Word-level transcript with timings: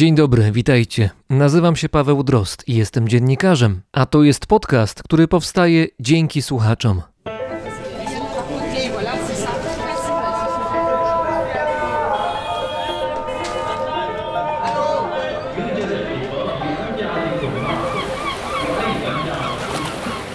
Dzień 0.00 0.14
dobry, 0.14 0.52
witajcie. 0.52 1.10
Nazywam 1.30 1.76
się 1.76 1.88
Paweł 1.88 2.22
Drost 2.22 2.68
i 2.68 2.74
jestem 2.74 3.08
dziennikarzem, 3.08 3.82
a 3.92 4.06
to 4.06 4.22
jest 4.22 4.46
podcast, 4.46 5.02
który 5.02 5.28
powstaje 5.28 5.86
dzięki 6.00 6.42
słuchaczom. 6.42 7.02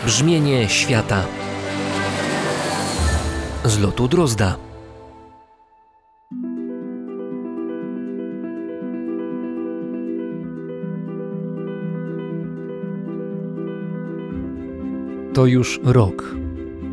Brzmienie 0.06 0.70
świata 0.70 1.24
z 3.64 3.80
lotu 3.80 4.08
Drozda. 4.08 4.65
To 15.36 15.46
już 15.46 15.80
rok. 15.84 16.36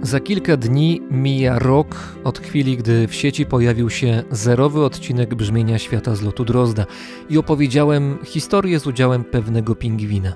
Za 0.03 0.21
kilka 0.21 0.57
dni 0.57 1.01
mija 1.11 1.59
rok 1.59 1.97
od 2.25 2.39
chwili, 2.39 2.77
gdy 2.77 3.09
w 3.09 3.15
sieci 3.15 3.47
pojawił 3.47 3.91
się 3.91 4.23
zerowy 4.31 4.85
odcinek 4.85 5.35
brzmienia 5.35 5.79
świata 5.79 6.15
z 6.15 6.23
lotu 6.23 6.45
Drozda 6.45 6.87
i 7.31 7.39
opowiedziałem 7.39 8.19
historię 8.25 8.81
z 8.81 8.87
udziałem 8.87 9.25
pewnego 9.25 9.75
pingwina. 9.75 10.33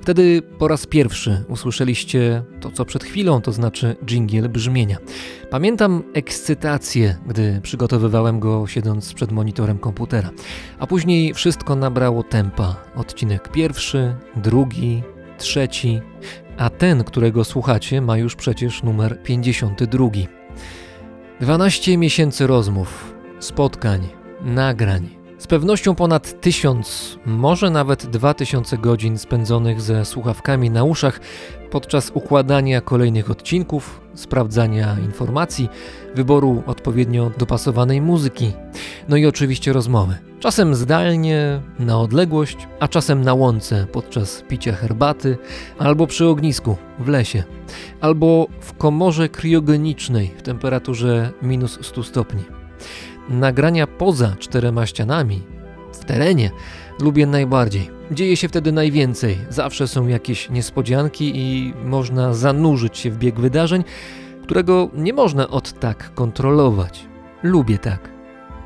Wtedy 0.00 0.42
po 0.58 0.68
raz 0.68 0.86
pierwszy 0.86 1.44
usłyszeliście 1.48 2.42
to, 2.60 2.70
co 2.70 2.84
przed 2.84 3.04
chwilą, 3.04 3.40
to 3.40 3.52
znaczy 3.52 3.96
dżingiel 4.04 4.48
brzmienia. 4.48 4.96
Pamiętam 5.50 6.02
ekscytację, 6.14 7.16
gdy 7.26 7.60
przygotowywałem 7.62 8.40
go 8.40 8.66
siedząc 8.66 9.14
przed 9.14 9.32
monitorem 9.32 9.78
komputera, 9.78 10.30
a 10.78 10.86
później 10.86 11.34
wszystko 11.34 11.76
nabrało 11.76 12.22
tempa. 12.22 12.76
Odcinek 12.96 13.52
pierwszy, 13.52 14.14
drugi, 14.36 15.02
trzeci, 15.38 16.00
a 16.56 16.70
ten, 16.70 17.04
którego 17.04 17.44
słuchacie, 17.44 18.00
ma 18.00 18.18
już 18.18 18.36
przecież 18.36 18.82
numer 18.82 19.22
52. 19.22 20.08
12 21.40 21.98
miesięcy 21.98 22.46
rozmów, 22.46 23.14
spotkań, 23.38 24.08
nagrań. 24.44 25.23
Z 25.44 25.46
pewnością 25.46 25.94
ponad 25.94 26.40
tysiąc, 26.40 27.18
może 27.26 27.70
nawet 27.70 28.06
dwa 28.06 28.34
tysiące 28.34 28.78
godzin 28.78 29.18
spędzonych 29.18 29.80
ze 29.80 30.04
słuchawkami 30.04 30.70
na 30.70 30.84
uszach 30.84 31.20
podczas 31.70 32.10
układania 32.14 32.80
kolejnych 32.80 33.30
odcinków, 33.30 34.00
sprawdzania 34.14 34.96
informacji, 35.04 35.68
wyboru 36.14 36.62
odpowiednio 36.66 37.30
dopasowanej 37.38 38.00
muzyki, 38.00 38.52
no 39.08 39.16
i 39.16 39.26
oczywiście 39.26 39.72
rozmowy. 39.72 40.16
Czasem 40.40 40.74
zdalnie, 40.74 41.60
na 41.78 41.98
odległość, 42.00 42.68
a 42.80 42.88
czasem 42.88 43.24
na 43.24 43.34
łące 43.34 43.86
podczas 43.92 44.44
picia 44.48 44.72
herbaty, 44.72 45.38
albo 45.78 46.06
przy 46.06 46.26
ognisku 46.26 46.76
w 46.98 47.08
lesie, 47.08 47.44
albo 48.00 48.46
w 48.60 48.72
komorze 48.72 49.28
kriogenicznej 49.28 50.30
w 50.38 50.42
temperaturze 50.42 51.32
minus 51.42 51.78
100 51.82 52.02
stopni. 52.02 52.42
Nagrania 53.28 53.86
poza 53.86 54.36
czterema 54.38 54.86
ścianami, 54.86 55.42
w 55.92 56.04
terenie, 56.04 56.50
lubię 57.00 57.26
najbardziej. 57.26 57.90
Dzieje 58.10 58.36
się 58.36 58.48
wtedy 58.48 58.72
najwięcej, 58.72 59.38
zawsze 59.50 59.88
są 59.88 60.06
jakieś 60.06 60.50
niespodzianki 60.50 61.32
i 61.34 61.74
można 61.84 62.34
zanurzyć 62.34 62.98
się 62.98 63.10
w 63.10 63.18
bieg 63.18 63.40
wydarzeń, 63.40 63.84
którego 64.42 64.90
nie 64.94 65.12
można 65.12 65.48
od 65.48 65.80
tak 65.80 66.14
kontrolować. 66.14 67.04
Lubię 67.42 67.78
tak. 67.78 68.14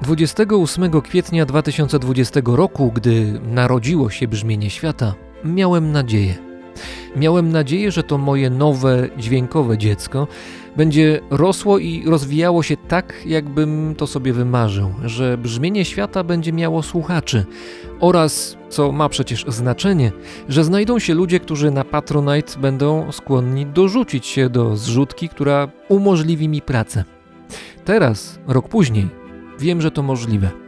28 0.03 1.01
kwietnia 1.01 1.47
2020 1.47 2.41
roku, 2.45 2.93
gdy 2.93 3.41
narodziło 3.43 4.11
się 4.11 4.29
brzmienie 4.29 4.71
świata, 4.71 5.15
miałem 5.45 5.93
nadzieję. 5.93 6.35
Miałem 7.17 7.53
nadzieję, 7.53 7.93
że 7.93 8.03
to 8.03 8.19
moje 8.19 8.51
nowe, 8.51 9.09
dźwiękowe 9.19 9.79
dziecko 9.79 10.27
będzie 10.79 11.21
rosło 11.31 11.79
i 11.79 12.05
rozwijało 12.07 12.63
się 12.63 12.77
tak, 12.77 13.23
jakbym 13.27 13.95
to 13.95 14.07
sobie 14.07 14.33
wymarzył, 14.33 14.95
że 15.05 15.39
brzmienie 15.39 15.85
świata 15.85 16.25
będzie 16.25 16.53
miało 16.53 16.83
słuchaczy 16.83 17.45
oraz, 18.01 18.57
co 18.69 18.93
ma 18.93 19.09
przecież 19.09 19.45
znaczenie, 19.49 20.13
że 20.49 20.65
znajdą 20.65 20.99
się 20.99 21.15
ludzie, 21.15 21.41
którzy 21.41 21.71
na 21.71 21.85
Patronite 21.85 22.61
będą 22.61 23.13
skłonni 23.13 23.67
dorzucić 23.67 24.27
się 24.27 24.49
do 24.49 24.77
zrzutki, 24.77 25.29
która 25.29 25.69
umożliwi 25.89 26.49
mi 26.49 26.63
pracę. 26.63 27.05
Teraz, 27.85 28.39
rok 28.47 28.69
później, 28.69 29.09
wiem, 29.61 29.81
że 29.81 29.91
to 29.91 30.03
możliwe. 30.03 30.68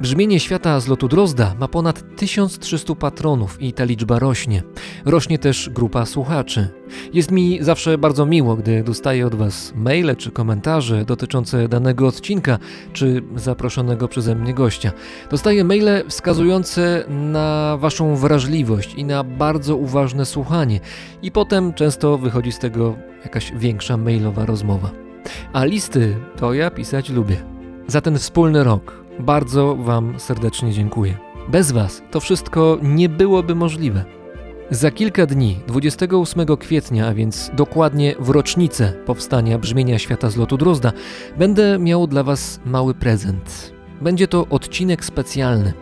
Brzmienie 0.00 0.40
świata 0.40 0.80
z 0.80 0.88
lotu 0.88 1.08
Drozda 1.08 1.54
ma 1.58 1.68
ponad 1.68 2.16
1300 2.16 2.94
patronów 2.94 3.62
i 3.62 3.72
ta 3.72 3.84
liczba 3.84 4.18
rośnie. 4.18 4.62
Rośnie 5.04 5.38
też 5.38 5.70
grupa 5.70 6.06
słuchaczy. 6.06 6.68
Jest 7.12 7.30
mi 7.30 7.58
zawsze 7.62 7.98
bardzo 7.98 8.26
miło, 8.26 8.56
gdy 8.56 8.82
dostaję 8.82 9.26
od 9.26 9.34
Was 9.34 9.72
maile 9.76 10.16
czy 10.16 10.30
komentarze 10.30 11.04
dotyczące 11.04 11.68
danego 11.68 12.06
odcinka 12.06 12.58
czy 12.92 13.22
zaproszonego 13.36 14.08
przeze 14.08 14.34
mnie 14.34 14.54
gościa. 14.54 14.92
Dostaję 15.30 15.64
maile 15.64 16.04
wskazujące 16.08 17.04
na 17.08 17.76
Waszą 17.80 18.16
wrażliwość 18.16 18.94
i 18.94 19.04
na 19.04 19.24
bardzo 19.24 19.76
uważne 19.76 20.26
słuchanie, 20.26 20.80
i 21.22 21.32
potem 21.32 21.74
często 21.74 22.18
wychodzi 22.18 22.52
z 22.52 22.58
tego 22.58 22.96
jakaś 23.24 23.52
większa 23.52 23.96
mailowa 23.96 24.46
rozmowa. 24.46 24.90
A 25.52 25.64
listy 25.64 26.16
to 26.36 26.54
ja 26.54 26.70
pisać 26.70 27.10
lubię. 27.10 27.36
Za 27.86 28.00
ten 28.00 28.18
wspólny 28.18 28.64
rok 28.64 28.99
bardzo 29.20 29.76
Wam 29.76 30.20
serdecznie 30.20 30.72
dziękuję. 30.72 31.18
Bez 31.48 31.72
Was 31.72 32.02
to 32.10 32.20
wszystko 32.20 32.78
nie 32.82 33.08
byłoby 33.08 33.54
możliwe. 33.54 34.04
Za 34.70 34.90
kilka 34.90 35.26
dni, 35.26 35.60
28 35.66 36.56
kwietnia, 36.56 37.06
a 37.06 37.14
więc 37.14 37.50
dokładnie 37.56 38.14
w 38.18 38.30
rocznicę 38.30 38.92
powstania 39.06 39.58
brzmienia 39.58 39.98
świata 39.98 40.30
z 40.30 40.36
lotu 40.36 40.56
Drozda, 40.56 40.92
będę 41.38 41.78
miał 41.78 42.06
dla 42.06 42.22
Was 42.22 42.60
mały 42.64 42.94
prezent. 42.94 43.72
Będzie 44.00 44.28
to 44.28 44.46
odcinek 44.50 45.04
specjalny. 45.04 45.72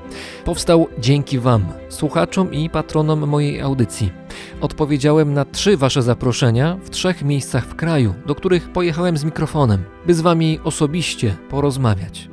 Powstał 0.45 0.87
dzięki 0.99 1.39
Wam, 1.39 1.67
słuchaczom 1.89 2.53
i 2.53 2.71
patronom 2.71 3.29
mojej 3.29 3.61
audycji. 3.61 4.13
Odpowiedziałem 4.61 5.35
na 5.35 5.45
trzy 5.45 5.77
Wasze 5.77 6.03
zaproszenia 6.03 6.79
w 6.83 6.91
trzech 6.91 7.23
miejscach 7.23 7.67
w 7.67 7.75
kraju, 7.75 8.15
do 8.27 8.35
których 8.35 8.73
pojechałem 8.73 9.17
z 9.17 9.25
mikrofonem, 9.25 9.85
by 10.07 10.15
z 10.15 10.21
Wami 10.21 10.61
osobiście 10.65 11.37
porozmawiać. 11.49 12.29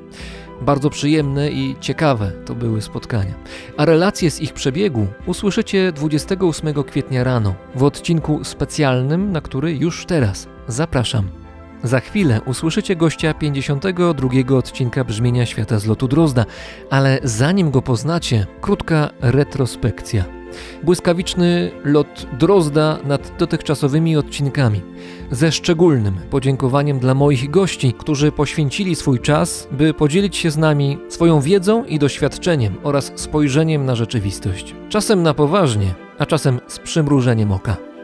Bardzo 0.61 0.89
przyjemne 0.89 1.51
i 1.51 1.75
ciekawe 1.79 2.31
to 2.45 2.55
były 2.55 2.81
spotkania. 2.81 3.33
A 3.77 3.85
relacje 3.85 4.31
z 4.31 4.41
ich 4.41 4.53
przebiegu 4.53 5.07
usłyszycie 5.25 5.91
28 5.91 6.83
kwietnia 6.83 7.23
rano 7.23 7.55
w 7.75 7.83
odcinku 7.83 8.43
specjalnym, 8.43 9.31
na 9.31 9.41
który 9.41 9.75
już 9.75 10.05
teraz 10.05 10.47
zapraszam. 10.67 11.44
Za 11.85 11.99
chwilę 11.99 12.41
usłyszycie 12.45 12.95
gościa 12.95 13.33
52 13.33 14.57
odcinka 14.57 15.03
Brzmienia 15.03 15.45
Świata 15.45 15.79
z 15.79 15.85
lotu 15.85 16.07
Drozda, 16.07 16.45
ale 16.89 17.19
zanim 17.23 17.71
go 17.71 17.81
poznacie, 17.81 18.47
krótka 18.61 19.09
retrospekcja. 19.21 20.25
Błyskawiczny 20.83 21.71
lot 21.83 22.27
Drozda 22.39 22.97
nad 23.03 23.37
dotychczasowymi 23.37 24.17
odcinkami, 24.17 24.81
ze 25.31 25.51
szczególnym 25.51 26.15
podziękowaniem 26.29 26.99
dla 26.99 27.13
moich 27.13 27.49
gości, 27.49 27.93
którzy 27.93 28.31
poświęcili 28.31 28.95
swój 28.95 29.19
czas, 29.19 29.67
by 29.71 29.93
podzielić 29.93 30.35
się 30.35 30.51
z 30.51 30.57
nami 30.57 30.97
swoją 31.09 31.41
wiedzą 31.41 31.83
i 31.83 31.99
doświadczeniem 31.99 32.75
oraz 32.83 33.11
spojrzeniem 33.15 33.85
na 33.85 33.95
rzeczywistość. 33.95 34.75
Czasem 34.89 35.23
na 35.23 35.33
poważnie, 35.33 35.93
a 36.19 36.25
czasem 36.25 36.59
z 36.67 36.79
przymrużeniem 36.79 37.51
oka. 37.51 37.94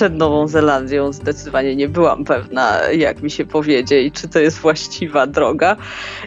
Przed 0.00 0.14
Nową 0.14 0.48
Zelandią 0.48 1.12
zdecydowanie 1.12 1.76
nie 1.76 1.88
byłam 1.88 2.24
pewna, 2.24 2.82
jak 2.82 3.22
mi 3.22 3.30
się 3.30 3.44
powiedzie 3.44 4.02
i 4.02 4.12
czy 4.12 4.28
to 4.28 4.38
jest 4.38 4.58
właściwa 4.58 5.26
droga. 5.26 5.76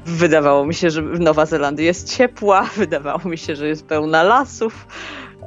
Wydawało 0.06 0.66
mi 0.66 0.74
się, 0.74 0.90
że 0.90 1.02
Nowa 1.02 1.46
Zelandia 1.46 1.86
jest 1.86 2.18
ciepła, 2.18 2.70
wydawało 2.78 3.30
mi 3.30 3.38
się, 3.38 3.56
że 3.56 3.68
jest 3.68 3.86
pełna 3.86 4.24
lasów. 4.24 4.88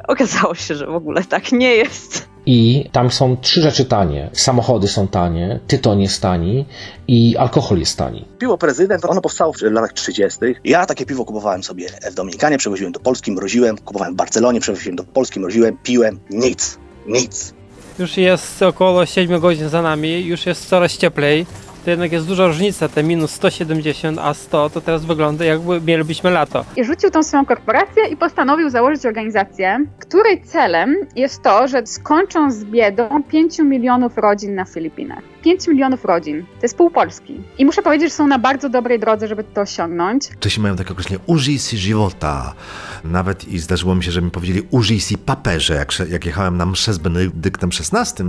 Okazało 0.08 0.54
się, 0.54 0.74
że 0.74 0.86
w 0.86 0.94
ogóle 0.94 1.24
tak 1.24 1.52
nie 1.52 1.74
jest. 1.76 2.28
I 2.46 2.88
tam 2.92 3.10
są 3.10 3.36
trzy 3.36 3.62
rzeczy 3.62 3.84
tanie. 3.84 4.30
Samochody 4.32 4.88
są 4.88 5.08
tanie, 5.08 5.60
tytoń 5.66 6.02
jest 6.02 6.22
tani 6.22 6.66
i 7.08 7.36
alkohol 7.36 7.78
jest 7.78 7.98
tani. 7.98 8.28
Piwo 8.38 8.58
prezydent, 8.58 9.04
ono 9.04 9.20
powstało 9.20 9.52
w 9.52 9.62
latach 9.62 9.92
30. 9.92 10.38
Ja 10.64 10.86
takie 10.86 11.06
piwo 11.06 11.24
kupowałem 11.24 11.62
sobie 11.62 11.86
w 12.10 12.14
Dominikanie, 12.14 12.58
przewoziłem 12.58 12.92
do 12.92 13.00
Polski, 13.00 13.32
mroziłem, 13.32 13.78
kupowałem 13.78 14.14
w 14.14 14.16
Barcelonie, 14.16 14.60
przewoziłem 14.60 14.96
do 14.96 15.04
Polski, 15.04 15.40
mroziłem, 15.40 15.78
piłem, 15.82 16.20
nic, 16.30 16.78
nic. 17.06 17.56
Już 17.98 18.16
jest 18.16 18.62
około 18.62 19.06
7 19.06 19.40
godzin 19.40 19.68
za 19.68 19.82
nami, 19.82 20.26
już 20.26 20.46
jest 20.46 20.68
coraz 20.68 20.96
cieplej. 20.96 21.46
to 21.84 21.90
jednak 21.90 22.12
jest 22.12 22.26
duża 22.26 22.46
różnica, 22.46 22.88
te 22.88 23.02
minus 23.02 23.30
170 23.30 24.18
a 24.18 24.34
100 24.34 24.70
to 24.70 24.80
teraz 24.80 25.04
wygląda 25.04 25.44
jakby 25.44 25.80
mielibyśmy 25.80 26.30
lato. 26.30 26.64
I 26.76 26.84
rzucił 26.84 27.10
tą 27.10 27.22
swoją 27.22 27.46
korporację 27.46 28.04
i 28.10 28.16
postanowił 28.16 28.70
założyć 28.70 29.06
organizację, 29.06 29.86
której 29.98 30.42
celem 30.42 30.96
jest 31.16 31.42
to, 31.42 31.68
że 31.68 31.86
skończą 31.86 32.50
z 32.50 32.64
biedą 32.64 33.22
5 33.22 33.58
milionów 33.58 34.18
rodzin 34.18 34.54
na 34.54 34.64
Filipinach. 34.64 35.35
5 35.46 35.68
milionów 35.68 36.04
rodzin. 36.04 36.42
To 36.42 36.62
jest 36.62 36.76
pół 36.76 36.90
Polski. 36.90 37.40
I 37.58 37.64
muszę 37.64 37.82
powiedzieć, 37.82 38.10
że 38.10 38.14
są 38.14 38.26
na 38.26 38.38
bardzo 38.38 38.68
dobrej 38.68 38.98
drodze, 38.98 39.28
żeby 39.28 39.44
to 39.44 39.60
osiągnąć. 39.60 40.30
Czesi 40.40 40.60
mają 40.60 40.76
takie 40.76 40.90
określenie 40.90 41.22
użyj 41.26 41.58
si 41.58 41.78
żywota. 41.78 42.54
Nawet 43.04 43.48
i 43.48 43.58
zdarzyło 43.58 43.94
mi 43.94 44.04
się, 44.04 44.10
że 44.10 44.22
mi 44.22 44.30
powiedzieli 44.30 44.62
użyj 44.70 45.00
si 45.00 45.18
paperze. 45.18 45.74
Jak, 45.74 46.10
jak 46.10 46.26
jechałem 46.26 46.56
na 46.56 46.66
mszę 46.66 46.94
z 46.94 46.98
Benedyktem 46.98 47.70
XVI 47.94 48.24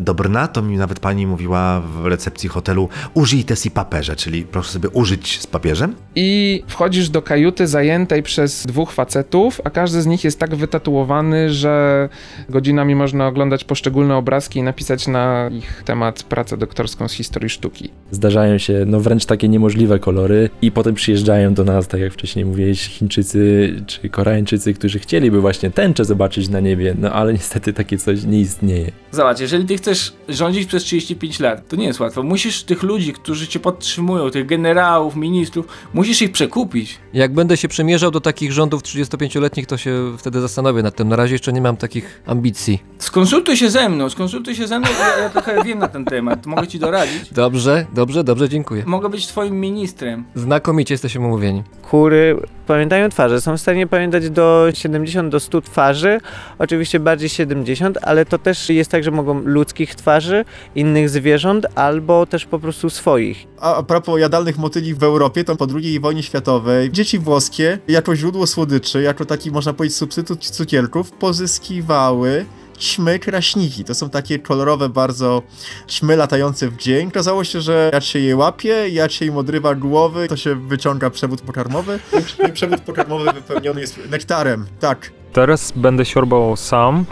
do 0.00 0.14
Brna, 0.14 0.48
to 0.48 0.62
mi 0.62 0.76
nawet 0.76 1.00
pani 1.00 1.26
mówiła 1.26 1.80
w 1.80 2.06
recepcji 2.06 2.48
hotelu 2.48 2.88
użyj 3.14 3.44
te 3.44 3.56
si 3.56 3.70
paperze, 3.70 4.16
czyli 4.16 4.42
proszę 4.42 4.72
sobie 4.72 4.88
użyć 4.88 5.40
z 5.40 5.46
papieżem. 5.46 5.94
I 6.14 6.62
wchodzisz 6.66 7.08
do 7.08 7.22
kajuty 7.22 7.66
zajętej 7.66 8.22
przez 8.22 8.66
dwóch 8.66 8.92
facetów, 8.92 9.60
a 9.64 9.70
każdy 9.70 10.02
z 10.02 10.06
nich 10.06 10.24
jest 10.24 10.38
tak 10.38 10.54
wytatuowany, 10.54 11.50
że 11.50 12.08
godzinami 12.48 12.94
można 12.94 13.26
oglądać 13.26 13.64
poszczególne 13.64 14.16
obrazki 14.16 14.58
i 14.58 14.62
napisać 14.62 15.06
na 15.06 15.48
ich 15.52 15.82
temat 15.84 16.22
pracę 16.22 16.49
doktorską 16.56 17.08
z 17.08 17.12
historii 17.12 17.50
sztuki. 17.50 17.90
Zdarzają 18.10 18.58
się 18.58 18.84
no 18.86 19.00
wręcz 19.00 19.24
takie 19.24 19.48
niemożliwe 19.48 19.98
kolory 19.98 20.50
i 20.62 20.72
potem 20.72 20.94
przyjeżdżają 20.94 21.54
do 21.54 21.64
nas, 21.64 21.88
tak 21.88 22.00
jak 22.00 22.12
wcześniej 22.12 22.44
mówiłeś, 22.44 22.88
Chińczycy 22.88 23.74
czy 23.86 24.08
Koreańczycy, 24.08 24.74
którzy 24.74 24.98
chcieliby 24.98 25.40
właśnie 25.40 25.70
tęczę 25.70 26.04
zobaczyć 26.04 26.48
na 26.48 26.60
niebie, 26.60 26.94
no 26.98 27.12
ale 27.12 27.32
niestety 27.32 27.72
takie 27.72 27.98
coś 27.98 28.24
nie 28.24 28.40
istnieje. 28.40 28.92
Zobacz, 29.12 29.40
jeżeli 29.40 29.66
ty 29.66 29.76
chcesz 29.76 30.12
rządzić 30.28 30.68
przez 30.68 30.82
35 30.82 31.40
lat, 31.40 31.68
to 31.68 31.76
nie 31.76 31.86
jest 31.86 32.00
łatwo. 32.00 32.22
Musisz 32.22 32.62
tych 32.62 32.82
ludzi, 32.82 33.12
którzy 33.12 33.48
cię 33.48 33.60
podtrzymują, 33.60 34.30
tych 34.30 34.46
generałów, 34.46 35.16
ministrów, 35.16 35.66
musisz 35.94 36.22
ich 36.22 36.32
przekupić. 36.32 36.98
Jak 37.12 37.34
będę 37.34 37.56
się 37.56 37.68
przymierzał 37.68 38.10
do 38.10 38.20
takich 38.20 38.52
rządów 38.52 38.82
35-letnich, 38.82 39.66
to 39.66 39.76
się 39.76 40.16
wtedy 40.18 40.40
zastanowię 40.40 40.82
nad 40.82 40.96
tym. 40.96 41.08
Na 41.08 41.16
razie 41.16 41.34
jeszcze 41.34 41.52
nie 41.52 41.60
mam 41.60 41.76
takich 41.76 42.22
ambicji. 42.26 42.82
Skonsultuj 42.98 43.56
się 43.56 43.70
ze 43.70 43.88
mną, 43.88 44.10
skonsultuj 44.10 44.54
się 44.54 44.66
ze 44.66 44.78
mną, 44.78 44.88
bo 44.88 45.04
ja, 45.04 45.22
ja 45.22 45.30
trochę 45.30 45.64
wiem 45.64 45.78
na 45.78 45.88
ten 45.88 46.04
temat, 46.04 46.29
mogę 46.46 46.66
ci 46.66 46.78
doradzić. 46.78 47.32
Dobrze, 47.32 47.86
dobrze, 47.94 48.24
dobrze, 48.24 48.48
dziękuję. 48.48 48.82
Mogę 48.86 49.08
być 49.08 49.26
twoim 49.26 49.60
ministrem. 49.60 50.24
Znakomicie 50.34 50.94
jesteśmy 50.94 51.26
umówieni. 51.26 51.62
Kury 51.90 52.36
pamiętają 52.66 53.08
twarze, 53.08 53.40
są 53.40 53.56
w 53.56 53.60
stanie 53.60 53.86
pamiętać 53.86 54.30
do 54.30 54.68
70 54.74 55.32
do 55.32 55.40
100 55.40 55.60
twarzy, 55.60 56.20
oczywiście 56.58 57.00
bardziej 57.00 57.28
70, 57.28 57.98
ale 58.02 58.26
to 58.26 58.38
też 58.38 58.70
jest 58.70 58.90
tak, 58.90 59.04
że 59.04 59.10
mogą 59.10 59.40
ludzkich 59.44 59.94
twarzy, 59.94 60.44
innych 60.74 61.10
zwierząt 61.10 61.66
albo 61.74 62.26
też 62.26 62.46
po 62.46 62.58
prostu 62.58 62.90
swoich. 62.90 63.46
A, 63.60 63.76
a 63.76 63.82
propos 63.82 64.20
jadalnych 64.20 64.58
motyli 64.58 64.94
w 64.94 65.02
Europie, 65.02 65.44
to 65.44 65.56
po 65.56 65.66
II 65.74 66.00
wojnie 66.00 66.22
światowej 66.22 66.90
dzieci 66.92 67.18
włoskie 67.18 67.78
jako 67.88 68.16
źródło 68.16 68.46
słodyczy, 68.46 69.02
jako 69.02 69.24
taki 69.24 69.50
można 69.50 69.72
powiedzieć 69.72 69.96
substytut 69.96 70.50
cukierków 70.50 71.10
pozyskiwały 71.10 72.44
ćmy 72.80 73.18
kraśniki. 73.18 73.84
To 73.84 73.94
są 73.94 74.10
takie 74.10 74.38
kolorowe 74.38 74.88
bardzo 74.88 75.42
ćmy 75.88 76.16
latające 76.16 76.68
w 76.68 76.76
dzień. 76.76 77.08
Okazało 77.08 77.44
się, 77.44 77.60
że 77.60 77.90
jak 77.92 78.02
się 78.02 78.18
je 78.18 78.36
łapie, 78.36 78.88
jak 78.88 79.12
się 79.12 79.24
im 79.24 79.36
odrywa 79.36 79.74
głowy, 79.74 80.28
to 80.28 80.36
się 80.36 80.54
wyciąga 80.54 81.10
przewód 81.10 81.40
pokarmowy. 81.40 81.98
I 82.48 82.52
przewód 82.52 82.80
pokarmowy 82.80 83.32
wypełniony 83.32 83.80
jest 83.80 83.98
nektarem. 84.10 84.66
Tak. 84.80 85.10
Teraz 85.32 85.72
będę 85.76 86.04
siorbał 86.04 86.56
sam 86.56 87.04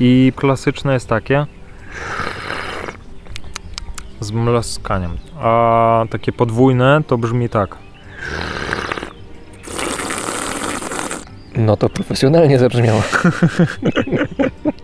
i 0.00 0.32
klasyczne 0.36 0.92
jest 0.92 1.08
takie 1.08 1.46
z 4.20 4.30
mlaskaniem, 4.30 5.16
a 5.40 6.04
takie 6.10 6.32
podwójne 6.32 7.02
to 7.06 7.18
brzmi 7.18 7.48
tak. 7.48 7.76
No 11.56 11.76
to 11.76 11.88
profesjonalnie 11.88 12.58
zabrzmiało. 12.58 13.02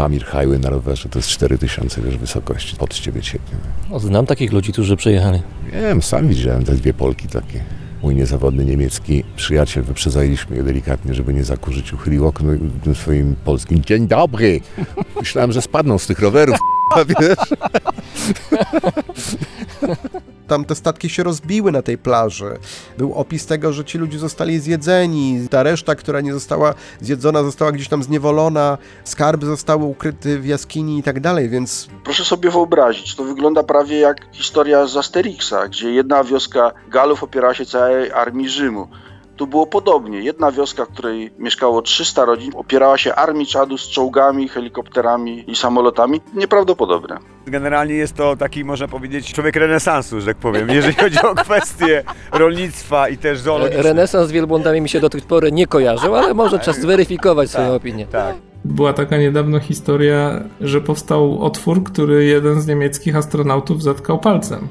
Pamir 0.00 0.24
Highway 0.24 0.58
na 0.58 0.70
rowerze 0.70 1.08
to 1.08 1.18
jest 1.18 1.28
4000 1.28 2.02
wiesz, 2.02 2.16
wysokości. 2.16 2.76
Pod 2.76 2.94
ciebie 2.94 3.22
cieknie. 3.22 3.58
O, 3.90 4.00
znam 4.00 4.26
takich 4.26 4.52
ludzi, 4.52 4.72
którzy 4.72 4.96
przyjechali. 4.96 5.42
Wiem, 5.72 6.02
sam 6.02 6.28
widziałem 6.28 6.64
te 6.64 6.72
dwie 6.72 6.94
Polki 6.94 7.28
takie. 7.28 7.64
Mój 8.02 8.14
niezawodny 8.14 8.64
niemiecki 8.64 9.24
przyjaciel, 9.36 9.82
wyprzedzaliśmy 9.82 10.56
je 10.56 10.62
delikatnie, 10.62 11.14
żeby 11.14 11.34
nie 11.34 11.44
zakurzyć, 11.44 11.92
uchylił 11.92 12.26
okno 12.26 12.54
i 12.54 12.58
tym 12.84 12.94
swoim 12.94 13.36
polskim 13.44 13.84
dzień 13.84 14.08
dobry. 14.08 14.60
Myślałem, 15.20 15.52
że 15.52 15.62
spadną 15.62 15.98
z 15.98 16.06
tych 16.06 16.18
rowerów, 16.18 16.58
wiesz. 17.20 17.38
Tam 20.50 20.64
te 20.64 20.74
statki 20.74 21.08
się 21.08 21.22
rozbiły 21.22 21.72
na 21.72 21.82
tej 21.82 21.98
plaży. 21.98 22.58
Był 22.98 23.14
opis 23.14 23.46
tego, 23.46 23.72
że 23.72 23.84
ci 23.84 23.98
ludzie 23.98 24.18
zostali 24.18 24.60
zjedzeni. 24.60 25.48
Ta 25.50 25.62
reszta, 25.62 25.94
która 25.94 26.20
nie 26.20 26.32
została 26.32 26.74
zjedzona, 27.00 27.42
została 27.42 27.72
gdzieś 27.72 27.88
tam 27.88 28.02
zniewolona. 28.02 28.78
Skarby 29.04 29.46
zostały 29.46 29.84
ukryte 29.84 30.38
w 30.38 30.46
jaskini 30.46 30.98
i 30.98 31.02
tak 31.02 31.20
dalej, 31.20 31.48
więc 31.48 31.88
Proszę 32.04 32.24
sobie 32.24 32.50
wyobrazić, 32.50 33.14
to 33.14 33.24
wygląda 33.24 33.62
prawie 33.62 33.98
jak 33.98 34.16
historia 34.32 34.86
z 34.86 34.96
Asterixa, 34.96 35.68
gdzie 35.68 35.90
jedna 35.90 36.24
wioska 36.24 36.72
Galów 36.88 37.22
opierała 37.22 37.54
się 37.54 37.66
całej 37.66 38.12
armii 38.12 38.48
Rzymu. 38.48 38.88
Tu 39.40 39.46
było 39.46 39.66
podobnie. 39.66 40.20
Jedna 40.20 40.52
wioska, 40.52 40.84
w 40.84 40.88
której 40.88 41.30
mieszkało 41.38 41.82
300 41.82 42.24
rodzin, 42.24 42.52
opierała 42.56 42.98
się 42.98 43.14
armii 43.14 43.46
czadu 43.46 43.78
z 43.78 43.88
czołgami, 43.88 44.48
helikopterami 44.48 45.50
i 45.50 45.56
samolotami. 45.56 46.20
Nieprawdopodobne. 46.34 47.18
Generalnie 47.46 47.94
jest 47.94 48.16
to 48.16 48.36
taki, 48.36 48.64
można 48.64 48.88
powiedzieć, 48.88 49.32
człowiek 49.32 49.56
renesansu, 49.56 50.20
że 50.20 50.26
tak 50.26 50.36
powiem, 50.36 50.68
jeżeli 50.68 50.94
chodzi 50.94 51.18
o 51.22 51.34
kwestie 51.34 52.04
rolnictwa 52.32 53.08
i 53.08 53.16
też 53.16 53.38
zoologiczne. 53.38 53.82
Renesans 53.82 54.28
z 54.28 54.32
wielbłądami 54.32 54.80
mi 54.80 54.88
się 54.88 55.00
do 55.00 55.10
tej 55.10 55.22
pory 55.22 55.52
nie 55.52 55.66
kojarzył, 55.66 56.14
ale 56.14 56.34
może 56.34 56.58
czas 56.58 56.80
zweryfikować 56.80 57.50
swoją 57.50 57.74
opinię. 57.74 58.06
Tak. 58.06 58.34
Była 58.64 58.92
taka 58.92 59.16
niedawno 59.16 59.60
historia, 59.60 60.40
że 60.60 60.80
powstał 60.80 61.44
otwór, 61.44 61.84
który 61.84 62.24
jeden 62.24 62.60
z 62.60 62.66
niemieckich 62.66 63.16
astronautów 63.16 63.82
zatkał 63.82 64.18
palcem. 64.18 64.68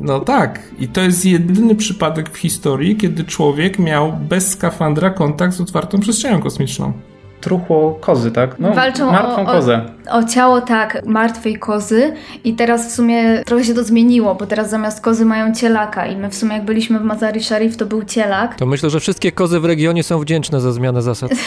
No 0.00 0.20
tak, 0.20 0.60
i 0.78 0.88
to 0.88 1.00
jest 1.00 1.26
jedyny 1.26 1.74
przypadek 1.74 2.30
w 2.30 2.36
historii, 2.36 2.96
kiedy 2.96 3.24
człowiek 3.24 3.78
miał 3.78 4.12
bez 4.12 4.50
skafandra 4.50 5.10
kontakt 5.10 5.54
z 5.54 5.60
otwartą 5.60 6.00
przestrzenią 6.00 6.40
kosmiczną. 6.40 6.92
Truchło 7.40 7.98
kozy, 8.00 8.30
tak? 8.32 8.58
No, 8.58 8.72
Walczą 8.72 9.12
martwą 9.12 9.42
o, 9.42 9.46
kozę. 9.46 9.86
O, 10.10 10.16
o 10.16 10.24
ciało, 10.24 10.60
tak, 10.60 11.06
martwej 11.06 11.58
kozy 11.58 12.12
i 12.44 12.54
teraz 12.54 12.88
w 12.88 12.94
sumie 12.94 13.42
trochę 13.46 13.64
się 13.64 13.74
to 13.74 13.84
zmieniło, 13.84 14.34
bo 14.34 14.46
teraz 14.46 14.70
zamiast 14.70 15.00
kozy 15.00 15.24
mają 15.24 15.54
cielaka 15.54 16.06
i 16.06 16.16
my 16.16 16.30
w 16.30 16.34
sumie 16.34 16.54
jak 16.54 16.64
byliśmy 16.64 16.98
w 16.98 17.02
Mazari 17.02 17.44
Sharif 17.44 17.76
to 17.76 17.86
był 17.86 18.04
cielak. 18.04 18.54
To 18.54 18.66
myślę, 18.66 18.90
że 18.90 19.00
wszystkie 19.00 19.32
kozy 19.32 19.60
w 19.60 19.64
regionie 19.64 20.02
są 20.02 20.18
wdzięczne 20.18 20.60
za 20.60 20.72
zmianę 20.72 21.02
zasad. 21.02 21.30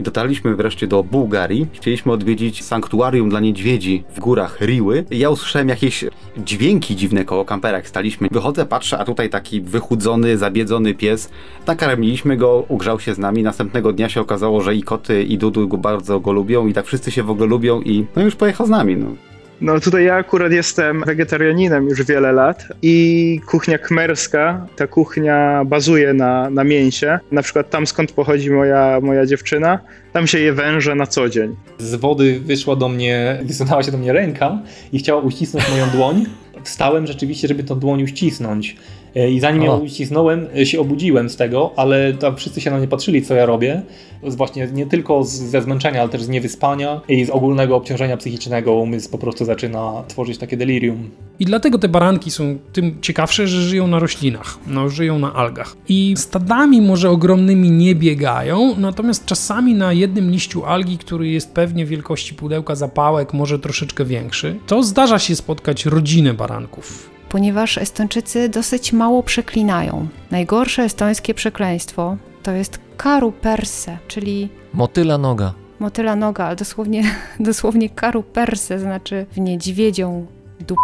Dotarliśmy 0.00 0.56
wreszcie 0.56 0.86
do 0.86 1.02
Bułgarii. 1.02 1.66
Chcieliśmy 1.72 2.12
odwiedzić 2.12 2.64
sanktuarium 2.64 3.30
dla 3.30 3.40
niedźwiedzi 3.40 4.04
w 4.14 4.20
górach 4.20 4.60
Riły. 4.60 5.04
Ja 5.10 5.30
usłyszałem 5.30 5.68
jakieś 5.68 6.04
dźwięki 6.36 6.96
dziwne 6.96 7.24
koło 7.24 7.44
kampera, 7.44 7.76
jak 7.76 7.88
staliśmy. 7.88 8.28
Wychodzę, 8.30 8.66
patrzę, 8.66 8.98
a 8.98 9.04
tutaj 9.04 9.30
taki 9.30 9.60
wychudzony, 9.60 10.38
zabiedzony 10.38 10.94
pies. 10.94 11.30
Nakarmiliśmy 11.66 12.36
go, 12.36 12.64
ugrzał 12.68 13.00
się 13.00 13.14
z 13.14 13.18
nami. 13.18 13.42
Następnego 13.42 13.92
dnia 13.92 14.08
się 14.08 14.20
okazało, 14.20 14.60
że 14.60 14.76
i 14.76 14.82
koty, 14.82 15.22
i 15.22 15.38
Dudu 15.38 15.68
go 15.68 15.76
bardzo 15.76 16.20
go 16.20 16.32
lubią 16.32 16.66
i 16.66 16.72
tak 16.72 16.86
wszyscy 16.86 17.10
się 17.10 17.22
w 17.22 17.30
ogóle 17.30 17.46
lubią 17.46 17.80
i 17.80 18.06
no 18.16 18.22
już 18.22 18.36
pojechał 18.36 18.66
z 18.66 18.70
nami. 18.70 18.96
No. 18.96 19.31
No 19.62 19.80
tutaj 19.80 20.04
ja 20.04 20.14
akurat 20.14 20.52
jestem 20.52 21.04
wegetarianinem 21.06 21.88
już 21.88 22.02
wiele 22.02 22.32
lat 22.32 22.68
i 22.82 23.40
kuchnia 23.46 23.78
kmerska, 23.78 24.66
ta 24.76 24.86
kuchnia 24.86 25.64
bazuje 25.64 26.14
na, 26.14 26.50
na 26.50 26.64
mięsie. 26.64 27.18
Na 27.32 27.42
przykład 27.42 27.70
tam 27.70 27.86
skąd 27.86 28.12
pochodzi 28.12 28.50
moja, 28.50 29.00
moja 29.02 29.26
dziewczyna, 29.26 29.78
tam 30.12 30.26
się 30.26 30.38
je 30.38 30.52
węże 30.52 30.94
na 30.94 31.06
co 31.06 31.28
dzień. 31.28 31.56
Z 31.78 31.94
wody 31.94 32.40
wyszła 32.40 32.76
do 32.76 32.88
mnie, 32.88 33.38
wysunęła 33.42 33.82
się 33.82 33.92
do 33.92 33.98
mnie 33.98 34.12
ręka 34.12 34.58
i 34.92 34.98
chciała 34.98 35.20
uścisnąć 35.20 35.70
moją 35.70 35.86
dłoń. 35.86 36.26
Wstałem 36.64 37.06
rzeczywiście, 37.06 37.48
żeby 37.48 37.64
tą 37.64 37.78
dłoń 37.78 38.02
uścisnąć. 38.02 38.76
E, 39.16 39.30
I 39.30 39.40
zanim 39.40 39.62
ją 39.62 39.72
O. 39.72 39.76
uścisnąłem, 39.78 40.46
e, 40.56 40.66
się 40.66 40.80
obudziłem 40.80 41.30
z 41.30 41.36
tego, 41.36 41.72
ale 41.76 42.12
tam 42.12 42.36
wszyscy 42.36 42.60
się 42.60 42.70
na 42.70 42.78
mnie 42.78 42.88
patrzyli, 42.88 43.22
co 43.22 43.34
ja 43.34 43.46
robię. 43.46 43.82
Z 44.26 44.34
właśnie 44.34 44.68
nie 44.72 44.86
tylko 44.86 45.24
z, 45.24 45.30
ze 45.30 45.62
zmęczenia, 45.62 46.00
ale 46.00 46.08
też 46.08 46.22
z 46.22 46.28
niewyspania 46.28 47.00
i 47.08 47.24
z 47.24 47.30
ogólnego 47.30 47.76
obciążenia 47.76 48.16
psychicznego. 48.16 48.74
Umysł 48.74 49.10
po 49.10 49.18
prostu 49.18 49.44
zaczyna 49.44 50.02
tworzyć 50.08 50.38
takie 50.38 50.56
delirium. 50.56 51.10
I 51.38 51.44
dlatego 51.44 51.78
te 51.78 51.88
baranki 51.88 52.30
są 52.30 52.58
tym 52.72 52.98
ciekawsze, 53.00 53.46
że 53.46 53.62
żyją 53.62 53.86
na 53.86 53.98
roślinach, 53.98 54.58
no, 54.66 54.88
żyją 54.88 55.18
na 55.18 55.34
algach. 55.34 55.76
I 55.88 56.14
stadami 56.16 56.80
może 56.80 57.10
ogromnymi 57.10 57.70
nie 57.70 57.94
biegają, 57.94 58.74
natomiast 58.78 59.26
czasami 59.26 59.74
na 59.74 59.92
jednym 59.92 60.30
liściu 60.30 60.64
algi, 60.64 60.98
który 60.98 61.28
jest 61.28 61.52
pewnie 61.54 61.86
wielkości 61.86 62.34
pudełka 62.34 62.74
zapałek, 62.74 63.34
może 63.34 63.58
troszeczkę 63.58 64.04
większy, 64.04 64.56
to 64.66 64.82
zdarza 64.82 65.18
się 65.18 65.36
spotkać 65.36 65.86
rodzinę 65.86 66.34
baranków. 66.34 67.11
Ponieważ 67.32 67.78
Estończycy 67.78 68.48
dosyć 68.48 68.92
mało 68.92 69.22
przeklinają. 69.22 70.08
Najgorsze 70.30 70.82
estońskie 70.82 71.34
przekleństwo 71.34 72.16
to 72.42 72.52
jest 72.52 72.78
karu 72.96 73.32
perse, 73.32 73.98
czyli 74.08 74.48
Motyla 74.74 75.18
noga. 75.18 75.54
motyla 75.78 76.16
noga, 76.16 76.44
ale 76.44 76.56
dosłownie, 76.56 77.04
dosłownie 77.40 77.90
karu 77.90 78.22
perse, 78.22 78.78
znaczy 78.78 79.26
w 79.32 79.38
niedźwiedzią 79.40 80.26
dup. 80.60 80.78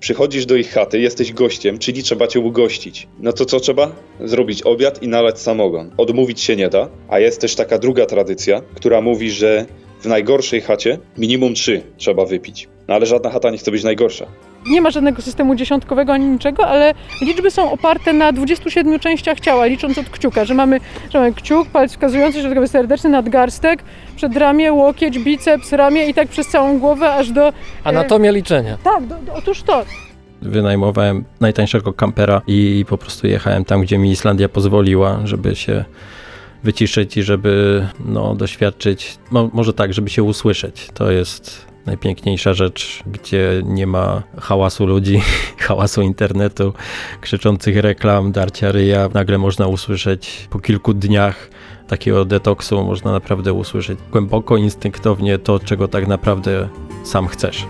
Przychodzisz 0.00 0.46
do 0.46 0.56
ich 0.56 0.70
chaty, 0.70 1.00
jesteś 1.00 1.32
gościem, 1.32 1.78
czyli 1.78 2.02
trzeba 2.02 2.26
cię 2.26 2.40
ugościć. 2.40 3.08
No 3.20 3.32
to 3.32 3.44
co 3.44 3.60
trzeba? 3.60 3.92
Zrobić 4.20 4.62
obiad 4.62 5.02
i 5.02 5.08
nalać 5.08 5.40
samogon. 5.40 5.90
Odmówić 5.96 6.40
się 6.40 6.56
nie 6.56 6.68
da, 6.68 6.88
a 7.08 7.18
jest 7.18 7.40
też 7.40 7.54
taka 7.54 7.78
druga 7.78 8.06
tradycja, 8.06 8.62
która 8.74 9.00
mówi, 9.00 9.30
że 9.30 9.66
w 10.00 10.06
najgorszej 10.06 10.60
chacie 10.60 10.98
minimum 11.18 11.54
trzy 11.54 11.82
trzeba 11.96 12.24
wypić. 12.26 12.68
No 12.88 12.94
ale 12.94 13.06
żadna 13.06 13.30
chata 13.30 13.50
nie 13.50 13.58
chce 13.58 13.70
być 13.70 13.84
najgorsza. 13.84 14.26
Nie 14.66 14.80
ma 14.80 14.90
żadnego 14.90 15.22
systemu 15.22 15.54
dziesiątkowego 15.54 16.12
ani 16.12 16.26
niczego, 16.26 16.66
ale 16.66 16.94
liczby 17.22 17.50
są 17.50 17.72
oparte 17.72 18.12
na 18.12 18.32
27 18.32 18.98
częściach 18.98 19.40
ciała, 19.40 19.66
licząc 19.66 19.98
od 19.98 20.08
kciuka, 20.08 20.44
że 20.44 20.54
mamy, 20.54 20.80
że 21.12 21.18
mamy 21.18 21.32
kciuk, 21.32 21.68
palec 21.68 21.90
wskazujący, 21.90 22.40
środkowy 22.40 22.68
serdeczny, 22.68 23.10
nadgarstek, 23.10 23.82
przedramię, 24.16 24.72
łokieć, 24.72 25.18
biceps, 25.18 25.72
ramię 25.72 26.08
i 26.08 26.14
tak 26.14 26.28
przez 26.28 26.46
całą 26.48 26.78
głowę 26.78 27.14
aż 27.14 27.30
do... 27.30 27.48
e, 27.48 27.52
Anatomia 27.84 28.30
liczenia. 28.30 28.78
Tak, 28.84 29.06
do, 29.06 29.14
do, 29.14 29.34
otóż 29.34 29.62
to. 29.62 29.84
Wynajmowałem 30.42 31.24
najtańszego 31.40 31.92
kampera 31.92 32.42
i 32.46 32.84
po 32.88 32.98
prostu 32.98 33.26
jechałem 33.26 33.64
tam, 33.64 33.82
gdzie 33.82 33.98
mi 33.98 34.10
Islandia 34.10 34.48
pozwoliła, 34.48 35.20
żeby 35.24 35.56
się 35.56 35.84
wyciszyć 36.64 37.16
i 37.16 37.22
żeby 37.22 37.86
no, 38.04 38.34
doświadczyć, 38.34 39.18
mo, 39.30 39.50
może 39.52 39.72
tak, 39.72 39.94
żeby 39.94 40.10
się 40.10 40.22
usłyszeć. 40.22 40.88
To 40.94 41.10
jest 41.10 41.73
najpiękniejsza 41.86 42.54
rzecz, 42.54 43.02
gdzie 43.06 43.62
nie 43.64 43.86
ma 43.86 44.22
hałasu 44.38 44.86
ludzi, 44.86 45.20
hałasu 45.66 46.02
internetu, 46.02 46.72
krzyczących 47.20 47.76
reklam, 47.76 48.32
darcia 48.32 48.72
ryja. 48.72 49.08
Nagle 49.14 49.38
można 49.38 49.66
usłyszeć 49.66 50.48
po 50.50 50.58
kilku 50.58 50.94
dniach 50.94 51.50
takiego 51.88 52.24
detoksu, 52.24 52.84
można 52.84 53.12
naprawdę 53.12 53.52
usłyszeć 53.52 53.98
głęboko, 54.12 54.56
instynktownie 54.56 55.38
to, 55.38 55.58
czego 55.58 55.88
tak 55.88 56.06
naprawdę 56.08 56.68
sam 57.04 57.28
chcesz. 57.28 57.66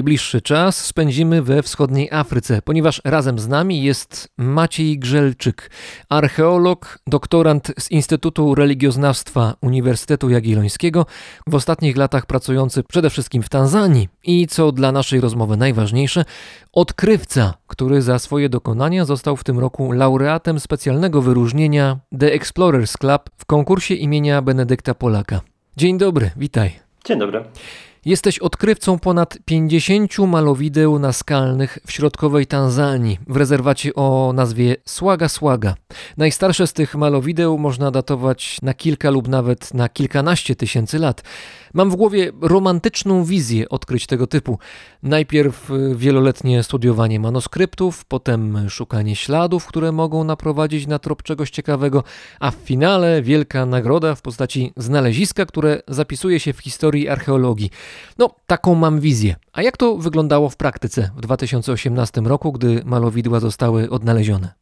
Najbliższy 0.00 0.42
czas 0.42 0.84
spędzimy 0.84 1.42
we 1.42 1.62
wschodniej 1.62 2.08
Afryce, 2.10 2.62
ponieważ 2.62 3.00
razem 3.04 3.38
z 3.38 3.48
nami 3.48 3.82
jest 3.82 4.28
Maciej 4.38 4.98
Grzelczyk, 4.98 5.70
archeolog, 6.08 6.98
doktorant 7.06 7.72
z 7.78 7.90
Instytutu 7.90 8.54
Religioznawstwa 8.54 9.54
Uniwersytetu 9.62 10.30
Jagiellońskiego, 10.30 11.06
w 11.46 11.54
ostatnich 11.54 11.96
latach 11.96 12.26
pracujący 12.26 12.82
przede 12.82 13.10
wszystkim 13.10 13.42
w 13.42 13.48
Tanzanii 13.48 14.08
i, 14.24 14.46
co 14.46 14.72
dla 14.72 14.92
naszej 14.92 15.20
rozmowy 15.20 15.56
najważniejsze, 15.56 16.24
odkrywca, 16.72 17.54
który 17.66 18.02
za 18.02 18.18
swoje 18.18 18.48
dokonania 18.48 19.04
został 19.04 19.36
w 19.36 19.44
tym 19.44 19.58
roku 19.58 19.92
laureatem 19.92 20.60
specjalnego 20.60 21.22
wyróżnienia 21.22 21.98
The 22.20 22.32
Explorers 22.32 22.96
Club 22.96 23.30
w 23.38 23.44
konkursie 23.44 23.94
imienia 23.94 24.42
Benedykta 24.42 24.94
Polaka. 24.94 25.40
Dzień 25.76 25.98
dobry, 25.98 26.30
witaj. 26.36 26.72
Dzień 27.04 27.18
dobry. 27.18 27.44
Jesteś 28.04 28.38
odkrywcą 28.38 28.98
ponad 28.98 29.38
50 29.44 30.18
malowideł 30.18 30.98
naskalnych 30.98 31.78
w 31.86 31.92
środkowej 31.92 32.46
Tanzanii, 32.46 33.18
w 33.28 33.36
rezerwacie 33.36 33.94
o 33.94 34.32
nazwie 34.34 34.76
Słaga 34.84 35.28
Słaga. 35.28 35.74
Najstarsze 36.16 36.66
z 36.66 36.72
tych 36.72 36.94
malowideł 36.94 37.58
można 37.58 37.90
datować 37.90 38.56
na 38.62 38.74
kilka 38.74 39.10
lub 39.10 39.28
nawet 39.28 39.74
na 39.74 39.88
kilkanaście 39.88 40.56
tysięcy 40.56 40.98
lat. 40.98 41.22
Mam 41.74 41.90
w 41.90 41.96
głowie 41.96 42.32
romantyczną 42.40 43.24
wizję 43.24 43.68
odkryć 43.68 44.06
tego 44.06 44.26
typu. 44.26 44.58
Najpierw 45.02 45.70
y, 45.70 45.94
wieloletnie 45.96 46.62
studiowanie 46.62 47.20
manuskryptów, 47.20 48.04
potem 48.04 48.70
szukanie 48.70 49.16
śladów, 49.16 49.66
które 49.66 49.92
mogą 49.92 50.24
naprowadzić 50.24 50.86
na 50.86 50.98
trop 50.98 51.22
czegoś 51.22 51.50
ciekawego, 51.50 52.04
a 52.40 52.50
w 52.50 52.54
finale 52.54 53.22
wielka 53.22 53.66
nagroda 53.66 54.14
w 54.14 54.22
postaci 54.22 54.72
znaleziska, 54.76 55.46
które 55.46 55.82
zapisuje 55.88 56.40
się 56.40 56.52
w 56.52 56.58
historii 56.58 57.08
archeologii. 57.08 57.70
No, 58.18 58.30
taką 58.46 58.74
mam 58.74 59.00
wizję. 59.00 59.36
A 59.52 59.62
jak 59.62 59.76
to 59.76 59.96
wyglądało 59.96 60.48
w 60.48 60.56
praktyce 60.56 61.10
w 61.16 61.20
2018 61.20 62.20
roku, 62.20 62.52
gdy 62.52 62.82
malowidła 62.84 63.40
zostały 63.40 63.90
odnalezione? 63.90 64.59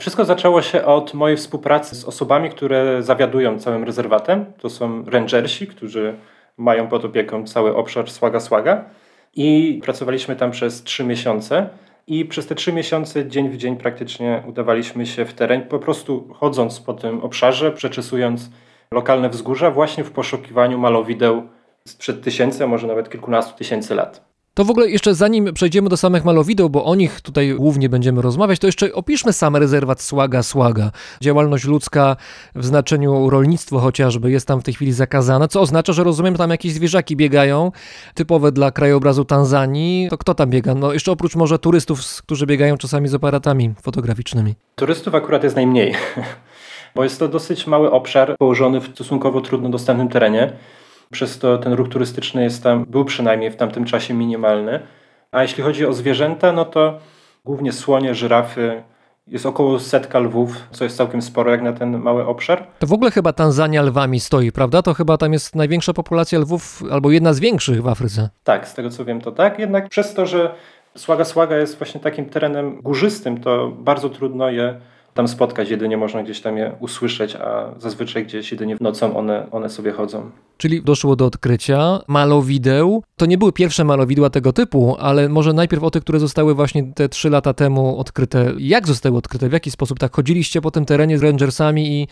Wszystko 0.00 0.24
zaczęło 0.24 0.62
się 0.62 0.84
od 0.84 1.14
mojej 1.14 1.36
współpracy 1.36 1.96
z 1.96 2.04
osobami, 2.04 2.50
które 2.50 3.02
zawiadują 3.02 3.58
całym 3.58 3.84
rezerwatem. 3.84 4.44
To 4.58 4.70
są 4.70 5.04
rangersi, 5.04 5.66
którzy 5.66 6.14
mają 6.56 6.88
pod 6.88 7.04
opieką 7.04 7.46
cały 7.46 7.76
obszar 7.76 8.10
Słaga 8.10 8.40
Słaga. 8.40 8.84
I 9.34 9.80
pracowaliśmy 9.84 10.36
tam 10.36 10.50
przez 10.50 10.82
trzy 10.82 11.04
miesiące. 11.04 11.68
I 12.06 12.24
przez 12.24 12.46
te 12.46 12.54
trzy 12.54 12.72
miesiące, 12.72 13.28
dzień 13.28 13.48
w 13.48 13.56
dzień, 13.56 13.76
praktycznie 13.76 14.42
udawaliśmy 14.48 15.06
się 15.06 15.24
w 15.24 15.34
teren, 15.34 15.62
po 15.62 15.78
prostu 15.78 16.28
chodząc 16.34 16.80
po 16.80 16.94
tym 16.94 17.20
obszarze, 17.20 17.72
przeczesując 17.72 18.50
lokalne 18.90 19.28
wzgórza, 19.28 19.70
właśnie 19.70 20.04
w 20.04 20.10
poszukiwaniu 20.10 20.78
malowideł 20.78 21.42
sprzed 21.88 22.22
tysięcy, 22.22 22.64
a 22.64 22.66
może 22.66 22.86
nawet 22.86 23.10
kilkunastu 23.10 23.58
tysięcy 23.58 23.94
lat. 23.94 24.35
To 24.56 24.64
w 24.64 24.70
ogóle 24.70 24.90
jeszcze 24.90 25.14
zanim 25.14 25.54
przejdziemy 25.54 25.88
do 25.88 25.96
samych 25.96 26.24
malowideł, 26.24 26.70
bo 26.70 26.84
o 26.84 26.94
nich 26.94 27.20
tutaj 27.20 27.54
głównie 27.54 27.88
będziemy 27.88 28.22
rozmawiać, 28.22 28.58
to 28.58 28.66
jeszcze 28.66 28.92
opiszmy 28.92 29.32
sam 29.32 29.56
rezerwat 29.56 30.02
Słaga 30.02 30.42
Słaga. 30.42 30.90
Działalność 31.20 31.64
ludzka 31.64 32.16
w 32.54 32.64
znaczeniu 32.64 33.30
rolnictwo 33.30 33.78
chociażby 33.78 34.30
jest 34.30 34.48
tam 34.48 34.60
w 34.60 34.64
tej 34.64 34.74
chwili 34.74 34.92
zakazana, 34.92 35.48
co 35.48 35.60
oznacza, 35.60 35.92
że 35.92 36.04
rozumiem, 36.04 36.34
tam 36.34 36.50
jakieś 36.50 36.72
zwierzaki 36.72 37.16
biegają, 37.16 37.72
typowe 38.14 38.52
dla 38.52 38.70
krajobrazu 38.70 39.24
Tanzanii. 39.24 40.08
To 40.10 40.18
kto 40.18 40.34
tam 40.34 40.50
biega? 40.50 40.74
No 40.74 40.92
jeszcze 40.92 41.12
oprócz 41.12 41.36
może 41.36 41.58
turystów, 41.58 42.00
którzy 42.22 42.46
biegają 42.46 42.76
czasami 42.76 43.08
z 43.08 43.14
aparatami 43.14 43.74
fotograficznymi. 43.82 44.54
Turystów 44.76 45.14
akurat 45.14 45.44
jest 45.44 45.56
najmniej, 45.56 45.94
bo 46.94 47.04
jest 47.04 47.18
to 47.18 47.28
dosyć 47.28 47.66
mały 47.66 47.90
obszar 47.90 48.36
położony 48.38 48.80
w 48.80 48.88
stosunkowo 48.88 49.40
trudno 49.40 49.68
dostępnym 49.68 50.08
terenie. 50.08 50.52
Przez 51.10 51.38
to 51.38 51.58
ten 51.58 51.72
ruch 51.72 51.88
turystyczny 51.88 52.42
jest 52.42 52.62
tam, 52.62 52.84
był 52.88 53.04
przynajmniej 53.04 53.50
w 53.50 53.56
tamtym 53.56 53.84
czasie 53.84 54.14
minimalny. 54.14 54.80
A 55.32 55.42
jeśli 55.42 55.62
chodzi 55.62 55.86
o 55.86 55.92
zwierzęta, 55.92 56.52
no 56.52 56.64
to 56.64 56.98
głównie 57.44 57.72
słonie, 57.72 58.14
żyrafy, 58.14 58.82
jest 59.26 59.46
około 59.46 59.80
setka 59.80 60.18
lwów, 60.18 60.56
co 60.70 60.84
jest 60.84 60.96
całkiem 60.96 61.22
sporo 61.22 61.50
jak 61.50 61.62
na 61.62 61.72
ten 61.72 61.98
mały 61.98 62.26
obszar. 62.26 62.66
To 62.78 62.86
w 62.86 62.92
ogóle 62.92 63.10
chyba 63.10 63.32
Tanzania 63.32 63.82
lwami 63.82 64.20
stoi, 64.20 64.52
prawda? 64.52 64.82
To 64.82 64.94
chyba 64.94 65.16
tam 65.16 65.32
jest 65.32 65.54
największa 65.54 65.92
populacja 65.92 66.38
lwów, 66.38 66.82
albo 66.90 67.10
jedna 67.10 67.32
z 67.32 67.40
większych 67.40 67.82
w 67.82 67.88
Afryce. 67.88 68.28
Tak, 68.44 68.68
z 68.68 68.74
tego 68.74 68.90
co 68.90 69.04
wiem 69.04 69.20
to 69.20 69.32
tak. 69.32 69.58
Jednak 69.58 69.88
przez 69.88 70.14
to, 70.14 70.26
że 70.26 70.54
Słaga 70.96 71.24
Słaga 71.24 71.56
jest 71.56 71.78
właśnie 71.78 72.00
takim 72.00 72.26
terenem 72.26 72.82
górzystym, 72.82 73.40
to 73.40 73.68
bardzo 73.68 74.08
trudno 74.08 74.50
je 74.50 74.80
tam 75.16 75.28
spotkać, 75.28 75.70
jedynie 75.70 75.96
można 75.96 76.22
gdzieś 76.22 76.40
tam 76.40 76.56
je 76.56 76.72
usłyszeć, 76.80 77.36
a 77.36 77.74
zazwyczaj 77.78 78.24
gdzieś 78.24 78.52
jedynie 78.52 78.76
nocą 78.80 79.16
one, 79.16 79.46
one 79.50 79.68
sobie 79.68 79.92
chodzą. 79.92 80.30
Czyli 80.56 80.82
doszło 80.82 81.16
do 81.16 81.26
odkrycia 81.26 82.00
malowideł. 82.08 83.02
To 83.16 83.26
nie 83.26 83.38
były 83.38 83.52
pierwsze 83.52 83.84
malowidła 83.84 84.30
tego 84.30 84.52
typu, 84.52 84.96
ale 84.98 85.28
może 85.28 85.52
najpierw 85.52 85.82
o 85.82 85.90
tych, 85.90 86.02
które 86.02 86.18
zostały 86.18 86.54
właśnie 86.54 86.92
te 86.94 87.08
trzy 87.08 87.30
lata 87.30 87.54
temu 87.54 87.98
odkryte. 87.98 88.52
Jak 88.58 88.86
zostały 88.86 89.16
odkryte? 89.16 89.48
W 89.48 89.52
jaki 89.52 89.70
sposób? 89.70 89.98
Tak 89.98 90.16
chodziliście 90.16 90.60
po 90.60 90.70
tym 90.70 90.84
terenie 90.84 91.18
z 91.18 91.22
rangersami 91.22 92.00
i 92.00 92.08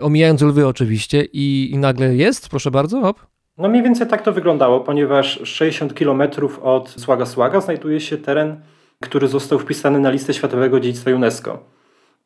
omijając 0.00 0.42
lwy 0.42 0.66
oczywiście 0.66 1.24
i, 1.24 1.70
i 1.72 1.78
nagle 1.78 2.14
jest? 2.14 2.48
Proszę 2.48 2.70
bardzo, 2.70 3.00
hop. 3.00 3.20
No 3.58 3.68
mniej 3.68 3.82
więcej 3.82 4.06
tak 4.06 4.22
to 4.22 4.32
wyglądało, 4.32 4.80
ponieważ 4.80 5.40
60 5.44 5.94
km 5.94 6.22
od 6.62 6.90
Słaga 6.90 7.26
Słaga 7.26 7.60
znajduje 7.60 8.00
się 8.00 8.18
teren, 8.18 8.60
który 9.00 9.28
został 9.28 9.58
wpisany 9.58 10.00
na 10.00 10.10
listę 10.10 10.34
Światowego 10.34 10.80
Dziedzictwa 10.80 11.10
UNESCO. 11.10 11.58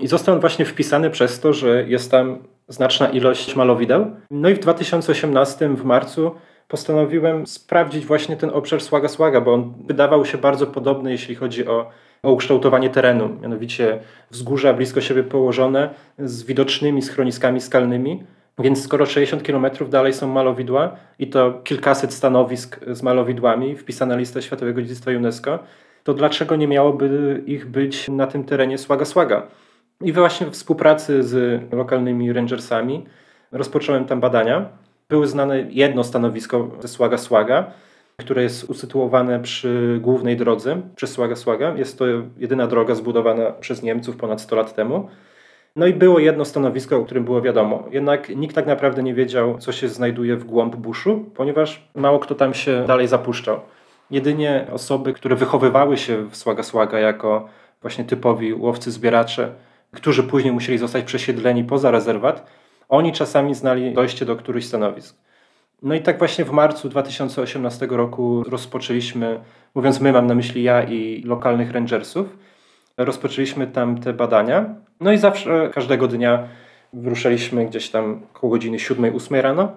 I 0.00 0.06
został 0.06 0.34
on 0.34 0.40
właśnie 0.40 0.64
wpisany 0.64 1.10
przez 1.10 1.40
to, 1.40 1.52
że 1.52 1.84
jest 1.88 2.10
tam 2.10 2.38
znaczna 2.68 3.08
ilość 3.08 3.56
malowideł. 3.56 4.10
No 4.30 4.48
i 4.48 4.54
w 4.54 4.58
2018 4.58 5.68
w 5.68 5.84
marcu 5.84 6.30
postanowiłem 6.68 7.46
sprawdzić 7.46 8.06
właśnie 8.06 8.36
ten 8.36 8.50
obszar 8.50 8.80
Słaga 8.80 9.08
Słaga, 9.08 9.40
bo 9.40 9.54
on 9.54 9.74
wydawał 9.86 10.24
się 10.24 10.38
bardzo 10.38 10.66
podobny, 10.66 11.10
jeśli 11.10 11.34
chodzi 11.34 11.66
o, 11.66 11.90
o 12.22 12.32
ukształtowanie 12.32 12.90
terenu. 12.90 13.28
Mianowicie 13.42 13.98
wzgórza 14.30 14.74
blisko 14.74 15.00
siebie 15.00 15.22
położone 15.22 15.90
z 16.18 16.42
widocznymi 16.42 17.02
schroniskami 17.02 17.60
skalnymi. 17.60 18.24
Więc 18.58 18.82
skoro 18.82 19.06
60 19.06 19.42
km 19.42 19.66
dalej 19.88 20.12
są 20.12 20.28
malowidła 20.28 20.96
i 21.18 21.26
to 21.26 21.60
kilkaset 21.64 22.14
stanowisk 22.14 22.80
z 22.90 23.02
malowidłami 23.02 23.76
wpisane 23.76 24.14
na 24.14 24.20
listę 24.20 24.42
Światowego 24.42 24.82
Dziedzictwa 24.82 25.10
UNESCO, 25.10 25.58
to 26.04 26.14
dlaczego 26.14 26.56
nie 26.56 26.68
miałoby 26.68 27.42
ich 27.46 27.66
być 27.66 28.08
na 28.08 28.26
tym 28.26 28.44
terenie 28.44 28.78
Słaga 28.78 29.04
Słaga? 29.04 29.46
I 30.00 30.12
właśnie 30.12 30.46
w 30.46 30.50
współpracy 30.50 31.22
z 31.22 31.62
lokalnymi 31.72 32.32
rangersami 32.32 33.06
rozpocząłem 33.52 34.04
tam 34.04 34.20
badania. 34.20 34.68
Były 35.08 35.26
znane 35.26 35.66
jedno 35.70 36.04
stanowisko 36.04 36.70
ze 36.80 36.88
Słaga 36.88 37.18
Słaga, 37.18 37.70
które 38.16 38.42
jest 38.42 38.64
usytuowane 38.64 39.40
przy 39.40 39.98
głównej 40.02 40.36
drodze 40.36 40.80
przez 40.96 41.10
Słaga 41.12 41.36
Słaga. 41.36 41.74
Jest 41.76 41.98
to 41.98 42.04
jedyna 42.38 42.66
droga 42.66 42.94
zbudowana 42.94 43.50
przez 43.50 43.82
Niemców 43.82 44.16
ponad 44.16 44.40
100 44.40 44.56
lat 44.56 44.74
temu. 44.74 45.08
No 45.76 45.86
i 45.86 45.92
było 45.92 46.18
jedno 46.18 46.44
stanowisko, 46.44 46.96
o 46.96 47.04
którym 47.04 47.24
było 47.24 47.42
wiadomo. 47.42 47.84
Jednak 47.90 48.28
nikt 48.28 48.54
tak 48.54 48.66
naprawdę 48.66 49.02
nie 49.02 49.14
wiedział, 49.14 49.58
co 49.58 49.72
się 49.72 49.88
znajduje 49.88 50.36
w 50.36 50.44
głąb 50.44 50.76
buszu, 50.76 51.24
ponieważ 51.34 51.88
mało 51.94 52.18
kto 52.18 52.34
tam 52.34 52.54
się 52.54 52.84
dalej 52.86 53.08
zapuszczał. 53.08 53.60
Jedynie 54.10 54.66
osoby, 54.72 55.12
które 55.12 55.36
wychowywały 55.36 55.96
się 55.96 56.30
w 56.30 56.36
Słaga 56.36 56.62
Słaga 56.62 56.98
jako 56.98 57.48
właśnie 57.82 58.04
typowi 58.04 58.54
łowcy-zbieracze, 58.54 59.48
którzy 59.92 60.22
później 60.22 60.52
musieli 60.52 60.78
zostać 60.78 61.04
przesiedleni 61.04 61.64
poza 61.64 61.90
rezerwat, 61.90 62.46
oni 62.88 63.12
czasami 63.12 63.54
znali 63.54 63.94
dojście 63.94 64.24
do 64.24 64.36
którychś 64.36 64.66
stanowisk. 64.66 65.16
No 65.82 65.94
i 65.94 66.00
tak 66.00 66.18
właśnie 66.18 66.44
w 66.44 66.50
marcu 66.50 66.88
2018 66.88 67.86
roku 67.90 68.42
rozpoczęliśmy, 68.48 69.40
mówiąc 69.74 70.00
my, 70.00 70.12
mam 70.12 70.26
na 70.26 70.34
myśli 70.34 70.62
ja 70.62 70.82
i 70.82 71.22
lokalnych 71.22 71.72
rangersów, 71.72 72.36
rozpoczęliśmy 72.96 73.66
tam 73.66 74.00
te 74.00 74.12
badania. 74.12 74.74
No 75.00 75.12
i 75.12 75.18
zawsze, 75.18 75.70
każdego 75.74 76.08
dnia 76.08 76.48
wyruszaliśmy 76.92 77.66
gdzieś 77.66 77.90
tam 77.90 78.22
koło 78.32 78.50
godziny 78.50 78.76
7-8 78.76 79.40
rano 79.40 79.72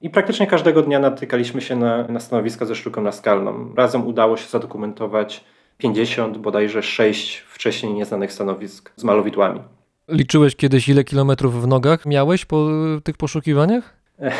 i 0.00 0.10
praktycznie 0.10 0.46
każdego 0.46 0.82
dnia 0.82 0.98
natykaliśmy 0.98 1.60
się 1.60 1.76
na, 1.76 2.02
na 2.08 2.20
stanowiska 2.20 2.66
ze 2.66 2.74
sztuką 2.74 3.02
naskalną. 3.02 3.74
Razem 3.76 4.06
udało 4.06 4.36
się 4.36 4.48
zadokumentować 4.48 5.44
50, 5.82 6.38
bodajże 6.38 6.82
6 6.82 7.38
wcześniej 7.38 7.92
nieznanych 7.92 8.32
stanowisk 8.32 8.92
z 8.96 9.04
malowidłami. 9.04 9.60
Liczyłeś 10.08 10.56
kiedyś, 10.56 10.88
ile 10.88 11.04
kilometrów 11.04 11.62
w 11.62 11.66
nogach 11.66 12.06
miałeś 12.06 12.44
po 12.44 12.68
tych 13.04 13.16
poszukiwaniach? 13.16 13.96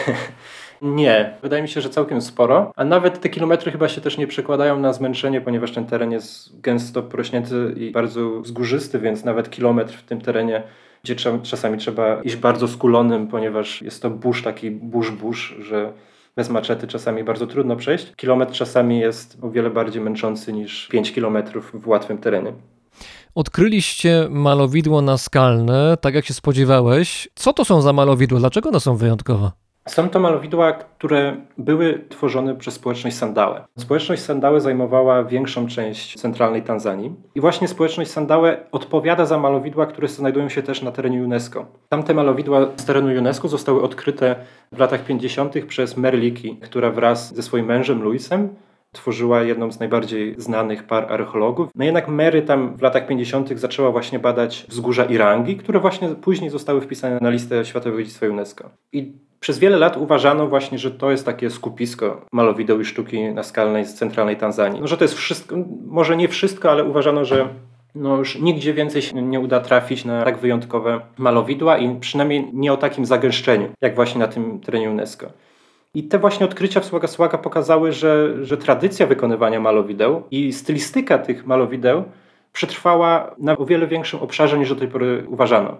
Nie, 0.82 1.34
wydaje 1.42 1.62
mi 1.62 1.68
się, 1.68 1.80
że 1.80 1.90
całkiem 1.90 2.22
sporo, 2.22 2.72
a 2.76 2.84
nawet 2.84 3.20
te 3.20 3.28
kilometry 3.28 3.72
chyba 3.72 3.88
się 3.88 4.00
też 4.00 4.18
nie 4.18 4.26
przekładają 4.26 4.78
na 4.78 4.92
zmęczenie, 4.92 5.40
ponieważ 5.40 5.72
ten 5.72 5.86
teren 5.86 6.12
jest 6.12 6.60
gęsto 6.60 7.02
porośnięty 7.02 7.74
i 7.76 7.90
bardzo 7.90 8.40
wzgórzysty, 8.40 8.98
więc 8.98 9.24
nawet 9.24 9.50
kilometr 9.50 9.94
w 9.94 10.02
tym 10.02 10.20
terenie, 10.20 10.62
gdzie 11.04 11.16
czasami 11.42 11.78
trzeba 11.78 12.22
iść 12.22 12.36
bardzo 12.36 12.68
skulonym, 12.68 13.28
ponieważ 13.28 13.82
jest 13.82 14.02
to 14.02 14.10
burz, 14.10 14.42
taki 14.42 14.70
burz-burz, 14.70 15.54
że 15.60 15.92
bez 16.36 16.48
maczety 16.48 16.86
czasami 16.86 17.24
bardzo 17.24 17.46
trudno 17.46 17.76
przejść. 17.76 18.12
Kilometr 18.16 18.52
czasami 18.52 18.98
jest 18.98 19.38
o 19.42 19.50
wiele 19.50 19.70
bardziej 19.70 20.02
męczący 20.02 20.52
niż 20.52 20.88
5 20.88 21.12
kilometrów 21.12 21.72
w 21.74 21.88
łatwym 21.88 22.18
terenie. 22.18 22.52
Odkryliście 23.34 24.26
malowidło 24.30 25.02
naskalne, 25.02 25.96
tak 26.00 26.14
jak 26.14 26.24
się 26.24 26.34
spodziewałeś. 26.34 27.28
Co 27.34 27.52
to 27.52 27.64
są 27.64 27.82
za 27.82 27.92
malowidła? 27.92 28.38
Dlaczego 28.38 28.68
one 28.68 28.80
są 28.80 28.96
wyjątkowe? 28.96 29.50
Są 29.88 30.08
to 30.08 30.20
malowidła, 30.20 30.72
które 30.72 31.36
były 31.58 32.04
tworzone 32.08 32.56
przez 32.56 32.74
społeczność 32.74 33.16
Sandałe. 33.16 33.64
Społeczność 33.78 34.22
Sandałe 34.22 34.60
zajmowała 34.60 35.24
większą 35.24 35.66
część 35.66 36.20
centralnej 36.20 36.62
Tanzanii 36.62 37.14
i 37.34 37.40
właśnie 37.40 37.68
społeczność 37.68 38.10
Sandałe 38.10 38.56
odpowiada 38.72 39.26
za 39.26 39.38
malowidła, 39.38 39.86
które 39.86 40.08
znajdują 40.08 40.48
się 40.48 40.62
też 40.62 40.82
na 40.82 40.92
terenie 40.92 41.22
UNESCO. 41.22 41.66
Tamte 41.88 42.14
malowidła 42.14 42.66
z 42.76 42.84
terenu 42.84 43.18
UNESCO 43.18 43.48
zostały 43.48 43.82
odkryte 43.82 44.36
w 44.72 44.78
latach 44.78 45.04
50. 45.04 45.64
przez 45.66 45.96
Merliki, 45.96 46.56
która 46.56 46.90
wraz 46.90 47.34
ze 47.34 47.42
swoim 47.42 47.66
mężem 47.66 48.02
Luisem 48.02 48.48
tworzyła 48.92 49.42
jedną 49.42 49.72
z 49.72 49.80
najbardziej 49.80 50.34
znanych 50.38 50.86
par 50.86 51.12
archeologów. 51.12 51.68
No 51.74 51.84
jednak 51.84 52.08
Mary 52.08 52.42
tam 52.42 52.76
w 52.76 52.82
latach 52.82 53.06
50. 53.06 53.58
zaczęła 53.58 53.90
właśnie 53.90 54.18
badać 54.18 54.66
wzgórza 54.68 55.04
Irangi, 55.04 55.56
które 55.56 55.80
właśnie 55.80 56.08
później 56.08 56.50
zostały 56.50 56.80
wpisane 56.80 57.18
na 57.20 57.30
listę 57.30 57.64
Światowego 57.64 58.02
Dziedzictwa 58.02 58.26
UNESCO. 58.26 58.70
I 58.92 59.12
przez 59.42 59.58
wiele 59.58 59.76
lat 59.76 59.96
uważano 59.96 60.46
właśnie, 60.46 60.78
że 60.78 60.90
to 60.90 61.10
jest 61.10 61.26
takie 61.26 61.50
skupisko 61.50 62.26
malowideł 62.32 62.80
i 62.80 62.84
sztuki 62.84 63.22
naskalnej 63.24 63.84
z 63.84 63.94
centralnej 63.94 64.36
Tanzanii. 64.36 64.80
No, 64.80 64.86
że 64.86 64.96
to 64.96 65.04
jest 65.04 65.14
wszystko, 65.14 65.56
może 65.86 66.16
nie 66.16 66.28
wszystko, 66.28 66.70
ale 66.70 66.84
uważano, 66.84 67.24
że 67.24 67.48
no 67.94 68.16
już 68.16 68.38
nigdzie 68.38 68.74
więcej 68.74 69.02
się 69.02 69.22
nie 69.22 69.40
uda 69.40 69.60
trafić 69.60 70.04
na 70.04 70.24
tak 70.24 70.38
wyjątkowe 70.38 71.00
malowidła 71.18 71.78
i 71.78 72.00
przynajmniej 72.00 72.50
nie 72.52 72.72
o 72.72 72.76
takim 72.76 73.06
zagęszczeniu, 73.06 73.68
jak 73.80 73.94
właśnie 73.94 74.18
na 74.18 74.28
tym 74.28 74.60
terenie 74.60 74.90
UNESCO. 74.90 75.26
I 75.94 76.04
te 76.04 76.18
właśnie 76.18 76.46
odkrycia 76.46 76.80
w 76.80 76.84
Słaga 76.84 77.08
Słaga 77.08 77.38
pokazały, 77.38 77.92
że, 77.92 78.44
że 78.44 78.56
tradycja 78.56 79.06
wykonywania 79.06 79.60
malowideł 79.60 80.22
i 80.30 80.52
stylistyka 80.52 81.18
tych 81.18 81.46
malowideł 81.46 82.04
przetrwała 82.52 83.34
na 83.38 83.56
o 83.58 83.66
wiele 83.66 83.86
większym 83.86 84.20
obszarze 84.20 84.58
niż 84.58 84.68
do 84.68 84.76
tej 84.76 84.88
pory 84.88 85.24
uważano. 85.28 85.76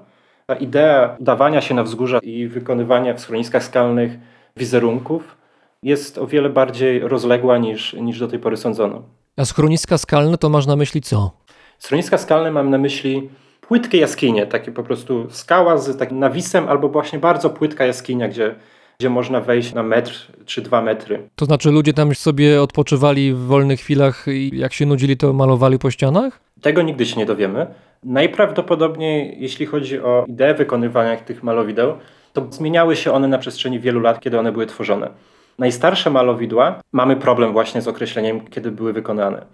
Ta 0.53 0.59
idea 0.59 1.17
dawania 1.21 1.61
się 1.61 1.75
na 1.75 1.83
wzgórza 1.83 2.19
i 2.23 2.49
wykonywania 2.49 3.15
w 3.15 3.21
schroniskach 3.21 3.65
skalnych 3.65 4.13
wizerunków 4.57 5.37
jest 5.83 6.19
o 6.19 6.27
wiele 6.27 6.51
bardziej 6.51 7.01
rozległa 7.01 7.59
niż, 7.59 7.93
niż 7.93 8.19
do 8.19 8.29
tej 8.29 8.39
pory 8.39 8.57
sądzono. 8.57 9.03
A 9.37 9.45
schroniska 9.45 9.99
skalne 9.99 10.39
to 10.39 10.49
masz 10.49 10.67
na 10.67 10.77
myśli 10.77 11.01
co? 11.01 11.31
Schroniska 11.79 12.19
skalne 12.19 12.51
mam 12.51 12.71
na 12.71 12.79
myśli 12.79 13.31
płytkie 13.61 13.99
jaskinie, 13.99 14.47
takie 14.47 14.73
po 14.73 14.83
prostu 14.83 15.27
skała 15.31 15.79
z 15.79 15.99
takim 15.99 16.19
nawisem 16.19 16.69
albo 16.69 16.89
właśnie 16.89 17.19
bardzo 17.19 17.51
płytka 17.51 17.87
jaskinia, 17.87 18.29
gdzie 18.29 18.55
gdzie 18.99 19.11
można 19.11 19.41
wejść 19.41 19.75
na 19.75 19.83
metr 19.83 20.33
czy 20.47 20.63
dwa 20.63 20.83
metry. 20.83 21.29
To 21.37 21.45
znaczy 21.45 21.71
ludzie 21.71 21.93
tam 21.93 22.15
sobie 22.15 22.63
odpoczywali 22.63 23.35
w 23.35 23.39
wolnych 23.39 23.81
chwilach 23.81 24.27
i 24.29 24.59
jak 24.59 24.73
się 24.73 24.87
nudzili, 24.87 25.17
to 25.17 25.33
malowali 25.33 25.79
po 25.79 25.91
ścianach? 25.91 26.41
Tego 26.61 26.83
nigdy 26.83 27.07
się 27.07 27.17
nie 27.17 27.27
dowiemy. 27.27 27.67
Najprawdopodobniej, 28.05 29.37
jeśli 29.39 29.67
chodzi 29.67 30.01
o 30.01 30.25
ideę 30.29 30.55
wykonywania 30.55 31.17
tych 31.17 31.43
malowideł, 31.43 31.95
to 32.33 32.47
zmieniały 32.51 32.97
się 32.97 33.13
one 33.13 33.29
na 33.29 33.39
przestrzeni 33.39 33.81
wielu 33.81 34.01
lat, 34.01 34.21
kiedy 34.21 34.39
one 34.39 34.53
były 34.53 34.67
tworzone. 34.67 35.11
Najstarsze 35.59 36.11
malowidła 36.11 36.81
mamy 36.93 37.17
problem 37.17 37.53
właśnie 37.53 37.83
z 37.83 37.89
określeniem, 37.89 38.41
kiedy 38.41 38.71
były 38.71 38.93
wykonane. 38.93 39.47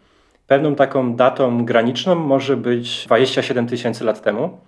Pewną 0.47 0.75
taką 0.75 1.17
datą 1.17 1.65
graniczną 1.65 2.15
może 2.15 2.57
być 2.57 3.05
27 3.07 3.67
tysięcy 3.67 4.05
lat 4.05 4.23
temu. 4.23 4.59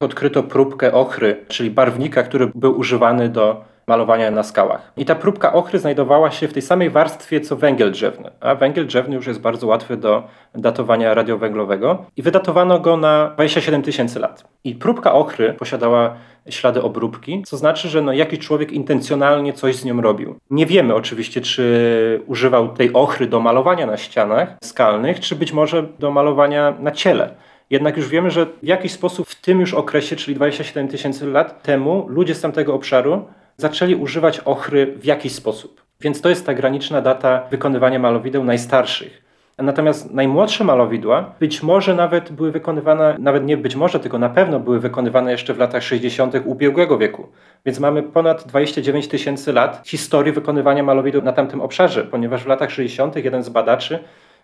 Odkryto 0.00 0.42
próbkę 0.42 0.92
ochry, 0.92 1.44
czyli 1.48 1.70
barwnika, 1.70 2.22
który 2.22 2.50
był 2.54 2.78
używany 2.78 3.28
do 3.28 3.64
malowania 3.90 4.30
na 4.30 4.42
skałach. 4.42 4.92
I 4.96 5.04
ta 5.04 5.14
próbka 5.14 5.52
ochry 5.52 5.78
znajdowała 5.78 6.30
się 6.30 6.48
w 6.48 6.52
tej 6.52 6.62
samej 6.62 6.90
warstwie 6.90 7.40
co 7.40 7.56
węgiel 7.56 7.90
drzewny, 7.92 8.30
a 8.40 8.54
węgiel 8.54 8.86
drzewny 8.86 9.14
już 9.16 9.26
jest 9.26 9.40
bardzo 9.40 9.66
łatwy 9.66 9.96
do 9.96 10.22
datowania 10.54 11.14
radiowęglowego 11.14 12.04
i 12.16 12.22
wydatowano 12.22 12.80
go 12.80 12.96
na 12.96 13.30
27 13.34 13.82
tysięcy 13.82 14.18
lat. 14.18 14.44
I 14.64 14.74
próbka 14.74 15.12
ochry 15.12 15.54
posiadała 15.54 16.14
ślady 16.48 16.82
obróbki, 16.82 17.42
co 17.46 17.56
znaczy, 17.56 17.88
że 17.88 18.02
no 18.02 18.12
jakiś 18.12 18.38
człowiek 18.38 18.72
intencjonalnie 18.72 19.52
coś 19.52 19.76
z 19.76 19.84
nią 19.84 20.00
robił. 20.00 20.36
Nie 20.50 20.66
wiemy 20.66 20.94
oczywiście, 20.94 21.40
czy 21.40 22.22
używał 22.26 22.68
tej 22.68 22.92
ochry 22.92 23.26
do 23.26 23.40
malowania 23.40 23.86
na 23.86 23.96
ścianach 23.96 24.56
skalnych, 24.64 25.20
czy 25.20 25.36
być 25.36 25.52
może 25.52 25.82
do 25.98 26.10
malowania 26.10 26.74
na 26.80 26.90
ciele. 26.90 27.34
Jednak 27.70 27.96
już 27.96 28.08
wiemy, 28.08 28.30
że 28.30 28.46
w 28.46 28.66
jakiś 28.66 28.92
sposób 28.92 29.28
w 29.28 29.40
tym 29.40 29.60
już 29.60 29.74
okresie, 29.74 30.16
czyli 30.16 30.34
27 30.34 30.88
tysięcy 30.88 31.26
lat 31.26 31.62
temu, 31.62 32.06
ludzie 32.08 32.34
z 32.34 32.40
tamtego 32.40 32.74
obszaru 32.74 33.24
zaczęli 33.60 33.94
używać 33.94 34.40
ochry 34.40 34.94
w 34.96 35.04
jakiś 35.04 35.32
sposób. 35.32 35.82
Więc 36.00 36.20
to 36.20 36.28
jest 36.28 36.46
ta 36.46 36.54
graniczna 36.54 37.00
data 37.00 37.46
wykonywania 37.50 37.98
malowideł 37.98 38.44
najstarszych. 38.44 39.30
Natomiast 39.58 40.10
najmłodsze 40.10 40.64
malowidła 40.64 41.34
być 41.40 41.62
może 41.62 41.94
nawet 41.94 42.32
były 42.32 42.52
wykonywane, 42.52 43.16
nawet 43.18 43.44
nie 43.44 43.56
być 43.56 43.76
może, 43.76 44.00
tylko 44.00 44.18
na 44.18 44.28
pewno 44.28 44.60
były 44.60 44.80
wykonywane 44.80 45.32
jeszcze 45.32 45.54
w 45.54 45.58
latach 45.58 45.82
60. 45.82 46.34
ubiegłego 46.44 46.98
wieku. 46.98 47.28
Więc 47.66 47.80
mamy 47.80 48.02
ponad 48.02 48.46
29 48.46 49.08
tysięcy 49.08 49.52
lat 49.52 49.82
historii 49.86 50.32
wykonywania 50.32 50.82
malowideł 50.82 51.22
na 51.22 51.32
tamtym 51.32 51.60
obszarze, 51.60 52.04
ponieważ 52.04 52.44
w 52.44 52.46
latach 52.46 52.70
60. 52.70 53.16
jeden 53.16 53.42
z 53.42 53.48
badaczy 53.48 53.98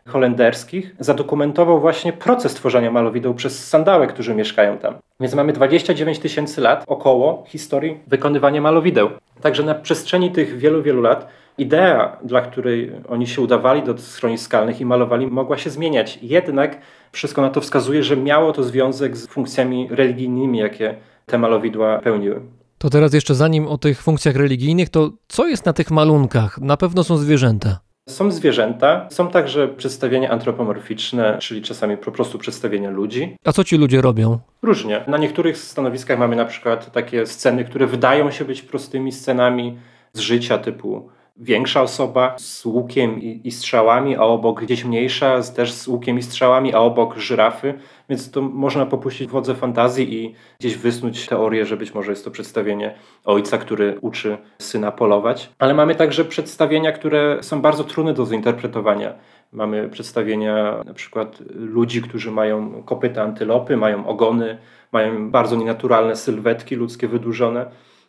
holenderskich 0.07 0.97
zadokumentował 0.99 1.81
właśnie 1.81 2.13
proces 2.13 2.55
tworzenia 2.55 2.91
malowideł 2.91 3.35
przez 3.35 3.69
sandałe, 3.69 4.07
którzy 4.07 4.35
mieszkają 4.35 4.79
tam. 4.79 4.95
Więc 5.21 5.35
mamy 5.35 5.53
29 5.53 6.19
tysięcy 6.19 6.61
lat 6.61 6.85
około 6.87 7.45
historii 7.47 8.01
wykonywania 8.07 8.61
malowideł. 8.61 9.11
Także 9.41 9.63
na 9.63 9.75
przestrzeni 9.75 10.31
tych 10.31 10.59
wielu, 10.59 10.83
wielu 10.83 11.03
lat 11.03 11.29
idea, 11.59 12.17
dla 12.25 12.41
której 12.41 12.93
oni 13.09 13.27
się 13.27 13.43
udawali 13.43 13.83
do 13.83 13.99
schronisk 13.99 14.45
skalnych 14.45 14.81
i 14.81 14.85
malowali, 14.85 15.27
mogła 15.27 15.59
się 15.59 15.71
zmieniać. 15.71 16.19
Jednak 16.23 16.79
wszystko 17.13 17.43
na 17.43 17.51
to 17.51 17.61
wskazuje, 17.61 18.03
że 18.03 18.17
miało 18.17 18.53
to 18.53 18.63
związek 18.63 19.17
z 19.17 19.27
funkcjami 19.27 19.89
religijnymi, 19.91 20.59
jakie 20.59 20.95
te 21.27 21.39
malowidła 21.39 21.99
pełniły. 21.99 22.41
To 22.79 22.91
teraz 22.91 23.15
jeszcze 23.15 23.35
zanim 23.35 23.67
o 23.67 23.79
tych 23.79 24.03
funkcjach 24.03 24.37
religijnych, 24.37 24.89
to 24.89 25.11
co 25.29 25.47
jest 25.47 25.67
na 25.67 25.73
tych 25.73 25.91
malunkach? 25.91 26.61
Na 26.61 26.77
pewno 26.77 27.05
są 27.05 27.17
zwierzęta. 27.17 27.86
Są 28.09 28.31
zwierzęta, 28.31 29.09
są 29.11 29.31
także 29.31 29.69
przedstawienia 29.69 30.31
antropomorficzne, 30.31 31.39
czyli 31.41 31.63
czasami 31.63 31.97
po 31.97 32.13
prostu 32.13 32.39
przedstawienia 32.39 32.91
ludzi. 32.91 33.37
A 33.45 33.53
co 33.53 33.65
ci 33.65 33.77
ludzie 33.77 34.01
robią? 34.01 34.39
Różnie. 34.63 35.05
Na 35.07 35.19
niektórych 35.19 35.59
stanowiskach 35.59 36.19
mamy 36.19 36.37
na 36.37 36.45
przykład 36.45 36.93
takie 36.93 37.27
sceny, 37.27 37.65
które 37.65 37.87
wydają 37.87 38.31
się 38.31 38.45
być 38.45 38.63
prostymi 38.63 39.13
scenami 39.13 39.79
z 40.13 40.21
życia 40.21 40.59
typu 40.59 41.09
większa 41.39 41.83
osoba 41.83 42.35
z 42.39 42.65
łukiem 42.65 43.23
i, 43.23 43.41
i, 43.45 43.51
strzałami, 43.51 44.17
a 44.17 44.21
obok 44.21 44.63
gdzieś 44.63 44.85
mniejsza 44.85 45.43
też 45.43 45.73
z 45.73 45.89
łukiem 45.89 46.19
i 46.19 46.23
strzałami, 46.23 46.75
a 46.75 46.79
obok 46.79 47.17
żyrafy. 47.17 47.75
Więc 48.09 48.31
to 48.31 48.43
można 48.43 48.87
popuścić 48.87 49.31
wodze 49.31 49.55
fantazji 49.55 50.15
i 50.15 50.35
gdzieś 50.61 50.77
wysnuć 50.77 51.27
teorię, 51.27 51.67
że 51.67 51.77
być 51.77 51.95
może 51.95 52.13
jest 52.13 52.25
to 52.25 52.31
przedstawienie 52.31 52.95
ojca, 53.25 53.59
który 53.59 53.99
uczy 54.01 54.39
syna 54.59 54.93
polować. 54.93 55.51
Ale 55.59 55.75
mamy 55.75 55.95
także 55.95 56.25
przedstawienia, 56.25 56.93
które 56.93 57.39
są 57.43 57.61
bardzo 57.61 57.85
trudne 57.85 58.15
do 58.15 58.27
zinterpretowania. 58.27 59.15
Mamy 59.53 59.89
przedstawienia 59.89 60.83
na 60.87 60.95
przykład 60.95 61.39
ludzi, 61.55 62.03
którzy 62.03 62.31
mają 62.31 62.83
kopyta 62.83 63.23
antylopy, 63.23 63.77
mają 63.77 64.07
ogony, 64.07 64.59
mają 64.93 65.31
bardzo 65.31 65.57
nienaturalne 65.57 66.17
sylwetki 66.17 66.77
ludzkie 66.77 67.09
wydłużone. 67.09 67.67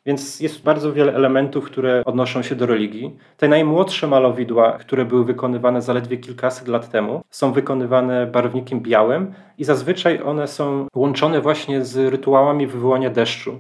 Więc 0.08 0.40
jest 0.40 0.64
bardzo 0.64 0.94
wiele 0.94 1.16
elementów, 1.16 1.66
które 1.66 2.06
odnoszą 2.06 2.42
się 2.42 2.56
do 2.56 2.66
religii. 2.66 3.16
Te 3.38 3.48
najmłodsze 3.48 4.08
malowidła, 4.08 4.72
które 4.72 5.06
były 5.06 5.26
wykonywane 5.26 5.82
zaledwie 5.82 6.18
kilkaset 6.18 6.68
lat 6.68 6.90
temu, 6.90 7.24
są 7.30 7.54
wykonywane 7.54 8.26
barwnikiem 8.26 8.80
białym 8.80 9.34
i 9.58 9.64
zazwyczaj 9.64 10.22
one 10.24 10.48
są 10.48 10.88
łączone 10.96 11.42
właśnie 11.42 11.86
z 11.86 11.98
rytuałami 12.12 12.68
wywołania 12.68 13.10
deszczu. 13.10 13.60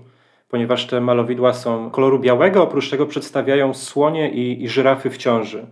Ponieważ 0.49 0.87
te 0.87 1.01
malowidła 1.01 1.53
są 1.53 1.89
koloru 1.91 2.19
białego, 2.19 2.63
oprócz 2.63 2.89
tego 2.89 3.05
przedstawiają 3.05 3.73
słonie 3.73 4.31
i, 4.31 4.63
i 4.63 4.69
żyrafy 4.69 5.09
w 5.09 5.17
ciąży. 5.17 5.65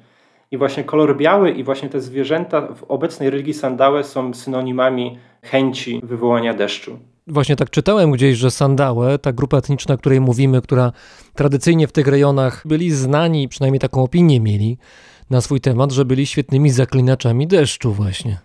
I 0.52 0.58
właśnie 0.58 0.84
kolor 0.84 1.18
biały 1.18 1.52
i 1.52 1.64
właśnie 1.64 1.90
te 1.90 2.02
zwierzęta 2.02 2.62
w 2.62 2.84
obecnej 2.84 3.30
religii 3.30 3.54
Sandałe 3.54 4.04
są 4.04 4.34
synonimami 4.34 5.20
chęci 5.42 6.02
wywołania 6.04 6.54
deszczu. 6.54 7.00
Właśnie 7.28 7.56
tak 7.56 7.70
czytałem 7.70 8.12
gdzieś, 8.12 8.38
że 8.38 8.52
Sandałe, 8.52 9.20
ta 9.20 9.34
grupa 9.34 9.58
etniczna, 9.58 9.96
o 9.96 9.98
której 9.98 10.22
mówimy, 10.22 10.62
która 10.62 10.92
tradycyjnie 11.34 11.88
w 11.88 11.92
tych 11.92 12.08
rejonach 12.08 12.62
byli 12.66 12.92
znani, 12.92 13.48
przynajmniej 13.48 13.80
taką 13.80 14.04
opinię 14.04 14.40
mieli 14.40 14.78
na 15.30 15.42
swój 15.42 15.62
temat, 15.62 15.92
że 15.92 16.06
byli 16.06 16.26
świetnymi 16.26 16.70
zaklinaczami 16.70 17.48
deszczu 17.48 17.92
właśnie. 17.92 18.38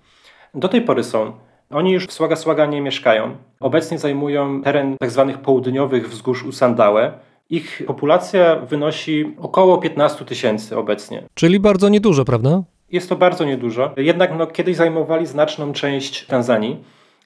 Do 0.55 0.69
tej 0.69 0.83
pory 0.83 1.05
są. 1.05 1.33
Oni 1.71 1.93
już 1.93 2.07
w 2.07 2.12
Słaga 2.12 2.37
Słaga 2.37 2.66
nie 2.66 2.81
mieszkają. 2.81 3.37
Obecnie 3.61 3.99
zajmują 3.99 4.62
teren 4.62 4.97
tzw. 5.03 5.33
południowych 5.43 6.11
wzgórz 6.11 6.45
Usandałe. 6.45 7.12
Ich 7.51 7.83
populacja 7.87 8.57
wynosi 8.57 9.35
około 9.38 9.79
15 9.79 10.25
tysięcy 10.25 10.79
obecnie. 10.79 11.23
Czyli 11.35 11.61
bardzo 11.61 11.88
niedużo, 11.88 12.25
prawda? 12.25 12.62
Jest 12.93 13.09
to 13.09 13.16
bardzo 13.16 13.45
niedużo. 13.45 13.93
Jednak 13.97 14.38
no, 14.38 14.47
kiedyś 14.47 14.77
zajmowali 14.77 15.27
znaczną 15.27 15.73
część 15.73 16.27
Tanzanii. 16.27 16.77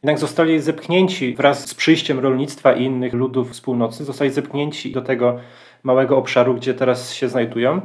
Jednak 0.04 0.18
zostali 0.18 0.60
zepchnięci 0.60 1.34
wraz 1.34 1.68
z 1.68 1.74
przyjściem 1.74 2.18
rolnictwa 2.18 2.72
i 2.72 2.84
innych 2.84 3.12
ludów 3.12 3.56
z 3.56 3.60
północy, 3.60 4.04
zostali 4.04 4.30
zepchnięci 4.30 4.92
do 4.92 5.02
tego 5.02 5.36
małego 5.82 6.16
obszaru, 6.16 6.54
gdzie 6.54 6.74
teraz 6.74 7.14
się 7.14 7.28
znajdują. 7.28 7.80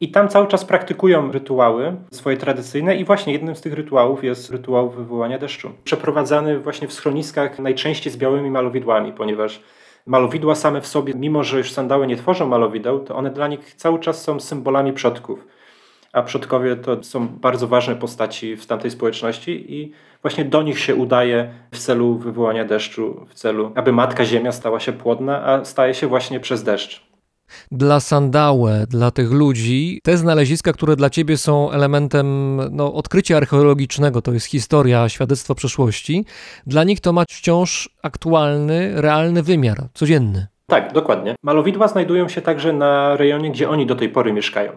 I 0.00 0.10
tam 0.10 0.28
cały 0.28 0.46
czas 0.46 0.64
praktykują 0.64 1.32
rytuały 1.32 1.96
swoje 2.12 2.36
tradycyjne 2.36 2.96
i 2.96 3.04
właśnie 3.04 3.32
jednym 3.32 3.56
z 3.56 3.60
tych 3.60 3.72
rytuałów 3.72 4.24
jest 4.24 4.50
rytuał 4.50 4.90
wywołania 4.90 5.38
deszczu. 5.38 5.70
Przeprowadzany 5.84 6.58
właśnie 6.58 6.88
w 6.88 6.92
schroniskach 6.92 7.58
najczęściej 7.58 8.12
z 8.12 8.16
białymi 8.16 8.50
malowidłami, 8.50 9.12
ponieważ 9.12 9.62
malowidła 10.06 10.54
same 10.54 10.80
w 10.80 10.86
sobie, 10.86 11.12
mimo 11.16 11.44
że 11.44 11.58
już 11.58 11.72
sandały 11.72 12.06
nie 12.06 12.16
tworzą 12.16 12.48
malowideł, 12.48 13.00
to 13.00 13.16
one 13.16 13.30
dla 13.30 13.48
nich 13.48 13.74
cały 13.74 13.98
czas 13.98 14.22
są 14.22 14.40
symbolami 14.40 14.92
przodków. 14.92 15.46
A 16.12 16.22
przodkowie 16.22 16.76
to 16.76 17.02
są 17.02 17.28
bardzo 17.28 17.68
ważne 17.68 17.96
postaci 17.96 18.56
w 18.56 18.66
tamtej 18.66 18.90
społeczności 18.90 19.72
i 19.74 19.92
właśnie 20.24 20.44
do 20.44 20.62
nich 20.62 20.78
się 20.78 20.94
udaje 20.94 21.50
w 21.72 21.78
celu 21.78 22.18
wywołania 22.18 22.64
deszczu, 22.64 23.26
w 23.28 23.34
celu, 23.34 23.72
aby 23.74 23.92
Matka 23.92 24.24
Ziemia 24.24 24.52
stała 24.52 24.80
się 24.80 24.92
płodna, 24.92 25.46
a 25.46 25.64
staje 25.64 25.94
się 25.94 26.06
właśnie 26.06 26.40
przez 26.40 26.62
deszcz. 26.62 27.06
Dla 27.72 28.00
Sandałę, 28.00 28.86
dla 28.88 29.10
tych 29.10 29.32
ludzi, 29.32 30.00
te 30.02 30.16
znaleziska, 30.16 30.72
które 30.72 30.96
dla 30.96 31.10
ciebie 31.10 31.36
są 31.36 31.70
elementem 31.70 32.56
no, 32.70 32.94
odkrycia 32.94 33.36
archeologicznego, 33.36 34.22
to 34.22 34.32
jest 34.32 34.46
historia, 34.46 35.08
świadectwo 35.08 35.54
przeszłości, 35.54 36.24
dla 36.66 36.84
nich 36.84 37.00
to 37.00 37.12
ma 37.12 37.24
wciąż 37.30 37.90
aktualny, 38.02 39.00
realny 39.00 39.42
wymiar, 39.42 39.88
codzienny. 39.94 40.46
Tak, 40.66 40.92
dokładnie. 40.92 41.34
Malowidła 41.42 41.88
znajdują 41.88 42.28
się 42.28 42.42
także 42.42 42.72
na 42.72 43.16
rejonie, 43.16 43.50
gdzie 43.50 43.68
oni 43.68 43.86
do 43.86 43.94
tej 43.94 44.08
pory 44.08 44.32
mieszkają. 44.32 44.72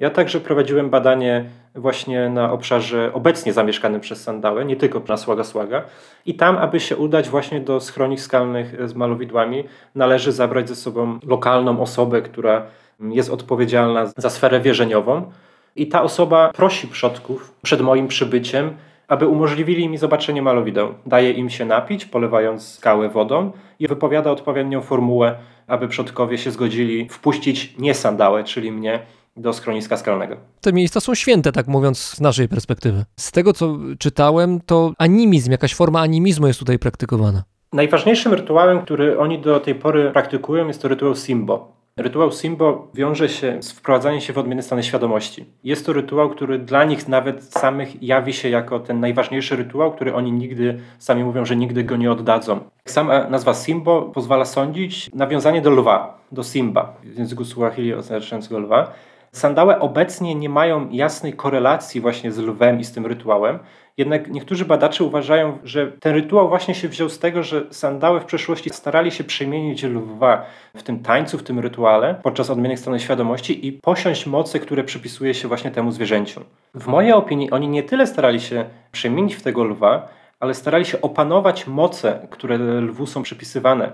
Ja 0.00 0.10
także 0.10 0.40
prowadziłem 0.40 0.90
badanie 0.90 1.44
właśnie 1.74 2.28
na 2.28 2.52
obszarze 2.52 3.10
obecnie 3.14 3.52
zamieszkanym 3.52 4.00
przez 4.00 4.22
Sandałę, 4.22 4.64
nie 4.64 4.76
tylko 4.76 5.02
na 5.08 5.16
Słaga 5.16 5.44
Słaga. 5.44 5.82
I 6.26 6.34
tam, 6.34 6.58
aby 6.58 6.80
się 6.80 6.96
udać 6.96 7.28
właśnie 7.28 7.60
do 7.60 7.80
schronik 7.80 8.20
skalnych 8.20 8.88
z 8.88 8.94
malowidłami, 8.94 9.64
należy 9.94 10.32
zabrać 10.32 10.68
ze 10.68 10.76
sobą 10.76 11.18
lokalną 11.26 11.80
osobę, 11.80 12.22
która 12.22 12.62
jest 13.00 13.30
odpowiedzialna 13.30 14.06
za 14.16 14.30
sferę 14.30 14.60
wierzeniową. 14.60 15.32
I 15.76 15.86
ta 15.86 16.02
osoba 16.02 16.52
prosi 16.52 16.88
przodków 16.88 17.54
przed 17.62 17.80
moim 17.80 18.08
przybyciem, 18.08 18.76
aby 19.08 19.26
umożliwili 19.26 19.88
mi 19.88 19.98
zobaczenie 19.98 20.42
malowideł. 20.42 20.94
Daje 21.06 21.30
im 21.30 21.50
się 21.50 21.64
napić, 21.64 22.04
polewając 22.04 22.68
skałę 22.68 23.08
wodą 23.08 23.52
i 23.78 23.88
wypowiada 23.88 24.30
odpowiednią 24.30 24.82
formułę, 24.82 25.34
aby 25.66 25.88
przodkowie 25.88 26.38
się 26.38 26.50
zgodzili 26.50 27.08
wpuścić 27.08 27.78
nie 27.78 27.94
sandałę, 27.94 28.44
czyli 28.44 28.72
mnie, 28.72 29.00
do 29.36 29.52
schroniska 29.52 29.96
skalnego. 29.96 30.36
Te 30.60 30.72
miejsca 30.72 31.00
są 31.00 31.14
święte, 31.14 31.52
tak 31.52 31.66
mówiąc 31.68 31.98
z 31.98 32.20
naszej 32.20 32.48
perspektywy. 32.48 33.04
Z 33.16 33.32
tego, 33.32 33.52
co 33.52 33.78
czytałem, 33.98 34.60
to 34.60 34.92
animizm, 34.98 35.50
jakaś 35.50 35.74
forma 35.74 36.00
animizmu 36.00 36.46
jest 36.46 36.58
tutaj 36.58 36.78
praktykowana. 36.78 37.42
Najważniejszym 37.72 38.34
rytuałem, 38.34 38.82
który 38.82 39.18
oni 39.18 39.38
do 39.38 39.60
tej 39.60 39.74
pory 39.74 40.10
praktykują, 40.12 40.66
jest 40.66 40.82
to 40.82 40.88
rytuał 40.88 41.14
Simbo. 41.14 41.80
Rytuał 41.96 42.32
Simbo 42.32 42.88
wiąże 42.94 43.28
się 43.28 43.62
z 43.62 43.72
wprowadzaniem 43.72 44.20
się 44.20 44.32
w 44.32 44.38
odmienne 44.38 44.62
stany 44.62 44.82
świadomości. 44.82 45.44
Jest 45.64 45.86
to 45.86 45.92
rytuał, 45.92 46.30
który 46.30 46.58
dla 46.58 46.84
nich 46.84 47.08
nawet 47.08 47.44
samych 47.44 48.02
jawi 48.02 48.32
się 48.32 48.48
jako 48.48 48.80
ten 48.80 49.00
najważniejszy 49.00 49.56
rytuał, 49.56 49.92
który 49.92 50.14
oni 50.14 50.32
nigdy, 50.32 50.80
sami 50.98 51.24
mówią, 51.24 51.44
że 51.44 51.56
nigdy 51.56 51.84
go 51.84 51.96
nie 51.96 52.12
oddadzą. 52.12 52.60
Sama 52.84 53.28
nazwa 53.28 53.54
Simbo 53.54 54.02
pozwala 54.02 54.44
sądzić 54.44 55.10
nawiązanie 55.14 55.62
do 55.62 55.70
lwa, 55.70 56.18
do 56.32 56.42
Simba, 56.42 56.94
w 57.04 57.18
języku 57.18 57.44
Suahili 57.44 57.94
oznaczającego 57.94 58.58
lwa. 58.58 58.92
Sandałe 59.32 59.80
obecnie 59.80 60.34
nie 60.34 60.48
mają 60.48 60.90
jasnej 60.90 61.32
korelacji 61.32 62.00
właśnie 62.00 62.32
z 62.32 62.38
lwem 62.38 62.80
i 62.80 62.84
z 62.84 62.92
tym 62.92 63.06
rytuałem, 63.06 63.58
jednak 63.96 64.30
niektórzy 64.30 64.64
badacze 64.64 65.04
uważają, 65.04 65.58
że 65.64 65.92
ten 66.00 66.14
rytuał 66.14 66.48
właśnie 66.48 66.74
się 66.74 66.88
wziął 66.88 67.08
z 67.08 67.18
tego, 67.18 67.42
że 67.42 67.66
sandałe 67.70 68.20
w 68.20 68.24
przeszłości 68.24 68.70
starali 68.70 69.10
się 69.10 69.24
przemienić 69.24 69.82
lwa 69.82 70.46
w 70.76 70.82
tym 70.82 71.02
tańcu, 71.02 71.38
w 71.38 71.42
tym 71.42 71.58
rytuale 71.58 72.14
podczas 72.22 72.50
odmiennych 72.50 72.78
stanów 72.78 73.02
świadomości 73.02 73.66
i 73.66 73.72
posiąść 73.72 74.26
moce, 74.26 74.58
które 74.58 74.84
przypisuje 74.84 75.34
się 75.34 75.48
właśnie 75.48 75.70
temu 75.70 75.92
zwierzęciu. 75.92 76.40
W 76.74 76.86
mojej 76.86 77.12
opinii 77.12 77.50
oni 77.50 77.68
nie 77.68 77.82
tyle 77.82 78.06
starali 78.06 78.40
się 78.40 78.64
przemienić 78.92 79.34
w 79.34 79.42
tego 79.42 79.64
lwa, 79.64 80.08
ale 80.40 80.54
starali 80.54 80.84
się 80.84 81.00
opanować 81.00 81.66
moce, 81.66 82.26
które 82.30 82.58
lwu 82.58 83.06
są 83.06 83.22
przypisywane, 83.22 83.92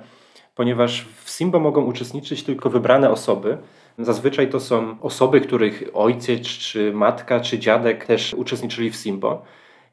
ponieważ 0.55 1.07
w 1.25 1.31
Simbo 1.31 1.61
mogą 1.61 1.85
uczestniczyć 1.85 2.43
tylko 2.43 2.71
wybrane 2.71 3.11
osoby, 3.11 3.59
Zazwyczaj 3.99 4.51
to 4.51 4.61
są 4.61 5.01
osoby, 5.01 5.41
których 5.41 5.85
ojciec, 5.95 6.43
czy 6.47 6.93
matka, 6.93 7.41
czy 7.41 7.59
dziadek 7.59 8.05
też 8.05 8.35
uczestniczyli 8.35 8.91
w 8.91 8.97
Simbo. 8.97 9.43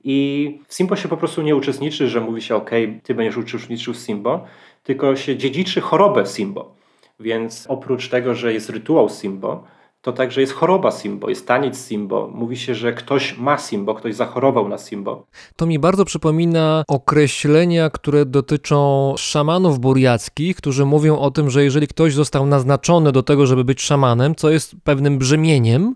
I 0.03 0.59
w 0.67 0.73
Simbo 0.73 0.95
się 0.95 1.07
po 1.09 1.17
prostu 1.17 1.41
nie 1.41 1.55
uczestniczy, 1.55 2.07
że 2.07 2.21
mówi 2.21 2.41
się, 2.41 2.55
ok, 2.55 2.71
ty 3.03 3.15
będziesz 3.15 3.37
uczestniczył 3.37 3.93
w 3.93 3.97
Simbo, 3.97 4.45
tylko 4.83 5.15
się 5.15 5.37
dziedziczy 5.37 5.81
chorobę 5.81 6.25
Simbo. 6.25 6.75
Więc 7.19 7.65
oprócz 7.69 8.09
tego, 8.09 8.35
że 8.35 8.53
jest 8.53 8.69
rytuał 8.69 9.09
Simbo, 9.09 9.63
to 10.03 10.13
także 10.13 10.41
jest 10.41 10.53
choroba 10.53 10.91
Simbo, 10.91 11.29
jest 11.29 11.47
taniec 11.47 11.77
Simbo. 11.77 12.29
Mówi 12.33 12.57
się, 12.57 12.75
że 12.75 12.93
ktoś 12.93 13.37
ma 13.37 13.57
Simbo, 13.57 13.95
ktoś 13.95 14.15
zachorował 14.15 14.69
na 14.69 14.77
Simbo. 14.77 15.25
To 15.55 15.65
mi 15.65 15.79
bardzo 15.79 16.05
przypomina 16.05 16.83
określenia, 16.87 17.89
które 17.89 18.25
dotyczą 18.25 19.13
szamanów 19.17 19.79
buriackich, 19.79 20.57
którzy 20.57 20.85
mówią 20.85 21.19
o 21.19 21.31
tym, 21.31 21.49
że 21.49 21.63
jeżeli 21.63 21.87
ktoś 21.87 22.13
został 22.13 22.45
naznaczony 22.45 23.11
do 23.11 23.23
tego, 23.23 23.45
żeby 23.45 23.63
być 23.63 23.81
szamanem, 23.81 24.35
co 24.35 24.49
jest 24.49 24.75
pewnym 24.83 25.17
brzemieniem, 25.17 25.93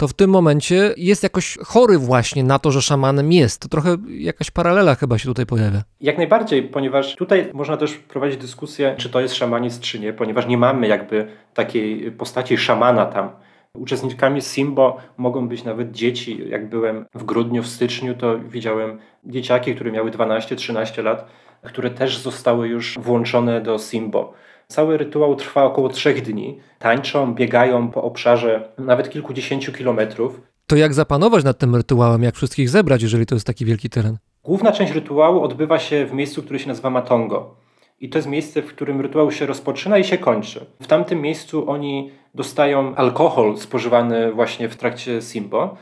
to 0.00 0.08
w 0.08 0.14
tym 0.14 0.30
momencie 0.30 0.94
jest 0.96 1.22
jakoś 1.22 1.58
chory 1.64 1.98
właśnie 1.98 2.44
na 2.44 2.58
to, 2.58 2.70
że 2.70 2.82
szamanem 2.82 3.32
jest. 3.32 3.62
To 3.62 3.68
trochę 3.68 3.96
jakaś 4.08 4.50
paralela 4.50 4.94
chyba 4.94 5.18
się 5.18 5.24
tutaj 5.24 5.46
pojawia. 5.46 5.82
Jak 6.00 6.18
najbardziej, 6.18 6.62
ponieważ 6.62 7.16
tutaj 7.16 7.50
można 7.54 7.76
też 7.76 7.94
prowadzić 7.94 8.36
dyskusję, 8.36 8.94
czy 8.98 9.10
to 9.10 9.20
jest 9.20 9.34
szamanizm, 9.34 9.80
czy 9.80 10.00
nie, 10.00 10.12
ponieważ 10.12 10.46
nie 10.46 10.58
mamy 10.58 10.86
jakby 10.86 11.26
takiej 11.54 12.12
postaci 12.12 12.58
szamana 12.58 13.06
tam. 13.06 13.30
Uczestnikami 13.74 14.42
Simbo 14.42 14.96
mogą 15.16 15.48
być 15.48 15.64
nawet 15.64 15.92
dzieci. 15.92 16.42
Jak 16.48 16.68
byłem 16.68 17.06
w 17.14 17.24
grudniu, 17.24 17.62
w 17.62 17.66
styczniu, 17.66 18.14
to 18.14 18.38
widziałem 18.38 18.98
dzieciaki, 19.24 19.74
które 19.74 19.92
miały 19.92 20.10
12-13 20.10 21.04
lat, 21.04 21.26
które 21.62 21.90
też 21.90 22.18
zostały 22.18 22.68
już 22.68 22.98
włączone 22.98 23.60
do 23.60 23.78
Simbo. 23.78 24.32
Cały 24.70 24.96
rytuał 24.96 25.36
trwa 25.36 25.64
około 25.64 25.88
trzech 25.88 26.22
dni. 26.22 26.58
Tańczą, 26.78 27.34
biegają 27.34 27.90
po 27.90 28.02
obszarze 28.02 28.68
nawet 28.78 29.10
kilkudziesięciu 29.10 29.72
kilometrów. 29.72 30.40
To 30.66 30.76
jak 30.76 30.94
zapanować 30.94 31.44
nad 31.44 31.58
tym 31.58 31.76
rytuałem, 31.76 32.22
jak 32.22 32.34
wszystkich 32.34 32.68
zebrać, 32.68 33.02
jeżeli 33.02 33.26
to 33.26 33.34
jest 33.34 33.46
taki 33.46 33.64
wielki 33.64 33.90
teren? 33.90 34.16
Główna 34.44 34.72
część 34.72 34.92
rytuału 34.92 35.42
odbywa 35.42 35.78
się 35.78 36.06
w 36.06 36.12
miejscu, 36.12 36.42
które 36.42 36.58
się 36.58 36.68
nazywa 36.68 36.90
Matongo. 36.90 37.54
I 38.00 38.08
to 38.08 38.18
jest 38.18 38.28
miejsce, 38.28 38.62
w 38.62 38.66
którym 38.66 39.00
rytuał 39.00 39.32
się 39.32 39.46
rozpoczyna 39.46 39.98
i 39.98 40.04
się 40.04 40.18
kończy. 40.18 40.66
W 40.82 40.86
tamtym 40.86 41.20
miejscu 41.20 41.70
oni 41.70 42.10
dostają 42.34 42.94
alkohol 42.94 43.56
spożywany 43.56 44.32
właśnie 44.32 44.68
w 44.68 44.76
trakcie 44.76 45.22
Simbo. 45.22 45.76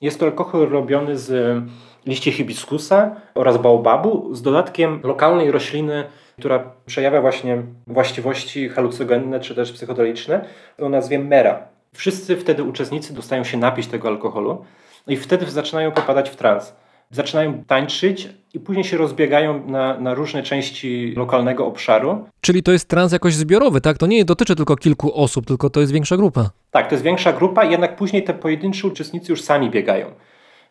Jest 0.00 0.20
to 0.20 0.26
alkohol 0.26 0.68
robiony 0.68 1.18
z 1.18 1.58
liści 2.06 2.32
hibiskusa 2.32 3.16
oraz 3.34 3.58
baobabu 3.58 4.34
z 4.34 4.42
dodatkiem 4.42 5.00
lokalnej 5.04 5.50
rośliny, 5.50 6.04
która 6.40 6.72
przejawia 6.86 7.20
właśnie 7.20 7.62
właściwości 7.86 8.68
halucynogenne 8.68 9.40
czy 9.40 9.54
też 9.54 9.72
psychodeliczne 9.72 10.44
o 10.78 10.88
nazwie 10.88 11.18
mera. 11.18 11.68
Wszyscy 11.92 12.36
wtedy 12.36 12.62
uczestnicy 12.62 13.14
dostają 13.14 13.44
się 13.44 13.58
napić 13.58 13.86
tego 13.86 14.08
alkoholu 14.08 14.64
i 15.06 15.16
wtedy 15.16 15.50
zaczynają 15.50 15.92
popadać 15.92 16.30
w 16.30 16.36
trans 16.36 16.72
zaczynają 17.10 17.64
tańczyć 17.64 18.28
i 18.54 18.60
później 18.60 18.84
się 18.84 18.96
rozbiegają 18.96 19.66
na, 19.66 20.00
na 20.00 20.14
różne 20.14 20.42
części 20.42 21.14
lokalnego 21.16 21.66
obszaru. 21.66 22.24
Czyli 22.40 22.62
to 22.62 22.72
jest 22.72 22.88
trans 22.88 23.12
jakoś 23.12 23.34
zbiorowy, 23.34 23.80
tak? 23.80 23.98
To 23.98 24.06
nie 24.06 24.24
dotyczy 24.24 24.56
tylko 24.56 24.76
kilku 24.76 25.14
osób, 25.14 25.46
tylko 25.46 25.70
to 25.70 25.80
jest 25.80 25.92
większa 25.92 26.16
grupa. 26.16 26.50
Tak, 26.70 26.88
to 26.88 26.94
jest 26.94 27.04
większa 27.04 27.32
grupa, 27.32 27.64
jednak 27.64 27.96
później 27.96 28.24
te 28.24 28.34
pojedynczy 28.34 28.86
uczestnicy 28.86 29.32
już 29.32 29.42
sami 29.42 29.70
biegają. 29.70 30.06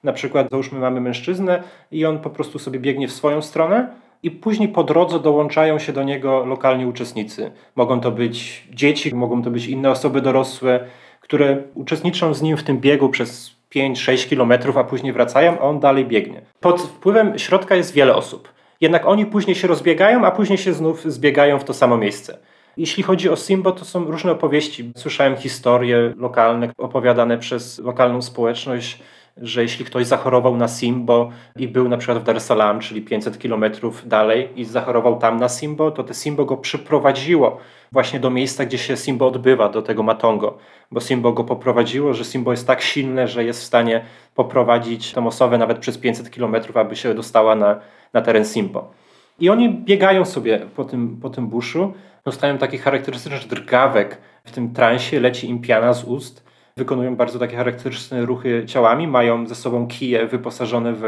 Na 0.03 0.13
przykład, 0.13 0.47
załóżmy, 0.51 0.79
mamy 0.79 1.01
mężczyznę 1.01 1.63
i 1.91 2.05
on 2.05 2.19
po 2.19 2.29
prostu 2.29 2.59
sobie 2.59 2.79
biegnie 2.79 3.07
w 3.07 3.11
swoją 3.11 3.41
stronę, 3.41 3.87
i 4.23 4.31
później 4.31 4.69
po 4.69 4.83
drodze 4.83 5.19
dołączają 5.19 5.79
się 5.79 5.93
do 5.93 6.03
niego 6.03 6.45
lokalni 6.45 6.85
uczestnicy. 6.85 7.51
Mogą 7.75 7.99
to 7.99 8.11
być 8.11 8.67
dzieci, 8.71 9.15
mogą 9.15 9.43
to 9.43 9.51
być 9.51 9.67
inne 9.67 9.91
osoby 9.91 10.21
dorosłe, 10.21 10.85
które 11.21 11.57
uczestniczą 11.73 12.33
z 12.33 12.41
nim 12.41 12.57
w 12.57 12.63
tym 12.63 12.79
biegu 12.79 13.09
przez 13.09 13.55
5-6 13.75 14.29
kilometrów, 14.29 14.77
a 14.77 14.83
później 14.83 15.13
wracają, 15.13 15.59
a 15.59 15.61
on 15.61 15.79
dalej 15.79 16.05
biegnie. 16.05 16.41
Pod 16.59 16.81
wpływem 16.81 17.39
środka 17.39 17.75
jest 17.75 17.93
wiele 17.93 18.15
osób. 18.15 18.53
Jednak 18.81 19.05
oni 19.05 19.25
później 19.25 19.55
się 19.55 19.67
rozbiegają, 19.67 20.25
a 20.25 20.31
później 20.31 20.57
się 20.57 20.73
znów 20.73 21.11
zbiegają 21.11 21.59
w 21.59 21.63
to 21.63 21.73
samo 21.73 21.97
miejsce. 21.97 22.37
Jeśli 22.77 23.03
chodzi 23.03 23.29
o 23.29 23.35
Simbo, 23.35 23.71
to 23.71 23.85
są 23.85 24.05
różne 24.05 24.31
opowieści. 24.31 24.91
Słyszałem 24.95 25.35
historie 25.35 26.13
lokalne 26.17 26.69
opowiadane 26.77 27.37
przez 27.37 27.79
lokalną 27.79 28.21
społeczność, 28.21 28.99
że 29.41 29.61
jeśli 29.61 29.85
ktoś 29.85 30.05
zachorował 30.05 30.57
na 30.57 30.67
Simbo 30.67 31.29
i 31.55 31.67
był 31.67 31.89
na 31.89 31.97
przykład 31.97 32.19
w 32.19 32.23
Dar 32.23 32.37
es 32.37 32.45
Salaam, 32.45 32.79
czyli 32.79 33.01
500 33.01 33.39
kilometrów 33.39 34.07
dalej 34.07 34.49
i 34.55 34.65
zachorował 34.65 35.17
tam 35.17 35.37
na 35.37 35.49
Simbo, 35.49 35.91
to 35.91 36.03
te 36.03 36.13
Simbo 36.13 36.45
go 36.45 36.57
przyprowadziło 36.57 37.57
właśnie 37.91 38.19
do 38.19 38.29
miejsca, 38.29 38.65
gdzie 38.65 38.77
się 38.77 38.97
Simbo 38.97 39.27
odbywa, 39.27 39.69
do 39.69 39.81
tego 39.81 40.03
Matongo, 40.03 40.57
bo 40.91 40.99
Simbo 40.99 41.33
go 41.33 41.43
poprowadziło, 41.43 42.13
że 42.13 42.25
Simbo 42.25 42.51
jest 42.51 42.67
tak 42.67 42.81
silne, 42.81 43.27
że 43.27 43.43
jest 43.43 43.61
w 43.61 43.65
stanie 43.65 44.05
poprowadzić 44.35 45.13
tą 45.13 45.27
osobę 45.27 45.57
nawet 45.57 45.79
przez 45.79 45.97
500 45.97 46.31
kilometrów, 46.31 46.77
aby 46.77 46.95
się 46.95 47.13
dostała 47.13 47.55
na, 47.55 47.79
na 48.13 48.21
teren 48.21 48.45
Simbo. 48.45 48.91
I 49.39 49.49
oni 49.49 49.69
biegają 49.69 50.25
sobie 50.25 50.59
po 50.75 50.85
tym, 50.85 51.19
po 51.21 51.29
tym 51.29 51.47
buszu, 51.47 51.93
dostają 52.25 52.57
taki 52.57 52.77
charakterystyczny 52.77 53.49
drgawek 53.49 54.17
w 54.43 54.51
tym 54.51 54.73
transie, 54.73 55.19
leci 55.19 55.49
im 55.49 55.61
piana 55.61 55.93
z 55.93 56.03
ust, 56.03 56.48
wykonują 56.79 57.15
bardzo 57.15 57.39
takie 57.39 57.57
charakterystyczne 57.57 58.25
ruchy 58.25 58.63
ciałami, 58.65 59.07
mają 59.07 59.47
ze 59.47 59.55
sobą 59.55 59.87
kije 59.87 60.27
wyposażone 60.27 60.93
w 60.93 61.03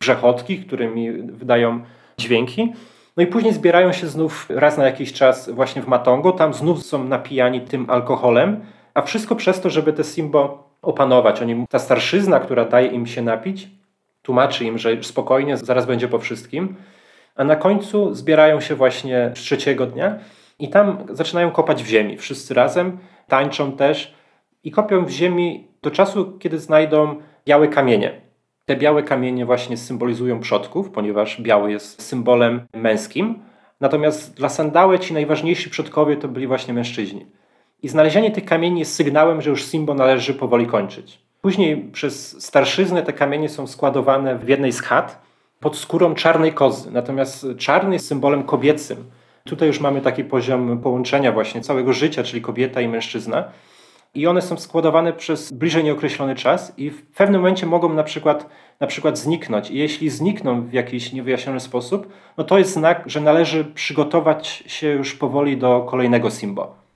grzechotki, 0.00 0.58
którymi 0.58 1.12
wydają 1.12 1.80
dźwięki. 2.18 2.72
No 3.16 3.22
i 3.22 3.26
później 3.26 3.52
zbierają 3.52 3.92
się 3.92 4.06
znów 4.06 4.46
raz 4.50 4.78
na 4.78 4.84
jakiś 4.84 5.12
czas 5.12 5.50
właśnie 5.50 5.82
w 5.82 5.86
Matongo, 5.86 6.32
tam 6.32 6.54
znów 6.54 6.82
są 6.82 7.04
napijani 7.04 7.60
tym 7.60 7.90
alkoholem, 7.90 8.60
a 8.94 9.02
wszystko 9.02 9.36
przez 9.36 9.60
to, 9.60 9.70
żeby 9.70 9.92
te 9.92 10.04
Simbo 10.04 10.68
opanować. 10.82 11.42
Oni, 11.42 11.66
ta 11.70 11.78
starszyzna, 11.78 12.40
która 12.40 12.64
daje 12.64 12.88
im 12.88 13.06
się 13.06 13.22
napić, 13.22 13.68
tłumaczy 14.22 14.64
im, 14.64 14.78
że 14.78 15.02
spokojnie, 15.02 15.56
zaraz 15.56 15.86
będzie 15.86 16.08
po 16.08 16.18
wszystkim, 16.18 16.76
a 17.36 17.44
na 17.44 17.56
końcu 17.56 18.14
zbierają 18.14 18.60
się 18.60 18.74
właśnie 18.74 19.30
trzeciego 19.34 19.86
dnia 19.86 20.18
i 20.58 20.68
tam 20.68 20.98
zaczynają 21.10 21.50
kopać 21.50 21.82
w 21.82 21.86
ziemi. 21.86 22.16
Wszyscy 22.16 22.54
razem 22.54 22.98
tańczą 23.28 23.72
też 23.72 24.14
i 24.66 24.70
kopią 24.70 25.04
w 25.04 25.10
ziemi 25.10 25.68
do 25.82 25.90
czasu, 25.90 26.38
kiedy 26.38 26.58
znajdą 26.58 27.16
białe 27.46 27.68
kamienie. 27.68 28.20
Te 28.64 28.76
białe 28.76 29.02
kamienie 29.02 29.46
właśnie 29.46 29.76
symbolizują 29.76 30.40
przodków, 30.40 30.90
ponieważ 30.90 31.40
biały 31.40 31.72
jest 31.72 32.02
symbolem 32.02 32.66
męskim. 32.74 33.38
Natomiast 33.80 34.34
dla 34.34 34.48
Sandały 34.48 34.98
ci 34.98 35.14
najważniejsi 35.14 35.70
przodkowie 35.70 36.16
to 36.16 36.28
byli 36.28 36.46
właśnie 36.46 36.74
mężczyźni. 36.74 37.26
I 37.82 37.88
znalezienie 37.88 38.30
tych 38.30 38.44
kamieni 38.44 38.78
jest 38.78 38.94
sygnałem, 38.94 39.42
że 39.42 39.50
już 39.50 39.64
Simbo 39.64 39.94
należy 39.94 40.34
powoli 40.34 40.66
kończyć. 40.66 41.18
Później 41.40 41.76
przez 41.92 42.44
starszyznę 42.44 43.02
te 43.02 43.12
kamienie 43.12 43.48
są 43.48 43.66
składowane 43.66 44.38
w 44.38 44.48
jednej 44.48 44.72
z 44.72 44.80
chat 44.80 45.22
pod 45.60 45.76
skórą 45.76 46.14
czarnej 46.14 46.52
kozy. 46.52 46.90
Natomiast 46.90 47.46
czarny 47.58 47.94
jest 47.94 48.06
symbolem 48.06 48.42
kobiecym. 48.42 49.04
Tutaj 49.44 49.68
już 49.68 49.80
mamy 49.80 50.00
taki 50.00 50.24
poziom 50.24 50.78
połączenia 50.78 51.32
właśnie 51.32 51.60
całego 51.60 51.92
życia, 51.92 52.22
czyli 52.22 52.42
kobieta 52.42 52.80
i 52.80 52.88
mężczyzna. 52.88 53.44
I 54.14 54.26
one 54.26 54.42
są 54.42 54.56
składowane 54.56 55.12
przez 55.12 55.52
bliżej 55.52 55.84
nieokreślony 55.84 56.34
czas 56.34 56.72
i 56.76 56.90
w 56.90 57.02
pewnym 57.02 57.40
momencie 57.40 57.66
mogą 57.66 57.94
na 57.94 58.02
przykład, 58.02 58.48
na 58.80 58.86
przykład 58.86 59.18
zniknąć. 59.18 59.70
I 59.70 59.78
jeśli 59.78 60.10
znikną 60.10 60.62
w 60.62 60.72
jakiś 60.72 61.12
niewyjaśniony 61.12 61.60
sposób, 61.60 62.08
no 62.36 62.44
to 62.44 62.58
jest 62.58 62.72
znak, 62.72 63.02
że 63.06 63.20
należy 63.20 63.64
przygotować 63.64 64.64
się 64.66 64.88
już 64.88 65.14
powoli 65.14 65.56
do 65.56 65.86
kolejnego 65.90 66.30
Simbo. 66.30 66.86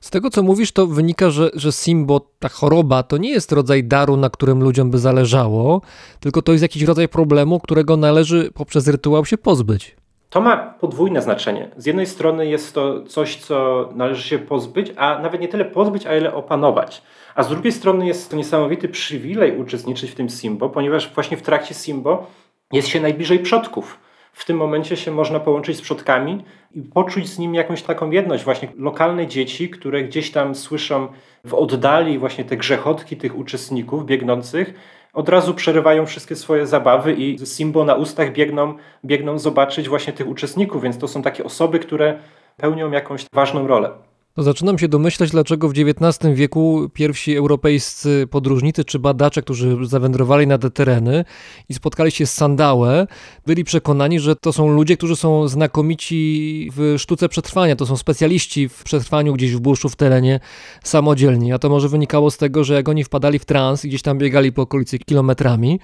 Z 0.00 0.10
tego, 0.10 0.30
co 0.30 0.42
mówisz, 0.42 0.72
to 0.72 0.86
wynika, 0.86 1.30
że, 1.30 1.50
że 1.54 1.72
Simbo, 1.72 2.20
ta 2.38 2.48
choroba, 2.48 3.02
to 3.02 3.16
nie 3.16 3.30
jest 3.30 3.52
rodzaj 3.52 3.84
daru, 3.84 4.16
na 4.16 4.30
którym 4.30 4.62
ludziom 4.62 4.90
by 4.90 4.98
zależało, 4.98 5.80
tylko 6.20 6.42
to 6.42 6.52
jest 6.52 6.62
jakiś 6.62 6.82
rodzaj 6.82 7.08
problemu, 7.08 7.60
którego 7.60 7.96
należy 7.96 8.50
poprzez 8.54 8.88
rytuał 8.88 9.24
się 9.24 9.38
pozbyć. 9.38 9.97
To 10.30 10.40
ma 10.40 10.56
podwójne 10.56 11.22
znaczenie. 11.22 11.70
Z 11.76 11.86
jednej 11.86 12.06
strony 12.06 12.46
jest 12.46 12.74
to 12.74 13.02
coś, 13.02 13.36
co 13.36 13.88
należy 13.94 14.28
się 14.28 14.38
pozbyć, 14.38 14.92
a 14.96 15.18
nawet 15.18 15.40
nie 15.40 15.48
tyle 15.48 15.64
pozbyć, 15.64 16.06
a 16.06 16.16
ile 16.16 16.34
opanować. 16.34 17.02
A 17.34 17.42
z 17.42 17.48
drugiej 17.48 17.72
strony 17.72 18.06
jest 18.06 18.30
to 18.30 18.36
niesamowity 18.36 18.88
przywilej 18.88 19.56
uczestniczyć 19.56 20.10
w 20.10 20.14
tym 20.14 20.30
Simbo, 20.30 20.68
ponieważ 20.68 21.14
właśnie 21.14 21.36
w 21.36 21.42
trakcie 21.42 21.74
Simbo 21.74 22.26
jest 22.72 22.88
się 22.88 23.00
najbliżej 23.00 23.38
przodków. 23.38 23.98
W 24.32 24.44
tym 24.44 24.56
momencie 24.56 24.96
się 24.96 25.10
można 25.10 25.40
połączyć 25.40 25.76
z 25.76 25.80
przodkami 25.80 26.44
i 26.74 26.82
poczuć 26.82 27.28
z 27.28 27.38
nimi 27.38 27.56
jakąś 27.56 27.82
taką 27.82 28.10
jedność. 28.10 28.44
Właśnie 28.44 28.68
lokalne 28.76 29.26
dzieci, 29.26 29.70
które 29.70 30.02
gdzieś 30.02 30.30
tam 30.30 30.54
słyszą 30.54 31.08
w 31.44 31.54
oddali 31.54 32.18
właśnie 32.18 32.44
te 32.44 32.56
grzechotki 32.56 33.16
tych 33.16 33.38
uczestników 33.38 34.06
biegnących, 34.06 34.74
od 35.18 35.28
razu 35.28 35.54
przerywają 35.54 36.06
wszystkie 36.06 36.36
swoje 36.36 36.66
zabawy 36.66 37.12
i 37.12 37.38
z 37.38 37.56
Simbo 37.56 37.84
na 37.84 37.94
ustach 37.94 38.32
biegną, 38.32 38.74
biegną 39.04 39.38
zobaczyć 39.38 39.88
właśnie 39.88 40.12
tych 40.12 40.28
uczestników, 40.28 40.82
więc 40.82 40.98
to 40.98 41.08
są 41.08 41.22
takie 41.22 41.44
osoby, 41.44 41.78
które 41.78 42.18
pełnią 42.56 42.90
jakąś 42.90 43.26
ważną 43.32 43.66
rolę. 43.66 43.90
To 44.38 44.42
zaczynam 44.42 44.78
się 44.78 44.88
domyślać, 44.88 45.30
dlaczego 45.30 45.68
w 45.68 45.72
XIX 45.72 46.34
wieku 46.34 46.90
pierwsi 46.94 47.36
europejscy 47.36 48.26
podróżnicy 48.30 48.84
czy 48.84 48.98
badacze, 48.98 49.42
którzy 49.42 49.76
zawędrowali 49.82 50.46
na 50.46 50.58
te 50.58 50.70
tereny 50.70 51.24
i 51.68 51.74
spotkali 51.74 52.10
się 52.10 52.26
z 52.26 52.34
Sandałę, 52.34 53.06
byli 53.46 53.64
przekonani, 53.64 54.20
że 54.20 54.36
to 54.36 54.52
są 54.52 54.68
ludzie, 54.68 54.96
którzy 54.96 55.16
są 55.16 55.48
znakomici 55.48 56.70
w 56.76 56.94
sztuce 56.98 57.28
przetrwania. 57.28 57.76
To 57.76 57.86
są 57.86 57.96
specjaliści 57.96 58.68
w 58.68 58.84
przetrwaniu 58.84 59.32
gdzieś 59.32 59.52
w 59.52 59.60
buszu, 59.60 59.88
w 59.88 59.96
terenie 59.96 60.40
samodzielnie. 60.84 61.54
A 61.54 61.58
to 61.58 61.68
może 61.68 61.88
wynikało 61.88 62.30
z 62.30 62.36
tego, 62.36 62.64
że 62.64 62.74
jak 62.74 62.88
oni 62.88 63.04
wpadali 63.04 63.38
w 63.38 63.44
trans 63.44 63.84
i 63.84 63.88
gdzieś 63.88 64.02
tam 64.02 64.18
biegali 64.18 64.52
po 64.52 64.62
okolicy 64.62 64.98
kilometrami, 64.98 65.80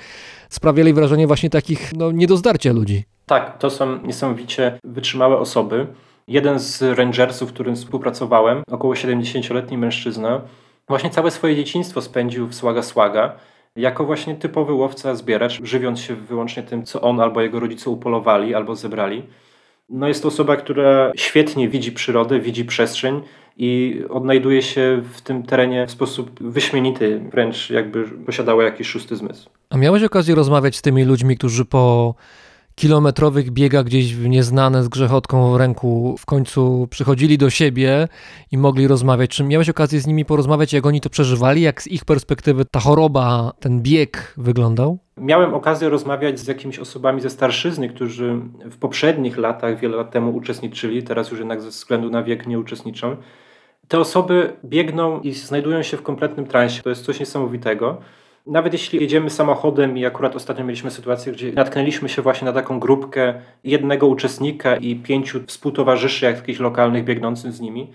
sprawiali 0.51 0.93
wrażenie 0.93 1.27
właśnie 1.27 1.51
takich 1.51 1.93
no, 1.97 2.13
nie 2.13 2.27
ludzi. 2.73 3.05
Tak, 3.27 3.59
to 3.59 3.71
są 3.71 4.03
niesamowicie 4.03 4.79
wytrzymałe 4.85 5.39
osoby. 5.39 5.87
Jeden 6.29 6.59
z 6.59 6.83
rangersów, 6.83 7.53
którym 7.53 7.77
współpracowałem, 7.77 8.63
około 8.71 8.95
70-letni 8.95 9.79
mężczyzna, 9.79 10.41
właśnie 10.89 11.11
całe 11.11 11.31
swoje 11.31 11.57
dzieciństwo 11.57 12.03
spędził 12.03 12.47
w 12.47 12.55
Słaga 12.55 12.83
Słaga 12.83 13.37
jako 13.77 14.05
właśnie 14.05 14.35
typowy 14.35 14.73
łowca, 14.73 15.15
zbieracz, 15.15 15.63
żywiąc 15.63 16.01
się 16.01 16.15
wyłącznie 16.15 16.63
tym, 16.63 16.85
co 16.85 17.01
on 17.01 17.21
albo 17.21 17.41
jego 17.41 17.61
rodzice 17.61 17.91
upolowali 17.91 18.55
albo 18.55 18.77
zebrali. 18.77 19.23
No 19.89 20.09
jest 20.09 20.23
to 20.23 20.29
osoba, 20.29 20.57
która 20.57 21.13
świetnie 21.17 21.69
widzi 21.69 21.93
przyrodę, 21.93 22.41
widzi 22.41 22.65
przestrzeń 22.65 23.21
i 23.57 24.01
odnajduje 24.11 24.63
się 24.63 25.03
w 25.13 25.21
tym 25.21 25.43
terenie 25.43 25.87
w 25.87 25.91
sposób 25.91 26.43
wyśmienity, 26.43 27.21
wręcz 27.31 27.71
jakby 27.71 28.05
posiadała 28.05 28.65
jakiś 28.65 28.89
szósty 28.89 29.17
zmysł. 29.17 29.51
A 29.71 29.77
miałeś 29.77 30.03
okazję 30.03 30.35
rozmawiać 30.35 30.77
z 30.77 30.83
tymi 30.83 31.05
ludźmi, 31.05 31.37
którzy 31.37 31.65
po 31.65 32.15
kilometrowych 32.75 33.51
biegach 33.51 33.85
gdzieś 33.85 34.15
w 34.15 34.29
nieznane 34.29 34.85
z 34.85 34.89
grzechotką 34.89 35.53
w 35.53 35.57
ręku 35.57 36.17
w 36.19 36.27
końcu 36.27 36.89
przychodzili 36.91 37.39
do 37.39 37.51
siebie 37.51 38.09
i 38.51 38.59
mogli 38.59 38.89
rozmawiać. 38.89 39.31
Czy 39.31 39.45
miałeś 39.45 39.69
okazję 39.69 40.01
z 40.01 40.07
nimi 40.07 40.25
porozmawiać, 40.25 40.73
jak 40.73 40.87
oni 40.87 41.01
to 41.01 41.11
przeżywali, 41.11 41.63
jak 41.63 41.83
z 41.83 41.87
ich 41.87 42.05
perspektywy 42.05 42.65
ta 42.65 42.81
choroba, 42.81 43.53
ten 43.61 43.83
bieg 43.83 44.35
wyglądał? 44.37 44.99
Miałem 45.17 45.55
okazję 45.55 45.89
rozmawiać 45.89 46.41
z 46.41 46.47
jakimiś 46.47 46.79
osobami 46.79 47.21
ze 47.21 47.31
starszyzny, 47.31 47.89
którzy 47.89 48.41
w 48.71 48.77
poprzednich 48.77 49.37
latach, 49.39 49.81
wiele 49.81 49.97
lat 49.97 50.11
temu 50.11 50.37
uczestniczyli, 50.37 51.03
teraz 51.03 51.31
już 51.31 51.39
jednak 51.39 51.63
ze 51.63 51.69
względu 51.69 52.11
na 52.11 52.23
wiek 52.23 52.47
nie 52.47 52.59
uczestniczą. 52.59 53.17
Te 53.89 53.99
osoby 53.99 54.53
biegną 54.65 55.21
i 55.21 55.33
znajdują 55.33 55.83
się 55.83 55.97
w 55.97 56.03
kompletnym 56.03 56.47
transie. 56.47 56.83
To 56.83 56.89
jest 56.89 57.05
coś 57.05 57.21
niesamowitego. 57.21 57.99
Nawet 58.47 58.73
jeśli 58.73 59.01
jedziemy 59.01 59.31
samochodem 59.31 59.99
i 59.99 60.07
akurat 60.07 60.37
ostatnio 60.37 60.65
mieliśmy 60.65 60.91
sytuację, 60.91 61.33
gdzie 61.33 61.53
natknęliśmy 61.53 62.09
się 62.09 62.23
właśnie 62.23 62.45
na 62.45 62.53
taką 62.53 62.81
grupkę 62.81 63.35
jednego 63.65 64.07
uczestnika 64.07 64.77
i 64.77 64.97
pięciu 64.97 65.41
współtowarzyszy 65.47 66.25
jakichś 66.25 66.61
lokalnych 66.61 67.05
biegnących 67.05 67.53
z 67.53 67.61
nimi, 67.61 67.93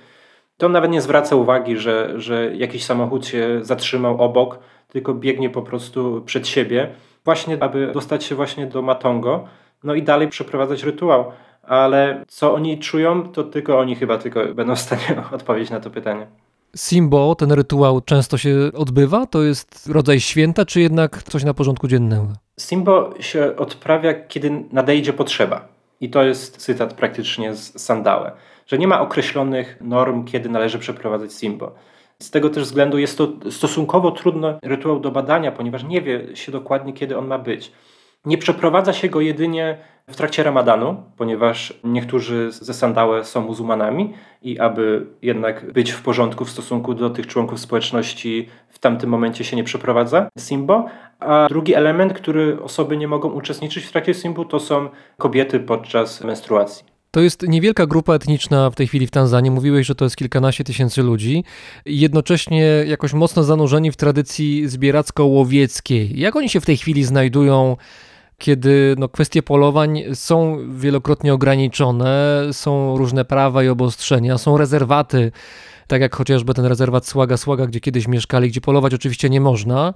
to 0.57 0.65
on 0.65 0.71
nawet 0.71 0.91
nie 0.91 1.01
zwraca 1.01 1.35
uwagi, 1.35 1.77
że, 1.77 2.13
że 2.15 2.55
jakiś 2.55 2.85
samochód 2.85 3.27
się 3.27 3.59
zatrzymał 3.61 4.21
obok, 4.21 4.59
tylko 4.87 5.13
biegnie 5.13 5.49
po 5.49 5.61
prostu 5.61 6.21
przed 6.25 6.47
siebie, 6.47 6.89
właśnie 7.25 7.63
aby 7.63 7.91
dostać 7.93 8.23
się 8.23 8.35
właśnie 8.35 8.65
do 8.65 8.81
Matongo, 8.81 9.47
no 9.83 9.93
i 9.93 10.03
dalej 10.03 10.27
przeprowadzać 10.27 10.83
rytuał. 10.83 11.31
Ale 11.63 12.23
co 12.27 12.53
oni 12.53 12.79
czują, 12.79 13.31
to 13.31 13.43
tylko 13.43 13.79
oni 13.79 13.95
chyba 13.95 14.17
tylko 14.17 14.45
będą 14.53 14.75
w 14.75 14.79
stanie 14.79 15.23
odpowiedzieć 15.31 15.71
na 15.71 15.79
to 15.79 15.89
pytanie. 15.89 16.27
Simbo, 16.75 17.35
ten 17.35 17.51
rytuał 17.51 18.01
często 18.01 18.37
się 18.37 18.55
odbywa? 18.73 19.25
To 19.25 19.43
jest 19.43 19.89
rodzaj 19.91 20.19
święta, 20.19 20.65
czy 20.65 20.81
jednak 20.81 21.23
coś 21.23 21.43
na 21.43 21.53
porządku 21.53 21.87
dziennego? 21.87 22.27
Simbo 22.59 23.13
się 23.19 23.55
odprawia, 23.55 24.13
kiedy 24.13 24.63
nadejdzie 24.71 25.13
potrzeba. 25.13 25.67
I 26.01 26.09
to 26.09 26.23
jest 26.23 26.57
cytat 26.57 26.93
praktycznie 26.93 27.55
z 27.55 27.81
Sandałe, 27.81 28.31
że 28.67 28.77
nie 28.77 28.87
ma 28.87 29.01
określonych 29.01 29.77
norm, 29.81 30.25
kiedy 30.25 30.49
należy 30.49 30.79
przeprowadzać 30.79 31.33
Simbo. 31.33 31.71
Z 32.21 32.31
tego 32.31 32.49
też 32.49 32.63
względu 32.63 32.97
jest 32.97 33.17
to 33.17 33.27
stosunkowo 33.51 34.11
trudny 34.11 34.59
rytuał 34.63 34.99
do 34.99 35.11
badania, 35.11 35.51
ponieważ 35.51 35.83
nie 35.83 36.01
wie 36.01 36.35
się 36.35 36.51
dokładnie, 36.51 36.93
kiedy 36.93 37.17
on 37.17 37.27
ma 37.27 37.39
być. 37.39 37.71
Nie 38.25 38.37
przeprowadza 38.37 38.93
się 38.93 39.09
go 39.09 39.21
jedynie 39.21 39.77
w 40.07 40.15
trakcie 40.15 40.43
ramadanu, 40.43 41.03
ponieważ 41.17 41.73
niektórzy 41.83 42.51
ze 42.51 42.73
Sandałe 42.73 43.25
są 43.25 43.41
muzułmanami 43.41 44.13
i 44.41 44.59
aby 44.59 45.07
jednak 45.21 45.73
być 45.73 45.91
w 45.91 46.01
porządku 46.01 46.45
w 46.45 46.49
stosunku 46.49 46.93
do 46.93 47.09
tych 47.09 47.27
członków 47.27 47.59
społeczności 47.59 48.49
w 48.69 48.79
tamtym 48.79 49.09
momencie 49.09 49.43
się 49.43 49.55
nie 49.55 49.63
przeprowadza 49.63 50.29
Simbo. 50.39 50.85
A 51.19 51.47
drugi 51.49 51.73
element, 51.73 52.13
który 52.13 52.61
osoby 52.63 52.97
nie 52.97 53.07
mogą 53.07 53.29
uczestniczyć 53.29 53.85
w 53.85 53.91
trakcie 53.91 54.13
Simbu, 54.13 54.45
to 54.45 54.59
są 54.59 54.89
kobiety 55.17 55.59
podczas 55.59 56.23
menstruacji. 56.23 56.85
To 57.11 57.19
jest 57.19 57.47
niewielka 57.47 57.85
grupa 57.85 58.13
etniczna 58.13 58.69
w 58.69 58.75
tej 58.75 58.87
chwili 58.87 59.07
w 59.07 59.11
Tanzanii. 59.11 59.51
Mówiłeś, 59.51 59.87
że 59.87 59.95
to 59.95 60.05
jest 60.05 60.15
kilkanaście 60.15 60.63
tysięcy 60.63 61.03
ludzi. 61.03 61.43
Jednocześnie 61.85 62.65
jakoś 62.87 63.13
mocno 63.13 63.43
zanurzeni 63.43 63.91
w 63.91 63.95
tradycji 63.95 64.67
zbieracko-łowieckiej. 64.67 66.19
Jak 66.19 66.35
oni 66.35 66.49
się 66.49 66.61
w 66.61 66.65
tej 66.65 66.77
chwili 66.77 67.03
znajdują, 67.03 67.77
kiedy 68.39 68.95
no, 68.97 69.09
kwestie 69.09 69.43
polowań 69.43 70.03
są 70.13 70.57
wielokrotnie 70.75 71.33
ograniczone, 71.33 72.41
są 72.51 72.97
różne 72.97 73.25
prawa 73.25 73.63
i 73.63 73.67
obostrzenia, 73.67 74.37
są 74.37 74.57
rezerwaty, 74.57 75.31
tak 75.87 76.01
jak 76.01 76.15
chociażby 76.15 76.53
ten 76.53 76.65
rezerwat 76.65 77.05
Słaga 77.05 77.37
Słaga, 77.37 77.65
gdzie 77.65 77.79
kiedyś 77.79 78.07
mieszkali, 78.07 78.49
gdzie 78.49 78.61
polować 78.61 78.93
oczywiście 78.93 79.29
nie 79.29 79.41
można. 79.41 79.93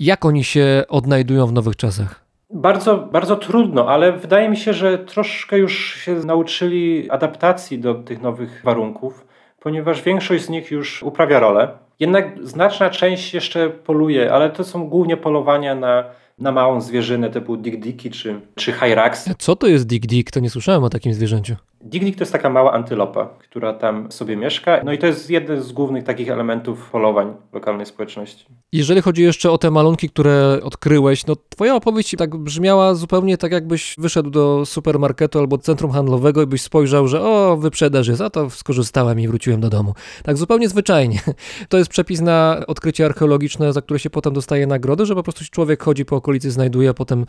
Jak 0.00 0.24
oni 0.24 0.44
się 0.44 0.84
odnajdują 0.88 1.46
w 1.46 1.52
nowych 1.52 1.76
czasach? 1.76 2.24
Bardzo, 2.50 2.96
bardzo 2.98 3.36
trudno, 3.36 3.88
ale 3.88 4.12
wydaje 4.12 4.48
mi 4.48 4.56
się, 4.56 4.72
że 4.72 4.98
troszkę 4.98 5.58
już 5.58 5.94
się 5.94 6.14
nauczyli 6.14 7.10
adaptacji 7.10 7.78
do 7.78 7.94
tych 7.94 8.22
nowych 8.22 8.60
warunków, 8.64 9.26
ponieważ 9.60 10.02
większość 10.02 10.44
z 10.44 10.48
nich 10.48 10.70
już 10.70 11.02
uprawia 11.02 11.40
rolę. 11.40 11.68
Jednak 12.00 12.46
znaczna 12.46 12.90
część 12.90 13.34
jeszcze 13.34 13.70
poluje, 13.70 14.32
ale 14.32 14.50
to 14.50 14.64
są 14.64 14.88
głównie 14.88 15.16
polowania 15.16 15.74
na, 15.74 16.04
na 16.40 16.52
małą 16.52 16.80
zwierzynę 16.80 17.30
typu 17.30 17.56
dik-diki 17.56 18.10
czy, 18.10 18.40
czy 18.54 18.72
hyrax. 18.72 19.30
Co 19.38 19.56
to 19.56 19.66
jest 19.66 19.86
Dick 19.86 20.06
Dick? 20.06 20.30
To 20.30 20.40
nie 20.40 20.50
słyszałem 20.50 20.84
o 20.84 20.90
takim 20.90 21.14
zwierzęciu. 21.14 21.56
Dik-dik 21.88 22.16
to 22.16 22.22
jest 22.22 22.32
taka 22.32 22.50
mała 22.50 22.72
antylopa, 22.72 23.26
która 23.38 23.72
tam 23.72 24.12
sobie 24.12 24.36
mieszka. 24.36 24.80
No 24.84 24.92
i 24.92 24.98
to 24.98 25.06
jest 25.06 25.30
jeden 25.30 25.62
z 25.62 25.72
głównych 25.72 26.04
takich 26.04 26.30
elementów 26.30 26.90
polowań 26.90 27.34
lokalnej 27.52 27.86
społeczności. 27.86 28.46
Jeżeli 28.72 29.02
chodzi 29.02 29.22
jeszcze 29.22 29.50
o 29.50 29.58
te 29.58 29.70
malunki, 29.70 30.10
które 30.10 30.60
odkryłeś, 30.62 31.26
no 31.26 31.34
twoja 31.48 31.74
opowieść 31.74 32.14
tak 32.18 32.36
brzmiała 32.36 32.94
zupełnie 32.94 33.38
tak, 33.38 33.52
jakbyś 33.52 33.94
wyszedł 33.98 34.30
do 34.30 34.66
supermarketu 34.66 35.38
albo 35.38 35.58
centrum 35.58 35.90
handlowego 35.90 36.42
i 36.42 36.46
byś 36.46 36.62
spojrzał, 36.62 37.08
że 37.08 37.22
o, 37.22 37.56
wyprzedaż 37.56 38.08
jest, 38.08 38.20
a 38.20 38.30
to 38.30 38.50
skorzystałem 38.50 39.20
i 39.20 39.28
wróciłem 39.28 39.60
do 39.60 39.70
domu. 39.70 39.94
Tak 40.22 40.36
zupełnie 40.36 40.68
zwyczajnie. 40.68 41.20
To 41.68 41.78
jest 41.78 41.90
przepis 41.90 42.20
na 42.20 42.60
odkrycie 42.66 43.06
archeologiczne, 43.06 43.72
za 43.72 43.82
które 43.82 43.98
się 43.98 44.10
potem 44.10 44.32
dostaje 44.32 44.66
nagrody, 44.66 45.06
że 45.06 45.14
po 45.14 45.22
prostu 45.22 45.44
człowiek 45.50 45.82
chodzi 45.82 46.04
po 46.04 46.16
okolicy, 46.16 46.50
znajduje, 46.50 46.90
a 46.90 46.94
potem 46.94 47.26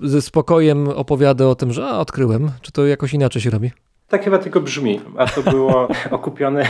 ze 0.00 0.22
spokojem 0.22 0.88
opowiada 0.88 1.46
o 1.46 1.54
tym, 1.54 1.72
że 1.72 1.86
a, 1.86 1.98
odkryłem. 1.98 2.50
Czy 2.60 2.72
to 2.72 2.86
jakoś 2.86 3.14
inaczej 3.14 3.42
się 3.42 3.50
robi? 3.50 3.70
Tak 4.12 4.24
chyba 4.24 4.38
tylko 4.38 4.60
brzmi, 4.60 5.00
a 5.16 5.26
to 5.26 5.42
było 5.42 5.88
okupione 6.10 6.66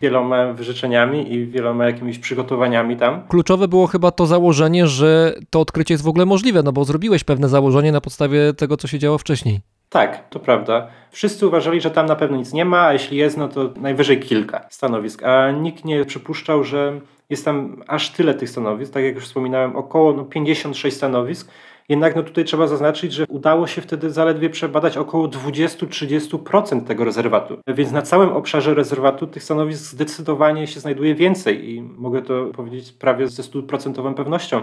wieloma 0.00 0.52
wyrzeczeniami 0.52 1.32
i 1.32 1.46
wieloma 1.46 1.86
jakimiś 1.86 2.18
przygotowaniami 2.18 2.96
tam. 2.96 3.22
Kluczowe 3.28 3.68
było 3.68 3.86
chyba 3.86 4.10
to 4.10 4.26
założenie, 4.26 4.86
że 4.86 5.34
to 5.50 5.60
odkrycie 5.60 5.94
jest 5.94 6.04
w 6.04 6.08
ogóle 6.08 6.26
możliwe, 6.26 6.62
no 6.62 6.72
bo 6.72 6.84
zrobiłeś 6.84 7.24
pewne 7.24 7.48
założenie 7.48 7.92
na 7.92 8.00
podstawie 8.00 8.54
tego, 8.54 8.76
co 8.76 8.88
się 8.88 8.98
działo 8.98 9.18
wcześniej. 9.18 9.60
Tak, 9.88 10.28
to 10.28 10.40
prawda. 10.40 10.86
Wszyscy 11.10 11.46
uważali, 11.46 11.80
że 11.80 11.90
tam 11.90 12.06
na 12.06 12.16
pewno 12.16 12.36
nic 12.36 12.52
nie 12.52 12.64
ma, 12.64 12.80
a 12.86 12.92
jeśli 12.92 13.16
jest, 13.16 13.36
no 13.36 13.48
to 13.48 13.70
najwyżej 13.76 14.20
kilka 14.20 14.66
stanowisk, 14.70 15.22
a 15.22 15.50
nikt 15.50 15.84
nie 15.84 16.04
przypuszczał, 16.04 16.64
że 16.64 17.00
jest 17.30 17.44
tam 17.44 17.82
aż 17.86 18.10
tyle 18.10 18.34
tych 18.34 18.50
stanowisk, 18.50 18.92
tak 18.92 19.04
jak 19.04 19.14
już 19.14 19.24
wspominałem, 19.24 19.76
około 19.76 20.12
no, 20.12 20.24
56 20.24 20.96
stanowisk. 20.96 21.50
Jednak 21.88 22.16
no, 22.16 22.22
tutaj 22.22 22.44
trzeba 22.44 22.66
zaznaczyć, 22.66 23.12
że 23.12 23.24
udało 23.28 23.66
się 23.66 23.82
wtedy 23.82 24.10
zaledwie 24.10 24.50
przebadać 24.50 24.96
około 24.96 25.28
20-30% 25.28 26.84
tego 26.84 27.04
rezerwatu. 27.04 27.58
Więc 27.68 27.92
na 27.92 28.02
całym 28.02 28.32
obszarze 28.32 28.74
rezerwatu 28.74 29.26
tych 29.26 29.42
stanowisk 29.42 29.82
zdecydowanie 29.82 30.66
się 30.66 30.80
znajduje 30.80 31.14
więcej 31.14 31.70
i 31.70 31.82
mogę 31.82 32.22
to 32.22 32.46
powiedzieć 32.46 32.92
prawie 32.92 33.28
ze 33.28 33.42
stuprocentową 33.42 34.14
pewnością. 34.14 34.62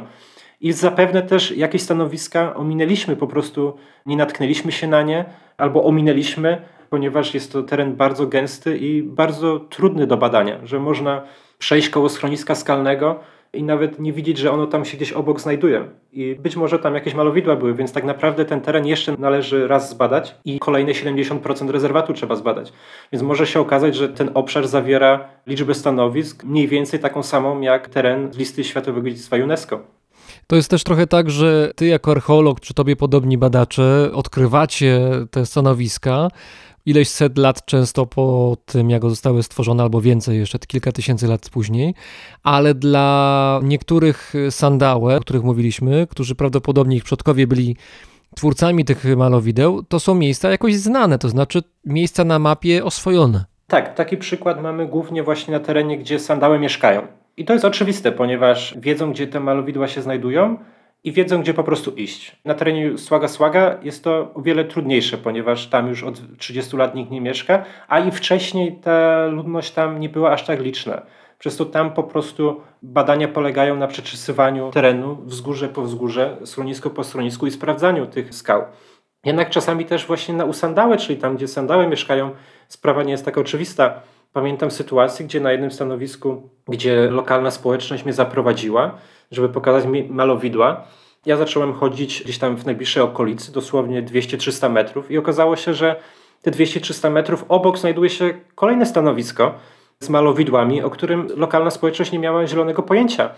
I 0.61 0.73
zapewne 0.73 1.21
też 1.21 1.51
jakieś 1.51 1.81
stanowiska 1.81 2.55
ominęliśmy, 2.55 3.15
po 3.15 3.27
prostu 3.27 3.77
nie 4.05 4.17
natknęliśmy 4.17 4.71
się 4.71 4.87
na 4.87 5.01
nie 5.01 5.25
albo 5.57 5.83
ominęliśmy, 5.83 6.61
ponieważ 6.89 7.33
jest 7.33 7.51
to 7.51 7.63
teren 7.63 7.95
bardzo 7.95 8.27
gęsty 8.27 8.77
i 8.77 9.03
bardzo 9.03 9.59
trudny 9.59 10.07
do 10.07 10.17
badania, 10.17 10.59
że 10.63 10.79
można 10.79 11.23
przejść 11.59 11.89
koło 11.89 12.09
schroniska 12.09 12.55
skalnego 12.55 13.19
i 13.55 13.63
nawet 13.63 13.99
nie 13.99 14.13
widzieć, 14.13 14.37
że 14.37 14.51
ono 14.51 14.67
tam 14.67 14.85
się 14.85 14.97
gdzieś 14.97 15.11
obok 15.13 15.41
znajduje. 15.41 15.85
I 16.11 16.35
być 16.35 16.55
może 16.55 16.79
tam 16.79 16.95
jakieś 16.95 17.13
malowidła 17.13 17.55
były, 17.55 17.73
więc 17.73 17.93
tak 17.93 18.03
naprawdę 18.03 18.45
ten 18.45 18.61
teren 18.61 18.85
jeszcze 18.85 19.15
należy 19.19 19.67
raz 19.67 19.89
zbadać 19.89 20.35
i 20.45 20.59
kolejne 20.59 20.91
70% 20.91 21.69
rezerwatu 21.69 22.13
trzeba 22.13 22.35
zbadać. 22.35 22.73
Więc 23.11 23.23
może 23.23 23.47
się 23.47 23.59
okazać, 23.59 23.95
że 23.95 24.09
ten 24.09 24.31
obszar 24.33 24.67
zawiera 24.67 25.27
liczbę 25.47 25.73
stanowisk 25.73 26.43
mniej 26.43 26.67
więcej 26.67 26.99
taką 26.99 27.23
samą 27.23 27.61
jak 27.61 27.89
teren 27.89 28.33
z 28.33 28.37
listy 28.37 28.63
Światowego 28.63 29.09
Dziedzictwa 29.09 29.35
UNESCO. 29.35 29.79
To 30.47 30.55
jest 30.55 30.69
też 30.69 30.83
trochę 30.83 31.07
tak, 31.07 31.29
że 31.29 31.71
ty 31.75 31.85
jako 31.85 32.11
archeolog, 32.11 32.59
czy 32.59 32.73
tobie 32.73 32.95
podobni 32.95 33.37
badacze, 33.37 34.09
odkrywacie 34.13 34.99
te 35.31 35.45
stanowiska 35.45 36.27
ileś 36.85 37.09
set 37.09 37.37
lat 37.37 37.65
często 37.65 38.05
po 38.05 38.57
tym, 38.65 38.89
jak 38.89 39.01
zostały 39.01 39.43
stworzone, 39.43 39.83
albo 39.83 40.01
więcej, 40.01 40.39
jeszcze 40.39 40.59
kilka 40.59 40.91
tysięcy 40.91 41.27
lat 41.27 41.49
później, 41.49 41.93
ale 42.43 42.73
dla 42.73 43.59
niektórych 43.63 44.33
sandałe, 44.49 45.17
o 45.17 45.19
których 45.19 45.43
mówiliśmy, 45.43 46.07
którzy 46.07 46.35
prawdopodobnie 46.35 46.97
ich 46.97 47.03
przodkowie 47.03 47.47
byli 47.47 47.75
twórcami 48.35 48.85
tych 48.85 49.05
malowideł, 49.17 49.83
to 49.83 49.99
są 49.99 50.15
miejsca 50.15 50.49
jakoś 50.49 50.75
znane, 50.75 51.19
to 51.19 51.29
znaczy 51.29 51.63
miejsca 51.85 52.23
na 52.23 52.39
mapie 52.39 52.83
oswojone. 52.83 53.45
Tak, 53.67 53.95
taki 53.95 54.17
przykład 54.17 54.63
mamy 54.63 54.87
głównie 54.87 55.23
właśnie 55.23 55.53
na 55.53 55.59
terenie, 55.59 55.97
gdzie 55.97 56.19
sandały 56.19 56.59
mieszkają. 56.59 57.07
I 57.37 57.45
to 57.45 57.53
jest 57.53 57.65
oczywiste, 57.65 58.11
ponieważ 58.11 58.75
wiedzą, 58.79 59.11
gdzie 59.11 59.27
te 59.27 59.39
malowidła 59.39 59.87
się 59.87 60.01
znajdują 60.01 60.57
i 61.05 61.11
wiedzą, 61.11 61.41
gdzie 61.41 61.53
po 61.53 61.63
prostu 61.63 61.91
iść. 61.91 62.35
Na 62.45 62.53
terenie 62.53 62.97
Słaga 62.97 63.27
Słaga 63.27 63.77
jest 63.83 64.03
to 64.03 64.31
o 64.33 64.41
wiele 64.41 64.65
trudniejsze, 64.65 65.17
ponieważ 65.17 65.67
tam 65.67 65.87
już 65.87 66.03
od 66.03 66.37
30 66.37 66.77
lat 66.77 66.95
nikt 66.95 67.11
nie 67.11 67.21
mieszka, 67.21 67.63
a 67.87 67.99
i 67.99 68.11
wcześniej 68.11 68.79
ta 68.83 69.25
ludność 69.25 69.71
tam 69.71 69.99
nie 69.99 70.09
była 70.09 70.31
aż 70.31 70.45
tak 70.45 70.61
liczna. 70.61 71.01
Przez 71.39 71.57
to 71.57 71.65
tam 71.65 71.93
po 71.93 72.03
prostu 72.03 72.61
badania 72.81 73.27
polegają 73.27 73.75
na 73.75 73.87
przeczesywaniu 73.87 74.71
terenu 74.71 75.17
wzgórze 75.25 75.69
po 75.69 75.81
wzgórze, 75.81 76.37
schronisko 76.45 76.89
po 76.89 77.03
schronisku 77.03 77.47
i 77.47 77.51
sprawdzaniu 77.51 78.07
tych 78.07 78.35
skał. 78.35 78.63
Jednak 79.25 79.49
czasami 79.49 79.85
też 79.85 80.05
właśnie 80.05 80.33
na 80.33 80.45
usandałe, 80.45 80.97
czyli 80.97 81.19
tam, 81.19 81.35
gdzie 81.35 81.47
sandały 81.47 81.87
mieszkają, 81.87 82.31
sprawa 82.67 83.03
nie 83.03 83.11
jest 83.11 83.25
taka 83.25 83.41
oczywista. 83.41 84.01
Pamiętam 84.35 84.71
sytuację, 84.71 85.25
gdzie 85.25 85.39
na 85.39 85.51
jednym 85.51 85.71
stanowisku, 85.71 86.49
gdzie 86.67 87.09
lokalna 87.11 87.51
społeczność 87.51 88.03
mnie 88.03 88.13
zaprowadziła, 88.13 88.97
żeby 89.31 89.49
pokazać 89.49 89.85
mi 89.85 90.03
malowidła. 90.09 90.83
Ja 91.25 91.37
zacząłem 91.37 91.73
chodzić 91.73 92.23
gdzieś 92.23 92.37
tam 92.37 92.57
w 92.57 92.65
najbliższej 92.65 93.03
okolicy, 93.03 93.51
dosłownie 93.51 94.03
200-300 94.03 94.71
metrów 94.71 95.11
i 95.11 95.17
okazało 95.17 95.55
się, 95.55 95.73
że 95.73 95.95
te 96.41 96.51
200-300 96.51 97.11
metrów 97.11 97.45
obok 97.49 97.77
znajduje 97.77 98.09
się 98.09 98.33
kolejne 98.55 98.85
stanowisko 98.85 99.53
z 99.99 100.09
malowidłami, 100.09 100.83
o 100.83 100.89
którym 100.89 101.27
lokalna 101.35 101.69
społeczność 101.69 102.11
nie 102.11 102.19
miała 102.19 102.47
zielonego 102.47 102.83
pojęcia. 102.83 103.29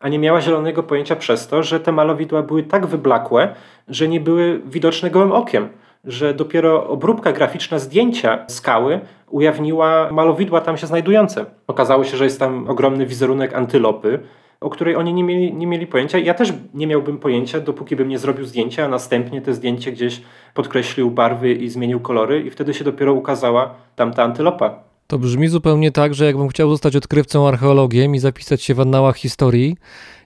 A 0.00 0.08
nie 0.08 0.18
miała 0.18 0.40
zielonego 0.40 0.82
pojęcia 0.82 1.16
przez 1.16 1.48
to, 1.48 1.62
że 1.62 1.80
te 1.80 1.92
malowidła 1.92 2.42
były 2.42 2.62
tak 2.62 2.86
wyblakłe, 2.86 3.54
że 3.88 4.08
nie 4.08 4.20
były 4.20 4.60
widoczne 4.64 5.10
gołym 5.10 5.32
okiem 5.32 5.68
że 6.06 6.34
dopiero 6.34 6.88
obróbka 6.88 7.32
graficzna 7.32 7.78
zdjęcia 7.78 8.44
skały 8.48 9.00
ujawniła 9.30 10.08
malowidła 10.12 10.60
tam 10.60 10.76
się 10.76 10.86
znajdujące. 10.86 11.46
Okazało 11.66 12.04
się, 12.04 12.16
że 12.16 12.24
jest 12.24 12.38
tam 12.38 12.68
ogromny 12.68 13.06
wizerunek 13.06 13.54
antylopy, 13.54 14.18
o 14.60 14.70
której 14.70 14.96
oni 14.96 15.14
nie 15.14 15.24
mieli, 15.24 15.54
nie 15.54 15.66
mieli 15.66 15.86
pojęcia. 15.86 16.18
Ja 16.18 16.34
też 16.34 16.52
nie 16.74 16.86
miałbym 16.86 17.18
pojęcia, 17.18 17.60
dopóki 17.60 17.96
bym 17.96 18.08
nie 18.08 18.18
zrobił 18.18 18.44
zdjęcia, 18.44 18.84
a 18.84 18.88
następnie 18.88 19.42
te 19.42 19.54
zdjęcie 19.54 19.92
gdzieś 19.92 20.22
podkreślił 20.54 21.10
barwy 21.10 21.52
i 21.52 21.68
zmienił 21.68 22.00
kolory 22.00 22.40
i 22.40 22.50
wtedy 22.50 22.74
się 22.74 22.84
dopiero 22.84 23.12
ukazała 23.12 23.74
tamta 23.96 24.22
antylopa. 24.22 24.93
To 25.14 25.18
brzmi 25.18 25.48
zupełnie 25.48 25.92
tak, 25.92 26.14
że 26.14 26.24
jakbym 26.24 26.48
chciał 26.48 26.70
zostać 26.70 26.96
odkrywcą 26.96 27.48
archeologiem 27.48 28.14
i 28.14 28.18
zapisać 28.18 28.62
się 28.62 28.74
w 28.74 28.80
annałach 28.80 29.16
historii, 29.16 29.76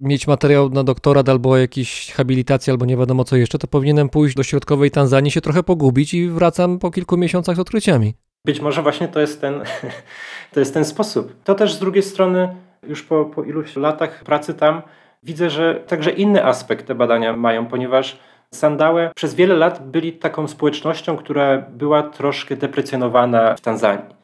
mieć 0.00 0.26
materiał 0.26 0.70
na 0.70 0.84
doktorat 0.84 1.28
albo 1.28 1.56
jakiś 1.56 2.12
habilitację, 2.12 2.70
albo 2.70 2.86
nie 2.86 2.96
wiadomo 2.96 3.24
co 3.24 3.36
jeszcze, 3.36 3.58
to 3.58 3.66
powinienem 3.66 4.08
pójść 4.08 4.36
do 4.36 4.42
środkowej 4.42 4.90
Tanzanii, 4.90 5.30
się 5.30 5.40
trochę 5.40 5.62
pogubić 5.62 6.14
i 6.14 6.28
wracam 6.28 6.78
po 6.78 6.90
kilku 6.90 7.16
miesiącach 7.16 7.56
z 7.56 7.58
odkryciami. 7.58 8.14
Być 8.44 8.60
może 8.60 8.82
właśnie 8.82 9.08
to 9.08 9.20
jest 9.20 9.40
ten, 9.40 9.62
to 10.52 10.60
jest 10.60 10.74
ten 10.74 10.84
sposób. 10.84 11.34
To 11.44 11.54
też 11.54 11.74
z 11.74 11.78
drugiej 11.78 12.02
strony, 12.02 12.56
już 12.88 13.02
po, 13.02 13.24
po 13.24 13.42
iluś 13.42 13.76
latach 13.76 14.24
pracy 14.24 14.54
tam, 14.54 14.82
widzę, 15.22 15.50
że 15.50 15.74
także 15.74 16.10
inny 16.10 16.44
aspekt 16.44 16.86
te 16.86 16.94
badania 16.94 17.36
mają, 17.36 17.66
ponieważ 17.66 18.18
Sandałe 18.54 19.10
przez 19.16 19.34
wiele 19.34 19.54
lat 19.54 19.90
byli 19.90 20.12
taką 20.12 20.48
społecznością, 20.48 21.16
która 21.16 21.58
była 21.58 22.02
troszkę 22.02 22.56
deprecjonowana 22.56 23.54
w 23.54 23.60
Tanzanii 23.60 24.17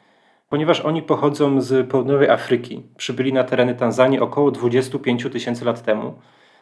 ponieważ 0.49 0.81
oni 0.81 1.01
pochodzą 1.01 1.61
z 1.61 1.89
południowej 1.89 2.29
Afryki. 2.29 2.83
Przybyli 2.97 3.33
na 3.33 3.43
tereny 3.43 3.75
Tanzanii 3.75 4.19
około 4.19 4.51
25 4.51 5.27
tysięcy 5.31 5.65
lat 5.65 5.83
temu 5.83 6.13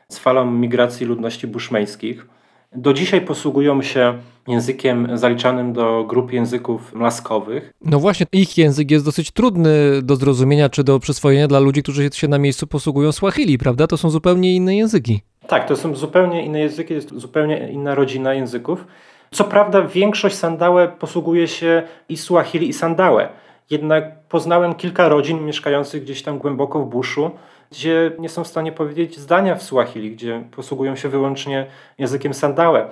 z 0.07 0.19
falą 0.19 0.51
migracji 0.51 1.05
ludności 1.05 1.47
buszmeńskich. 1.47 2.27
Do 2.75 2.93
dzisiaj 2.93 3.21
posługują 3.21 3.81
się 3.81 4.13
językiem 4.47 5.17
zaliczanym 5.17 5.73
do 5.73 6.05
grup 6.07 6.33
języków 6.33 6.93
mlaskowych. 6.93 7.73
No 7.81 7.99
właśnie, 7.99 8.25
ich 8.31 8.57
język 8.57 8.91
jest 8.91 9.05
dosyć 9.05 9.31
trudny 9.31 10.01
do 10.01 10.15
zrozumienia 10.15 10.69
czy 10.69 10.83
do 10.83 10.99
przyswojenia 10.99 11.47
dla 11.47 11.59
ludzi, 11.59 11.83
którzy 11.83 12.09
się 12.13 12.27
na 12.27 12.37
miejscu 12.37 12.67
posługują 12.67 13.11
Swahili, 13.11 13.57
prawda? 13.57 13.87
To 13.87 13.97
są 13.97 14.09
zupełnie 14.09 14.55
inne 14.55 14.75
języki. 14.75 15.21
Tak, 15.47 15.67
to 15.67 15.75
są 15.75 15.95
zupełnie 15.95 16.45
inne 16.45 16.59
języki, 16.59 16.93
jest 16.93 17.19
zupełnie 17.19 17.71
inna 17.71 17.95
rodzina 17.95 18.33
języków. 18.33 18.85
Co 19.31 19.43
prawda 19.43 19.81
większość 19.81 20.35
sandałe 20.35 20.87
posługuje 20.87 21.47
się 21.47 21.83
i 22.09 22.17
Suahili 22.17 22.69
i 22.69 22.73
sandałe. 22.73 23.29
Jednak 23.69 24.23
poznałem 24.29 24.75
kilka 24.75 25.09
rodzin 25.09 25.45
mieszkających 25.45 26.03
gdzieś 26.03 26.23
tam 26.23 26.37
głęboko 26.37 26.79
w 26.79 26.89
buszu, 26.89 27.31
gdzie 27.71 28.11
nie 28.19 28.29
są 28.29 28.43
w 28.43 28.47
stanie 28.47 28.71
powiedzieć 28.71 29.19
zdania 29.19 29.55
w 29.55 29.63
Suahili, 29.63 30.11
gdzie 30.11 30.43
posługują 30.55 30.95
się 30.95 31.09
wyłącznie 31.09 31.67
językiem 31.97 32.33
sandałe. 32.33 32.89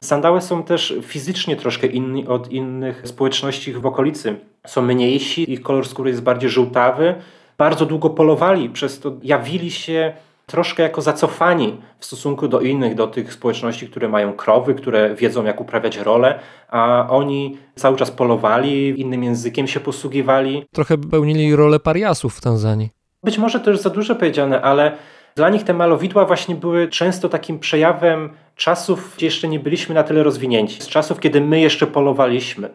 Sandałe 0.00 0.40
są 0.40 0.62
też 0.62 0.94
fizycznie 1.02 1.56
troszkę 1.56 1.86
inni 1.86 2.26
od 2.26 2.52
innych 2.52 3.02
społeczności 3.08 3.72
w 3.72 3.86
okolicy. 3.86 4.36
Są 4.66 4.82
mniejsi, 4.82 5.52
ich 5.52 5.62
kolor 5.62 5.88
skóry 5.88 6.10
jest 6.10 6.22
bardziej 6.22 6.50
żółtawy. 6.50 7.14
Bardzo 7.58 7.86
długo 7.86 8.10
polowali, 8.10 8.70
przez 8.70 9.00
to 9.00 9.12
jawili 9.22 9.70
się 9.70 10.12
troszkę 10.52 10.82
jako 10.82 11.02
zacofani 11.02 11.80
w 11.98 12.04
stosunku 12.04 12.48
do 12.48 12.60
innych, 12.60 12.94
do 12.94 13.06
tych 13.06 13.32
społeczności, 13.32 13.88
które 13.88 14.08
mają 14.08 14.32
krowy, 14.32 14.74
które 14.74 15.14
wiedzą, 15.14 15.44
jak 15.44 15.60
uprawiać 15.60 15.96
rolę, 15.96 16.38
a 16.68 17.06
oni 17.10 17.58
cały 17.74 17.96
czas 17.96 18.10
polowali, 18.10 19.00
innym 19.00 19.24
językiem 19.24 19.66
się 19.66 19.80
posługiwali. 19.80 20.64
Trochę 20.72 20.98
pełnili 20.98 21.56
rolę 21.56 21.80
pariasów 21.80 22.34
w 22.34 22.40
Tanzanii. 22.40 22.90
Być 23.24 23.38
może 23.38 23.60
to 23.60 23.70
już 23.70 23.80
za 23.80 23.90
dużo 23.90 24.14
powiedziane, 24.14 24.62
ale 24.62 24.92
dla 25.36 25.50
nich 25.50 25.64
te 25.64 25.74
malowidła 25.74 26.24
właśnie 26.24 26.54
były 26.54 26.88
często 26.88 27.28
takim 27.28 27.58
przejawem 27.58 28.30
czasów, 28.56 29.14
gdzie 29.16 29.26
jeszcze 29.26 29.48
nie 29.48 29.60
byliśmy 29.60 29.94
na 29.94 30.02
tyle 30.02 30.22
rozwinięci. 30.22 30.82
Z 30.82 30.88
czasów, 30.88 31.20
kiedy 31.20 31.40
my 31.40 31.60
jeszcze 31.60 31.86
polowaliśmy. 31.86 32.70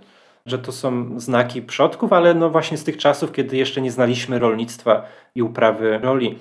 Że 0.46 0.60
to 0.60 0.72
są 0.72 1.20
znaki 1.20 1.62
przodków, 1.62 2.14
ale 2.14 2.34
no 2.34 2.50
właśnie 2.50 2.78
z 2.78 2.84
tych 2.84 2.98
czasów, 2.98 3.32
kiedy 3.32 3.58
jeszcze 3.58 3.82
nie 3.82 3.92
znaliśmy 3.92 4.40
rolnictwa 4.40 5.06
i 5.36 5.42
uprawy 5.42 6.00
roli. 6.04 6.36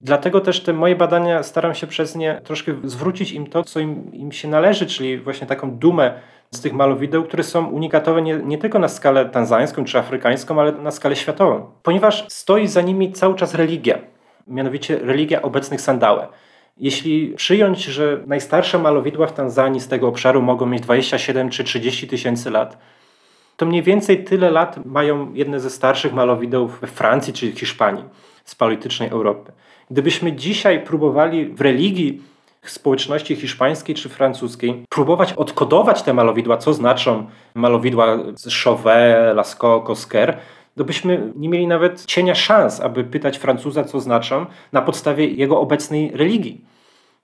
Dlatego 0.00 0.40
też 0.40 0.60
te 0.60 0.72
moje 0.72 0.96
badania 0.96 1.42
staram 1.42 1.74
się 1.74 1.86
przez 1.86 2.16
nie 2.16 2.40
troszkę 2.44 2.72
zwrócić 2.84 3.32
im 3.32 3.46
to, 3.46 3.64
co 3.64 3.80
im, 3.80 4.12
im 4.12 4.32
się 4.32 4.48
należy, 4.48 4.86
czyli 4.86 5.18
właśnie 5.18 5.46
taką 5.46 5.70
dumę 5.70 6.20
z 6.50 6.60
tych 6.60 6.72
malowideł, 6.72 7.24
które 7.24 7.42
są 7.42 7.66
unikatowe 7.66 8.22
nie, 8.22 8.36
nie 8.36 8.58
tylko 8.58 8.78
na 8.78 8.88
skalę 8.88 9.26
tanzańską 9.26 9.84
czy 9.84 9.98
afrykańską, 9.98 10.60
ale 10.60 10.72
na 10.72 10.90
skalę 10.90 11.16
światową. 11.16 11.70
Ponieważ 11.82 12.26
stoi 12.28 12.66
za 12.66 12.80
nimi 12.80 13.12
cały 13.12 13.34
czas 13.34 13.54
religia, 13.54 13.98
mianowicie 14.46 14.98
religia 14.98 15.42
obecnych 15.42 15.80
sandałe. 15.80 16.28
Jeśli 16.76 17.34
przyjąć, 17.36 17.84
że 17.84 18.20
najstarsze 18.26 18.78
malowidła 18.78 19.26
w 19.26 19.32
Tanzanii 19.32 19.80
z 19.80 19.88
tego 19.88 20.08
obszaru 20.08 20.42
mogą 20.42 20.66
mieć 20.66 20.82
27 20.82 21.50
czy 21.50 21.64
30 21.64 22.08
tysięcy 22.08 22.50
lat, 22.50 22.78
to 23.56 23.66
mniej 23.66 23.82
więcej 23.82 24.24
tyle 24.24 24.50
lat 24.50 24.86
mają 24.86 25.34
jedne 25.34 25.60
ze 25.60 25.70
starszych 25.70 26.12
malowideł 26.12 26.68
we 26.68 26.86
Francji 26.86 27.32
czy 27.32 27.52
Hiszpanii 27.52 28.04
z 28.44 28.54
paleolitycznej 28.54 29.08
Europy. 29.08 29.52
Gdybyśmy 29.90 30.32
dzisiaj 30.32 30.84
próbowali 30.84 31.46
w 31.46 31.60
religii 31.60 32.22
społeczności 32.62 33.36
hiszpańskiej 33.36 33.94
czy 33.94 34.08
francuskiej 34.08 34.84
próbować 34.88 35.32
odkodować 35.32 36.02
te 36.02 36.14
malowidła, 36.14 36.56
co 36.56 36.74
znaczą 36.74 37.26
malowidła 37.54 38.18
Chauvet, 38.64 39.36
Lascaux, 39.36 39.86
Cosquer, 39.86 40.38
to 40.76 40.84
byśmy 40.84 41.32
nie 41.36 41.48
mieli 41.48 41.66
nawet 41.66 42.04
cienia 42.04 42.34
szans, 42.34 42.80
aby 42.80 43.04
pytać 43.04 43.38
Francuza, 43.38 43.84
co 43.84 44.00
znaczą, 44.00 44.46
na 44.72 44.82
podstawie 44.82 45.26
jego 45.26 45.60
obecnej 45.60 46.10
religii. 46.14 46.64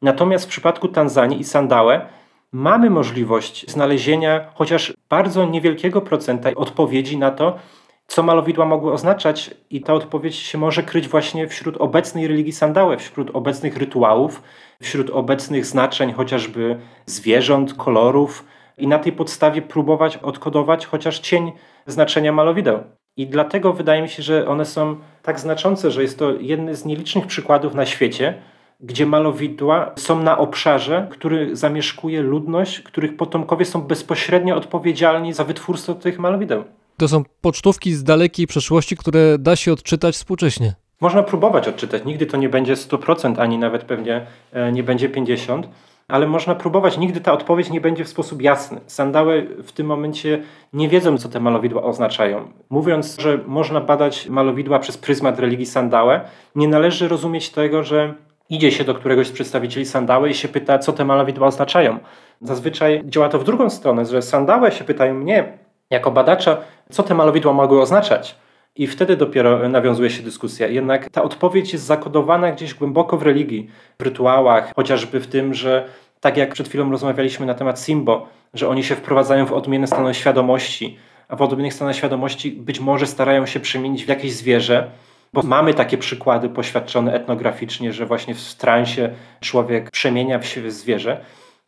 Natomiast 0.03 0.45
w 0.45 0.49
przypadku 0.49 0.89
Tanzanii 0.89 1.41
i 1.41 1.45
Sandałe 1.45 2.07
mamy 2.53 2.91
możliwość 2.91 3.71
znalezienia 3.71 4.41
chociaż 4.55 4.95
bardzo 5.09 5.47
niewielkiego 5.47 6.01
procenta 6.01 6.51
odpowiedzi 6.55 7.19
na 7.19 7.31
to, 7.31 7.59
co 8.07 8.23
malowidła 8.23 8.65
mogły 8.65 8.93
oznaczać, 8.93 9.55
i 9.71 9.81
ta 9.81 9.95
odpowiedź 9.95 10.37
się 10.37 10.59
może 10.59 10.83
kryć 10.83 11.09
właśnie 11.09 11.49
wśród 11.49 11.77
obecnej 11.77 12.29
religii 12.29 12.53
Sandałe, 12.53 12.97
wśród 12.97 13.31
obecnych 13.35 13.77
rytuałów, 13.77 14.43
wśród 14.83 15.11
obecnych 15.11 15.67
znaczeń 15.67 16.13
chociażby 16.13 16.79
zwierząt, 17.07 17.75
kolorów, 17.75 18.45
i 18.79 18.89
na 18.89 18.99
tej 18.99 19.13
podstawie 19.13 19.63
próbować 19.63 20.17
odkodować 20.17 20.87
chociaż 20.87 21.19
cień 21.19 21.53
znaczenia 21.87 22.33
malowideł. 22.33 22.79
I 23.17 23.27
dlatego 23.27 23.73
wydaje 23.73 24.03
mi 24.03 24.09
się, 24.09 24.23
że 24.23 24.49
one 24.49 24.65
są 24.65 24.97
tak 25.23 25.41
znaczące, 25.41 25.91
że 25.91 26.03
jest 26.03 26.19
to 26.19 26.33
jeden 26.33 26.75
z 26.75 26.85
nielicznych 26.85 27.27
przykładów 27.27 27.75
na 27.75 27.87
świecie, 27.87 28.35
gdzie 28.81 29.07
malowidła 29.07 29.93
są 29.97 30.23
na 30.23 30.39
obszarze, 30.39 31.09
który 31.11 31.57
zamieszkuje 31.57 32.23
ludność, 32.23 32.81
których 32.81 33.17
potomkowie 33.17 33.65
są 33.65 33.83
bezpośrednio 33.83 34.57
odpowiedzialni 34.57 35.33
za 35.33 35.45
wytwórstwo 35.45 35.95
tych 35.95 36.19
malowideł. 36.19 36.65
To 36.97 37.09
są 37.09 37.23
pocztówki 37.41 37.93
z 37.93 38.05
dalekiej 38.05 38.47
przeszłości, 38.47 38.97
które 38.97 39.39
da 39.39 39.57
się 39.57 39.73
odczytać 39.73 40.15
współcześnie. 40.15 40.75
Można 41.01 41.23
próbować 41.23 41.69
odczytać. 41.69 42.05
Nigdy 42.05 42.27
to 42.27 42.37
nie 42.37 42.49
będzie 42.49 42.75
100%, 42.75 43.41
ani 43.41 43.59
nawet 43.59 43.85
pewnie 43.85 44.27
e, 44.53 44.73
nie 44.73 44.83
będzie 44.83 45.09
50%, 45.09 45.63
ale 46.09 46.27
można 46.27 46.55
próbować. 46.55 46.99
Nigdy 46.99 47.21
ta 47.21 47.33
odpowiedź 47.33 47.71
nie 47.71 47.81
będzie 47.81 48.05
w 48.05 48.09
sposób 48.09 48.43
jasny. 48.43 48.81
Sandały 48.87 49.57
w 49.63 49.73
tym 49.73 49.87
momencie 49.87 50.43
nie 50.73 50.89
wiedzą, 50.89 51.19
co 51.19 51.29
te 51.29 51.41
malowidła 51.41 51.83
oznaczają. 51.83 52.49
Mówiąc, 52.71 53.17
że 53.21 53.39
można 53.47 53.81
badać 53.81 54.29
malowidła 54.29 54.79
przez 54.79 54.99
pryzmat 54.99 55.39
religii 55.39 55.67
Sandałe, 55.67 56.21
nie 56.55 56.69
należy 56.69 57.09
rozumieć 57.09 57.51
tego, 57.51 57.83
że 57.83 58.15
idzie 58.51 58.73
się 58.73 58.85
do 58.85 58.95
któregoś 58.95 59.27
z 59.27 59.33
przedstawicieli 59.33 59.87
Sandały 59.87 60.31
i 60.31 60.35
się 60.35 60.49
pyta, 60.49 60.79
co 60.79 60.93
te 60.93 61.05
malowidła 61.05 61.47
oznaczają. 61.47 61.99
Zazwyczaj 62.41 63.03
działa 63.05 63.29
to 63.29 63.39
w 63.39 63.45
drugą 63.45 63.71
stronę, 63.71 64.05
że 64.05 64.23
Sandałe 64.23 64.73
się 64.73 64.85
pytają 64.85 65.15
mnie, 65.15 65.59
jako 65.91 66.11
badacza, 66.11 66.57
co 66.91 67.03
te 67.03 67.15
malowidła 67.15 67.53
mogły 67.53 67.81
oznaczać. 67.81 68.37
I 68.77 68.87
wtedy 68.87 69.17
dopiero 69.17 69.69
nawiązuje 69.69 70.11
się 70.11 70.23
dyskusja. 70.23 70.67
Jednak 70.67 71.11
ta 71.11 71.23
odpowiedź 71.23 71.73
jest 71.73 71.85
zakodowana 71.85 72.53
gdzieś 72.53 72.75
głęboko 72.75 73.17
w 73.17 73.23
religii, 73.23 73.71
w 73.99 74.03
rytuałach, 74.03 74.73
chociażby 74.77 75.21
w 75.21 75.27
tym, 75.27 75.55
że 75.55 75.89
tak 76.21 76.37
jak 76.37 76.55
przed 76.55 76.69
chwilą 76.69 76.91
rozmawialiśmy 76.91 77.47
na 77.47 77.55
temat 77.55 77.81
Simbo, 77.81 78.29
że 78.55 78.69
oni 78.69 78.85
się 78.85 78.95
wprowadzają 78.95 79.47
w 79.47 79.53
odmienne 79.53 79.87
stany 79.87 80.15
świadomości, 80.15 80.99
a 81.29 81.37
w 81.37 81.43
odmiennych 81.43 81.75
stanach 81.75 81.97
świadomości 81.97 82.53
być 82.53 82.81
może 82.81 83.07
starają 83.07 83.47
się 83.47 83.61
przemienić 83.61 84.05
w 84.05 84.09
jakieś 84.09 84.33
zwierzę, 84.33 84.91
bo 85.33 85.43
mamy 85.43 85.75
takie 85.75 85.99
przykłady 85.99 86.49
poświadczone 86.49 87.15
etnograficznie, 87.15 87.93
że 87.93 88.07
właśnie 88.07 88.35
w 88.35 88.55
transie 88.55 89.11
człowiek 89.41 89.91
przemienia 89.91 90.43
się 90.43 90.63
w 90.63 90.73
zwierzę. 90.73 91.21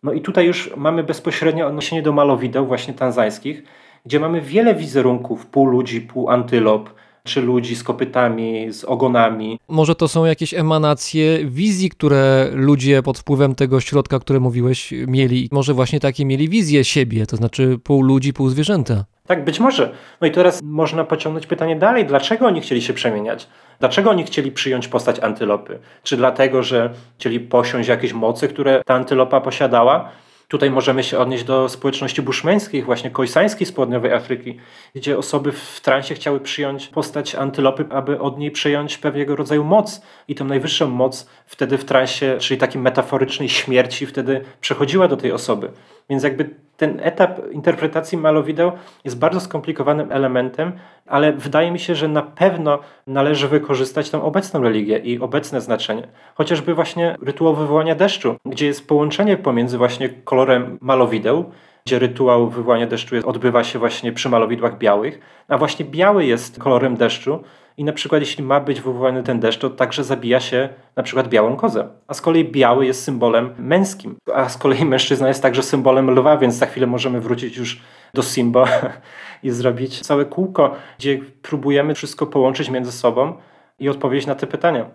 No 0.03 0.13
i 0.13 0.21
tutaj 0.21 0.47
już 0.47 0.77
mamy 0.77 1.03
bezpośrednie 1.03 1.67
odniesienie 1.67 2.03
do 2.03 2.13
malowideł 2.13 2.67
właśnie 2.67 2.95
tanzańskich, 2.95 3.63
gdzie 4.07 4.21
mamy 4.21 4.41
wiele 4.41 4.75
wizerunków 4.75 5.47
pół 5.47 5.67
ludzi, 5.67 6.01
pół 6.01 6.31
antylop, 6.31 6.91
czy 7.25 7.41
ludzi 7.41 7.77
z 7.77 7.83
kopytami, 7.83 8.73
z 8.73 8.85
ogonami. 8.85 9.59
Może 9.69 9.95
to 9.95 10.09
są 10.09 10.25
jakieś 10.25 10.55
emanacje 10.55 11.45
wizji, 11.45 11.91
które 11.91 12.49
ludzie 12.53 13.03
pod 13.03 13.19
wpływem 13.19 13.55
tego 13.55 13.81
środka, 13.81 14.19
które 14.19 14.41
mówiłeś, 14.41 14.95
mieli. 15.07 15.49
Może 15.53 15.75
właśnie 15.75 16.01
takie 16.01 16.25
mieli 16.25 16.49
wizję 16.49 16.85
siebie, 16.85 17.27
to 17.27 17.37
znaczy 17.37 17.79
pół 17.85 18.03
ludzi, 18.03 18.33
pół 18.33 18.49
zwierzęta. 18.49 19.05
Tak, 19.27 19.45
być 19.45 19.61
może. 19.61 19.93
No 20.21 20.27
i 20.27 20.31
teraz 20.31 20.63
można 20.63 21.05
pociągnąć 21.05 21.47
pytanie 21.47 21.77
dalej. 21.77 22.07
Dlaczego 22.07 22.47
oni 22.47 22.61
chcieli 22.61 22.83
się 22.83 22.93
przemieniać? 22.93 23.49
Dlaczego 23.81 24.11
oni 24.11 24.25
chcieli 24.25 24.53
przyjąć 24.53 24.89
postać 24.89 25.21
antylopy? 25.21 25.79
Czy 26.03 26.17
dlatego, 26.17 26.63
że 26.63 26.95
chcieli 27.19 27.41
posiąść 27.41 27.89
jakieś 27.89 28.13
mocy, 28.13 28.49
które 28.49 28.83
ta 28.87 28.95
antylopa 28.95 29.41
posiadała? 29.41 30.09
Tutaj 30.49 30.71
możemy 30.71 31.03
się 31.03 31.19
odnieść 31.19 31.45
do 31.45 31.69
społeczności 31.69 32.23
buszmeńskich, 32.23 32.85
właśnie 32.85 33.11
kojsańskiej 33.11 33.67
z 33.67 33.73
południowej 33.73 34.13
Afryki, 34.13 34.59
gdzie 34.95 35.19
osoby 35.19 35.53
w 35.53 35.81
transie 35.81 36.15
chciały 36.15 36.41
przyjąć 36.41 36.89
postać 36.89 37.35
antylopy, 37.35 37.85
aby 37.91 38.21
od 38.21 38.39
niej 38.39 38.51
przejąć 38.51 38.99
pewnego 38.99 39.37
rodzaju 39.37 39.65
moc. 39.65 40.03
I 40.29 40.35
tą 40.35 40.45
najwyższą 40.45 40.89
moc 40.89 41.29
wtedy 41.47 41.79
w 41.79 41.85
transie, 41.85 42.37
czyli 42.39 42.61
takiej 42.61 42.83
metaforycznej 42.83 43.49
śmierci, 43.49 44.07
wtedy 44.07 44.45
przechodziła 44.61 45.09
do 45.09 45.17
tej 45.17 45.33
osoby. 45.33 45.71
Więc 46.11 46.23
jakby 46.23 46.51
ten 46.77 47.01
etap 47.03 47.41
interpretacji 47.53 48.19
malowideł 48.19 48.73
jest 49.05 49.19
bardzo 49.19 49.41
skomplikowanym 49.41 50.13
elementem, 50.13 50.73
ale 51.07 51.33
wydaje 51.33 51.71
mi 51.71 51.79
się, 51.79 51.95
że 51.95 52.09
na 52.09 52.23
pewno 52.23 52.79
należy 53.07 53.49
wykorzystać 53.49 54.11
tą 54.11 54.23
obecną 54.23 54.63
religię 54.63 54.99
i 54.99 55.21
obecne 55.21 55.61
znaczenie. 55.61 56.09
Chociażby 56.35 56.75
właśnie 56.75 57.17
rytuał 57.23 57.55
wywołania 57.55 57.95
deszczu, 57.95 58.37
gdzie 58.45 58.67
jest 58.67 58.89
połączenie 58.89 59.37
pomiędzy 59.37 59.79
właśnie 59.79 60.09
kolorem 60.09 60.79
malowideł, 60.81 61.45
gdzie 61.87 61.99
rytuał 61.99 62.49
wywołania 62.49 62.87
deszczu 62.87 63.17
odbywa 63.25 63.65
się 63.65 63.79
właśnie 63.79 64.13
przy 64.13 64.29
malowidłach 64.29 64.79
białych, 64.79 65.21
a 65.49 65.59
właśnie 65.59 65.85
biały 65.85 66.25
jest 66.25 66.59
kolorem 66.59 66.97
deszczu, 66.97 67.43
i 67.79 67.85
na 67.85 67.93
przykład 67.93 68.21
jeśli 68.23 68.45
ma 68.45 68.61
być 68.61 68.81
wywołany 68.81 69.23
ten 69.23 69.41
deszcz, 69.41 69.61
to 69.61 69.71
także 69.71 70.05
zabija 70.05 70.41
się 70.41 70.69
na 70.97 71.03
przykład 71.03 71.29
białą 71.29 71.57
kozę. 71.57 71.89
A 72.07 72.15
z 72.15 72.21
kolei 72.21 72.45
biały 72.45 72.87
jest 72.87 73.05
symbolem 73.05 73.55
męskim, 73.59 74.17
a 74.35 74.49
z 74.49 74.59
kolei 74.59 74.85
mężczyzna 74.95 75.29
jest 75.29 75.43
także 75.43 75.63
symbolem 75.63 76.11
lwa, 76.11 76.39
więc 76.39 76.55
za 76.55 76.67
chwilę 76.67 76.87
możemy 76.87 77.21
wrócić 77.21 77.57
już 77.57 77.81
do 78.15 78.23
Simbo 78.23 78.65
i 79.43 79.51
zrobić 79.51 80.01
całe 80.01 80.25
kółko, 80.25 80.75
gdzie 80.99 81.19
próbujemy 81.43 81.95
wszystko 81.95 82.27
połączyć 82.27 82.71
między 82.71 82.93
sobą 82.93 83.33
i 83.79 83.89
odpowiedzieć 83.89 84.27
na 84.27 84.35
te 84.35 84.47
pytania. 84.47 84.91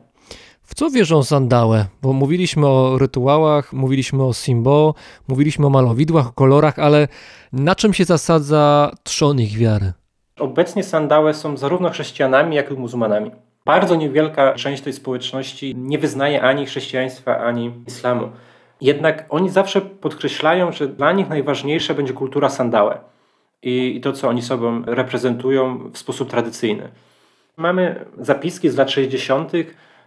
W 0.63 0.75
co 0.75 0.89
wierzą 0.89 1.23
sandałe? 1.23 1.85
Bo 2.01 2.13
mówiliśmy 2.13 2.67
o 2.67 2.97
rytuałach, 2.97 3.73
mówiliśmy 3.73 4.23
o 4.23 4.33
Simbo, 4.33 4.93
mówiliśmy 5.27 5.65
o 5.65 5.69
malowidłach, 5.69 6.27
o 6.27 6.31
kolorach, 6.31 6.79
ale 6.79 7.07
na 7.53 7.75
czym 7.75 7.93
się 7.93 8.05
zasadza 8.05 8.91
trzon 9.03 9.39
ich 9.39 9.57
wiary? 9.57 9.93
Obecnie 10.39 10.83
sandałe 10.83 11.33
są 11.33 11.57
zarówno 11.57 11.89
chrześcijanami, 11.89 12.55
jak 12.55 12.71
i 12.71 12.73
muzułmanami. 12.73 13.31
Bardzo 13.65 13.95
niewielka 13.95 14.53
część 14.53 14.83
tej 14.83 14.93
społeczności 14.93 15.75
nie 15.77 15.97
wyznaje 15.97 16.41
ani 16.41 16.65
chrześcijaństwa, 16.65 17.37
ani 17.37 17.73
islamu. 17.87 18.29
Jednak 18.81 19.25
oni 19.29 19.49
zawsze 19.49 19.81
podkreślają, 19.81 20.71
że 20.71 20.87
dla 20.87 21.11
nich 21.11 21.29
najważniejsza 21.29 21.93
będzie 21.93 22.13
kultura 22.13 22.49
sandałe 22.49 22.99
i, 23.61 23.95
i 23.95 24.01
to, 24.01 24.13
co 24.13 24.27
oni 24.27 24.41
sobą 24.41 24.83
reprezentują 24.85 25.91
w 25.93 25.97
sposób 25.97 26.29
tradycyjny. 26.29 26.89
Mamy 27.57 28.05
zapiski 28.17 28.69
z 28.69 28.77
lat 28.77 28.91
60. 28.91 29.51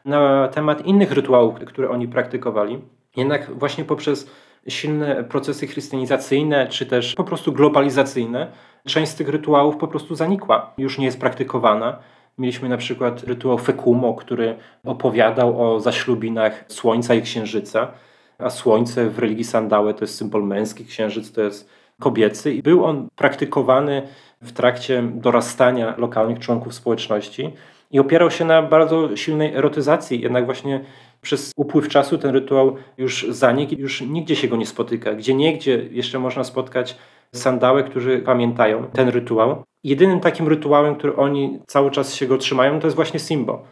na 0.05 0.49
temat 0.49 0.87
innych 0.87 1.13
rytuałów, 1.13 1.55
które 1.55 1.91
oni 1.91 2.09
praktykowali. 2.09 2.81
Jednak 3.17 3.59
właśnie 3.59 3.85
poprzez 3.85 4.31
silne 4.69 5.25
procesy 5.25 5.67
chrystianizacyjne, 5.67 6.69
czy 6.69 6.87
też 6.87 7.15
po 7.15 7.25
prostu 7.25 7.53
globalizacyjne, 7.53 8.53
część 8.87 9.13
z 9.13 9.15
tych 9.15 9.29
rytuałów 9.29 9.77
po 9.77 9.89
prostu 9.89 10.15
zanikła, 10.15 10.73
już 10.79 10.99
nie 10.99 11.05
jest 11.05 11.21
praktykowana. 11.21 11.99
Mieliśmy 12.39 12.69
na 12.69 12.77
przykład 12.77 13.23
rytuał 13.23 13.59
Fekumo, 13.59 14.15
który 14.15 14.57
opowiadał 14.85 15.63
o 15.63 15.81
zaślubinach 15.81 16.65
Słońca 16.69 17.15
i 17.15 17.23
Księżyca, 17.23 17.93
a 18.39 18.51
Słońce 18.51 19.11
w 19.11 19.19
religii 19.19 19.45
Sandałe 19.45 19.95
to 19.95 20.05
jest 20.05 20.15
symbol 20.15 20.45
męski, 20.45 20.85
Księżyc 20.85 21.33
to 21.33 21.41
jest 21.41 21.71
kobiecy 22.01 22.55
i 22.55 22.63
był 22.63 22.85
on 22.85 23.09
praktykowany 23.17 24.03
w 24.43 24.53
trakcie 24.53 25.03
dorastania 25.15 25.95
lokalnych 25.99 26.39
członków 26.39 26.75
społeczności 26.75 27.53
i 27.91 27.99
opierał 27.99 28.31
się 28.31 28.45
na 28.45 28.63
bardzo 28.63 29.17
silnej 29.17 29.55
erotyzacji, 29.55 30.21
jednak 30.21 30.45
właśnie 30.45 30.81
przez 31.23 31.53
upływ 31.57 31.89
czasu 31.89 32.19
ten 32.19 32.31
rytuał 32.31 32.77
już 32.99 33.27
zanikł 33.29 33.75
już 33.79 34.01
nigdzie 34.01 34.37
się 34.37 34.49
go 34.49 34.57
nie 34.57 34.67
spotyka. 34.67 35.15
Gdzie 35.15 35.35
niegdzie 35.35 35.89
jeszcze 35.91 36.19
można 36.19 36.45
spotkać 36.45 36.97
sandałę, 37.33 37.85
którzy 37.85 38.19
pamiętają 38.19 38.85
ten 38.85 39.09
rytuał. 39.09 39.63
Jedynym 39.85 40.21
takim 40.21 40.49
rytuałem, 40.49 40.95
który 40.95 41.17
oni 41.17 41.59
cały 41.67 41.91
czas 41.91 42.15
się 42.15 42.27
go 42.27 42.39
trzymają, 42.39 42.81
to 42.81 42.87
jest 42.87 42.97
właśnie 42.97 43.21
Simbo. 43.21 43.63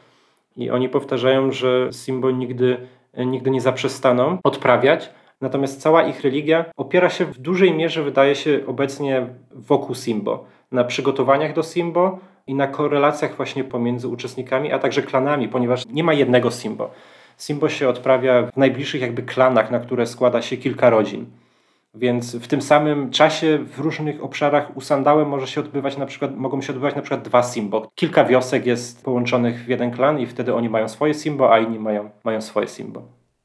I 0.57 0.71
oni 0.71 0.89
powtarzają, 0.89 1.53
że 1.53 1.89
Simbo 1.93 2.31
nigdy, 2.31 2.77
nigdy 3.17 3.51
nie 3.51 3.61
zaprzestaną 3.61 4.39
odprawiać, 4.45 5.11
natomiast 5.41 5.81
cała 5.81 6.03
ich 6.03 6.21
religia 6.21 6.65
opiera 6.77 7.11
się 7.11 7.25
w 7.25 7.39
dużej 7.39 7.75
mierze, 7.75 8.03
wydaje 8.03 8.35
się, 8.35 8.61
obecnie 8.67 9.27
wokół 9.51 9.95
Simbo. 9.95 10.45
Na 10.73 10.85
przygotowaniach 10.85 11.55
do 11.55 11.63
Simbo 11.63 12.19
i 12.47 12.55
na 12.55 12.67
korelacjach 12.67 13.37
właśnie 13.37 13.65
pomiędzy 13.65 14.09
uczestnikami, 14.09 14.73
a 14.73 14.79
także 14.79 15.03
klanami, 15.03 15.49
ponieważ 15.49 15.87
nie 15.87 16.05
ma 16.05 16.13
jednego 16.13 16.51
Simbo. 16.51 16.91
Simbo 17.37 17.69
się 17.69 17.89
odprawia 17.89 18.43
w 18.43 18.57
najbliższych 18.57 19.01
jakby 19.01 19.23
klanach, 19.23 19.71
na 19.71 19.79
które 19.79 20.07
składa 20.07 20.43
się 20.43 20.57
kilka 20.57 20.91
rodzin. 20.91 21.27
Więc 21.95 22.37
w 22.37 22.47
tym 22.47 22.63
samym 22.63 23.11
czasie 23.11 23.59
w 23.59 23.79
różnych 23.79 24.25
obszarach 24.25 24.77
usandałem 24.77 25.29
może 25.29 25.47
się 25.47 25.61
odbywać 25.61 25.97
na 25.97 26.07
przykład, 26.07 26.37
mogą 26.37 26.63
się 26.63 26.73
odbywać 26.73 26.95
na 26.95 27.03
przykład 27.03 27.23
dwa 27.23 27.43
Simbo. 27.43 27.89
Kilka 27.95 28.25
wiosek 28.25 28.67
jest 28.67 29.05
połączonych 29.05 29.65
w 29.65 29.69
jeden 29.69 29.91
klan 29.91 30.21
i 30.21 30.27
wtedy 30.27 30.55
oni 30.55 30.69
mają 30.69 30.89
swoje 30.89 31.15
Simbo, 31.15 31.53
a 31.53 31.59
inni 31.59 31.79
mają, 31.79 32.11
mają 32.25 32.41
swoje 32.41 32.69
Simbo. 32.69 33.03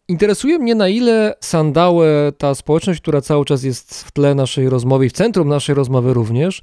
Interesuje 0.07 0.59
mnie, 0.59 0.75
na 0.75 0.87
ile 0.87 1.35
Sandałe, 1.39 2.31
ta 2.37 2.55
społeczność, 2.55 3.01
która 3.01 3.21
cały 3.21 3.45
czas 3.45 3.63
jest 3.63 4.03
w 4.03 4.11
tle 4.11 4.35
naszej 4.35 4.69
rozmowy 4.69 5.09
w 5.09 5.11
centrum 5.11 5.49
naszej 5.49 5.75
rozmowy 5.75 6.13
również, 6.13 6.61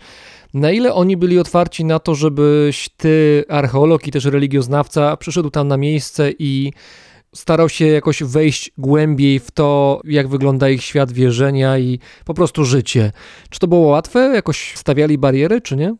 na 0.54 0.70
ile 0.70 0.94
oni 0.94 1.16
byli 1.16 1.38
otwarci 1.38 1.84
na 1.84 1.98
to, 1.98 2.14
żebyś 2.14 2.88
ty, 2.96 3.44
archeolog 3.48 4.06
i 4.06 4.10
też 4.10 4.24
religioznawca, 4.24 5.16
przyszedł 5.16 5.50
tam 5.50 5.68
na 5.68 5.76
miejsce 5.76 6.30
i 6.38 6.72
starał 7.34 7.68
się 7.68 7.86
jakoś 7.86 8.22
wejść 8.22 8.70
głębiej 8.78 9.38
w 9.38 9.50
to, 9.50 10.00
jak 10.04 10.28
wygląda 10.28 10.68
ich 10.68 10.82
świat 10.82 11.12
wierzenia 11.12 11.78
i 11.78 11.98
po 12.24 12.34
prostu 12.34 12.64
życie. 12.64 13.12
Czy 13.50 13.60
to 13.60 13.66
było 13.66 13.88
łatwe? 13.88 14.20
Jakoś 14.34 14.76
stawiali 14.76 15.18
bariery, 15.18 15.60
czy 15.60 15.76
nie? 15.76 15.94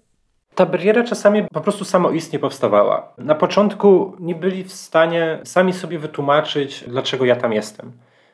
Ta 0.55 0.67
bariera 0.67 1.05
czasami 1.05 1.45
po 1.53 1.61
prostu 1.61 1.85
samoistnie 1.85 2.39
powstawała. 2.39 3.13
Na 3.19 3.35
początku 3.35 4.17
nie 4.21 4.35
byli 4.35 4.65
w 4.65 4.73
stanie 4.73 5.41
sami 5.45 5.73
sobie 5.73 5.99
wytłumaczyć, 5.99 6.85
dlaczego 6.89 7.25
ja 7.25 7.37
tam 7.37 7.53
jestem. 7.53 7.93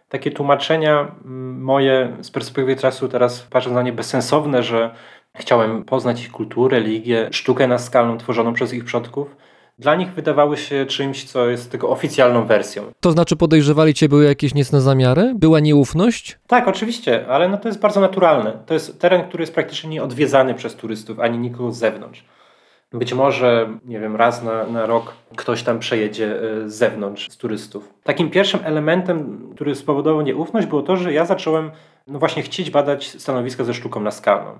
Takie 0.08 0.30
tłumaczenia 0.30 1.14
moje 1.58 2.16
z 2.20 2.30
perspektywy 2.30 2.76
czasu 2.76 3.08
teraz 3.08 3.40
patrzę 3.50 3.70
na 3.70 3.82
nie 3.82 3.92
bezsensowne, 3.92 4.62
że 4.62 4.94
chciałem 5.34 5.84
poznać 5.84 6.20
ich 6.20 6.30
kulturę, 6.30 6.78
religię, 6.78 7.28
sztukę 7.30 7.68
naskalną 7.68 8.18
tworzoną 8.18 8.54
przez 8.54 8.74
ich 8.74 8.84
przodków 8.84 9.36
dla 9.78 9.94
nich 9.94 10.12
wydawały 10.12 10.56
się 10.56 10.86
czymś, 10.86 11.24
co 11.24 11.46
jest 11.46 11.70
tylko 11.70 11.88
oficjalną 11.88 12.46
wersją. 12.46 12.82
To 13.00 13.12
znaczy 13.12 13.36
podejrzewali 13.36 13.94
cię, 13.94 14.08
były 14.08 14.24
jakieś 14.24 14.54
niecne 14.54 14.80
zamiary? 14.80 15.32
Była 15.34 15.60
nieufność? 15.60 16.38
Tak, 16.46 16.68
oczywiście, 16.68 17.26
ale 17.26 17.48
no 17.48 17.56
to 17.58 17.68
jest 17.68 17.80
bardzo 17.80 18.00
naturalne. 18.00 18.58
To 18.66 18.74
jest 18.74 19.00
teren, 19.00 19.28
który 19.28 19.42
jest 19.42 19.54
praktycznie 19.54 19.90
nieodwiedzany 19.90 20.54
przez 20.54 20.74
turystów, 20.74 21.20
ani 21.20 21.38
nikogo 21.38 21.72
z 21.72 21.78
zewnątrz. 21.78 22.24
Być 22.92 23.14
może, 23.14 23.68
nie 23.84 24.00
wiem, 24.00 24.16
raz 24.16 24.42
na, 24.42 24.66
na 24.66 24.86
rok 24.86 25.14
ktoś 25.36 25.62
tam 25.62 25.78
przejedzie 25.78 26.40
e, 26.42 26.68
z 26.68 26.74
zewnątrz, 26.74 27.30
z 27.30 27.36
turystów. 27.36 27.94
Takim 28.04 28.30
pierwszym 28.30 28.60
elementem, 28.64 29.48
który 29.54 29.74
spowodował 29.74 30.22
nieufność, 30.22 30.66
było 30.66 30.82
to, 30.82 30.96
że 30.96 31.12
ja 31.12 31.24
zacząłem 31.24 31.70
no 32.06 32.18
właśnie 32.18 32.42
chcieć 32.42 32.70
badać 32.70 33.20
stanowiska 33.20 33.64
ze 33.64 33.74
sztuką 33.74 34.00
naskalną. 34.00 34.58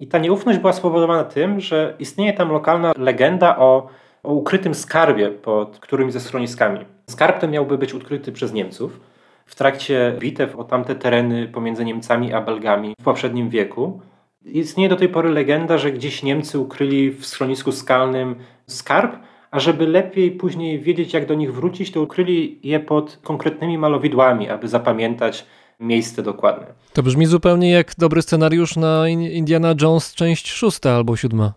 I 0.00 0.06
ta 0.06 0.18
nieufność 0.18 0.58
była 0.58 0.72
spowodowana 0.72 1.24
tym, 1.24 1.60
że 1.60 1.94
istnieje 1.98 2.32
tam 2.32 2.52
lokalna 2.52 2.92
legenda 2.98 3.58
o 3.58 3.88
o 4.24 4.32
ukrytym 4.32 4.74
skarbie 4.74 5.30
pod 5.30 5.78
którymi 5.80 6.12
ze 6.12 6.20
schroniskami. 6.20 6.80
Skarb 7.10 7.38
ten 7.38 7.50
miałby 7.50 7.78
być 7.78 7.94
odkryty 7.94 8.32
przez 8.32 8.52
Niemców 8.52 9.00
w 9.46 9.54
trakcie 9.54 10.16
bitew 10.18 10.56
o 10.56 10.64
tamte 10.64 10.94
tereny 10.94 11.48
pomiędzy 11.48 11.84
Niemcami 11.84 12.32
a 12.32 12.40
Belgami 12.40 12.94
w 13.00 13.04
poprzednim 13.04 13.50
wieku. 13.50 14.00
Istnieje 14.44 14.88
do 14.88 14.96
tej 14.96 15.08
pory 15.08 15.28
legenda, 15.28 15.78
że 15.78 15.92
gdzieś 15.92 16.22
Niemcy 16.22 16.58
ukryli 16.58 17.10
w 17.10 17.26
schronisku 17.26 17.72
skalnym 17.72 18.36
skarb, 18.66 19.16
a 19.50 19.60
żeby 19.60 19.86
lepiej 19.86 20.30
później 20.30 20.80
wiedzieć, 20.80 21.14
jak 21.14 21.26
do 21.26 21.34
nich 21.34 21.54
wrócić, 21.54 21.92
to 21.92 22.02
ukryli 22.02 22.58
je 22.62 22.80
pod 22.80 23.18
konkretnymi 23.22 23.78
malowidłami, 23.78 24.48
aby 24.50 24.68
zapamiętać 24.68 25.46
miejsce 25.80 26.22
dokładne. 26.22 26.66
To 26.92 27.02
brzmi 27.02 27.26
zupełnie 27.26 27.70
jak 27.70 27.92
dobry 27.98 28.22
scenariusz 28.22 28.76
na 28.76 29.08
Indiana 29.08 29.74
Jones 29.80 30.14
część 30.14 30.52
szósta 30.52 30.90
albo 30.90 31.16
siódma. 31.16 31.52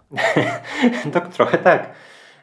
to 1.13 1.22
trochę 1.22 1.57
tak. 1.57 1.89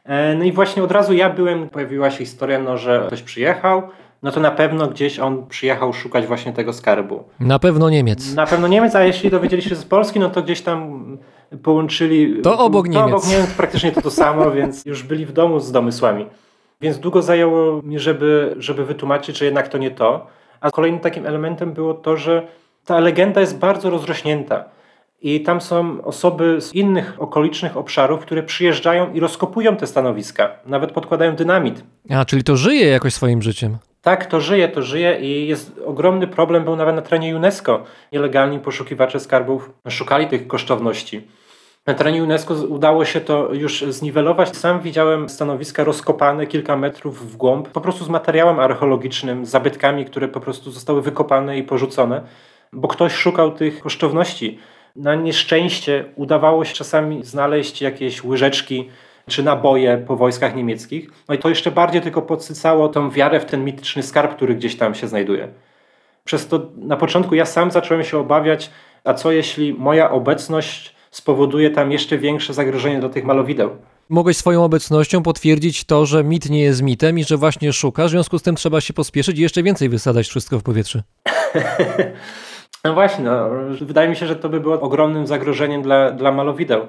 E, 0.04 0.34
no 0.34 0.44
i 0.44 0.52
właśnie 0.52 0.82
od 0.82 0.92
razu 0.92 1.12
ja 1.12 1.30
byłem, 1.30 1.68
pojawiła 1.68 2.10
się 2.10 2.18
historia, 2.18 2.58
no, 2.58 2.78
że 2.78 3.04
ktoś 3.06 3.22
przyjechał, 3.22 3.82
no 4.22 4.32
to 4.32 4.40
na 4.40 4.50
pewno 4.50 4.86
gdzieś 4.86 5.18
on 5.18 5.46
przyjechał 5.46 5.92
szukać 5.92 6.26
właśnie 6.26 6.52
tego 6.52 6.72
skarbu. 6.72 7.24
Na 7.40 7.58
pewno 7.58 7.90
Niemiec. 7.90 8.34
Na 8.34 8.46
pewno 8.46 8.68
Niemiec, 8.68 8.94
a 8.94 9.04
jeśli 9.04 9.30
dowiedzieli 9.30 9.62
się 9.62 9.74
z 9.74 9.84
Polski, 9.84 10.20
no 10.20 10.30
to 10.30 10.42
gdzieś 10.42 10.62
tam 10.62 11.04
połączyli... 11.62 12.42
To 12.42 12.58
obok 12.58 12.88
Niemiec. 12.88 13.10
To 13.10 13.16
obok 13.16 13.28
Niemiec 13.28 13.50
praktycznie 13.50 13.92
to 13.92 14.02
to 14.02 14.10
samo, 14.10 14.50
więc 14.56 14.86
już 14.86 15.02
byli 15.02 15.26
w 15.26 15.32
domu 15.32 15.60
z 15.60 15.72
domysłami. 15.72 16.26
Więc 16.80 16.98
długo 16.98 17.22
zajęło 17.22 17.82
mi, 17.82 17.98
żeby, 17.98 18.54
żeby 18.58 18.84
wytłumaczyć, 18.84 19.38
że 19.38 19.44
jednak 19.44 19.68
to 19.68 19.78
nie 19.78 19.90
to. 19.90 20.26
A 20.64 20.70
kolejnym 20.70 21.00
takim 21.00 21.26
elementem 21.26 21.72
było 21.72 21.94
to, 21.94 22.16
że 22.16 22.46
ta 22.84 23.00
legenda 23.00 23.40
jest 23.40 23.58
bardzo 23.58 23.90
rozrośnięta. 23.90 24.64
I 25.22 25.40
tam 25.40 25.60
są 25.60 26.04
osoby 26.04 26.60
z 26.60 26.74
innych 26.74 27.22
okolicznych 27.22 27.76
obszarów, 27.76 28.20
które 28.20 28.42
przyjeżdżają 28.42 29.12
i 29.12 29.20
rozkopują 29.20 29.76
te 29.76 29.86
stanowiska, 29.86 30.50
nawet 30.66 30.92
podkładają 30.92 31.36
dynamit. 31.36 31.84
A, 32.10 32.24
czyli 32.24 32.44
to 32.44 32.56
żyje 32.56 32.86
jakoś 32.86 33.14
swoim 33.14 33.42
życiem. 33.42 33.76
Tak, 34.02 34.26
to 34.26 34.40
żyje, 34.40 34.68
to 34.68 34.82
żyje 34.82 35.18
i 35.20 35.46
jest 35.46 35.80
ogromny 35.86 36.26
problem, 36.26 36.64
był 36.64 36.76
nawet 36.76 36.96
na 36.96 37.02
terenie 37.02 37.36
UNESCO. 37.36 37.84
Nielegalni 38.12 38.58
poszukiwacze 38.58 39.20
skarbów 39.20 39.70
szukali 39.88 40.26
tych 40.26 40.46
kosztowności. 40.46 41.26
Na 41.86 41.94
terenie 41.94 42.22
UNESCO 42.22 42.54
udało 42.54 43.04
się 43.04 43.20
to 43.20 43.54
już 43.54 43.82
zniwelować. 43.82 44.56
Sam 44.56 44.80
widziałem 44.80 45.28
stanowiska 45.28 45.84
rozkopane 45.84 46.46
kilka 46.46 46.76
metrów 46.76 47.32
w 47.32 47.36
głąb, 47.36 47.68
po 47.68 47.80
prostu 47.80 48.04
z 48.04 48.08
materiałem 48.08 48.60
archeologicznym, 48.60 49.46
zabytkami, 49.46 50.04
które 50.04 50.28
po 50.28 50.40
prostu 50.40 50.70
zostały 50.70 51.02
wykopane 51.02 51.58
i 51.58 51.62
porzucone, 51.62 52.22
bo 52.72 52.88
ktoś 52.88 53.12
szukał 53.12 53.52
tych 53.52 53.80
kosztowności. 53.80 54.58
Na 54.96 55.14
nieszczęście 55.14 56.04
udawało 56.16 56.64
się 56.64 56.74
czasami 56.74 57.24
znaleźć 57.24 57.82
jakieś 57.82 58.24
łyżeczki 58.24 58.88
czy 59.28 59.42
naboje 59.42 59.98
po 60.06 60.16
wojskach 60.16 60.56
niemieckich. 60.56 61.10
No 61.28 61.34
i 61.34 61.38
to 61.38 61.48
jeszcze 61.48 61.70
bardziej 61.70 62.02
tylko 62.02 62.22
podsycało 62.22 62.88
tą 62.88 63.10
wiarę 63.10 63.40
w 63.40 63.44
ten 63.44 63.64
mityczny 63.64 64.02
skarb, 64.02 64.36
który 64.36 64.54
gdzieś 64.54 64.76
tam 64.76 64.94
się 64.94 65.08
znajduje. 65.08 65.48
Przez 66.24 66.48
to 66.48 66.60
na 66.76 66.96
początku 66.96 67.34
ja 67.34 67.46
sam 67.46 67.70
zacząłem 67.70 68.04
się 68.04 68.18
obawiać, 68.18 68.70
a 69.04 69.14
co 69.14 69.32
jeśli 69.32 69.74
moja 69.74 70.10
obecność 70.10 70.93
spowoduje 71.14 71.70
tam 71.70 71.92
jeszcze 71.92 72.18
większe 72.18 72.54
zagrożenie 72.54 73.00
dla 73.00 73.08
tych 73.08 73.24
malowideł. 73.24 73.70
Mogłeś 74.08 74.36
swoją 74.36 74.64
obecnością 74.64 75.22
potwierdzić 75.22 75.84
to, 75.84 76.06
że 76.06 76.24
mit 76.24 76.50
nie 76.50 76.62
jest 76.62 76.82
mitem 76.82 77.18
i 77.18 77.24
że 77.24 77.36
właśnie 77.36 77.72
szukasz, 77.72 78.06
w 78.06 78.10
związku 78.10 78.38
z 78.38 78.42
tym 78.42 78.56
trzeba 78.56 78.80
się 78.80 78.92
pospieszyć 78.92 79.38
i 79.38 79.42
jeszcze 79.42 79.62
więcej 79.62 79.88
wysadzać 79.88 80.28
wszystko 80.28 80.58
w 80.58 80.62
powietrze. 80.62 81.02
No 82.84 82.94
właśnie, 82.94 83.24
no, 83.24 83.48
wydaje 83.80 84.08
mi 84.08 84.16
się, 84.16 84.26
że 84.26 84.36
to 84.36 84.48
by 84.48 84.60
było 84.60 84.80
ogromnym 84.80 85.26
zagrożeniem 85.26 85.82
dla, 85.82 86.10
dla 86.10 86.32
malowideł. 86.32 86.86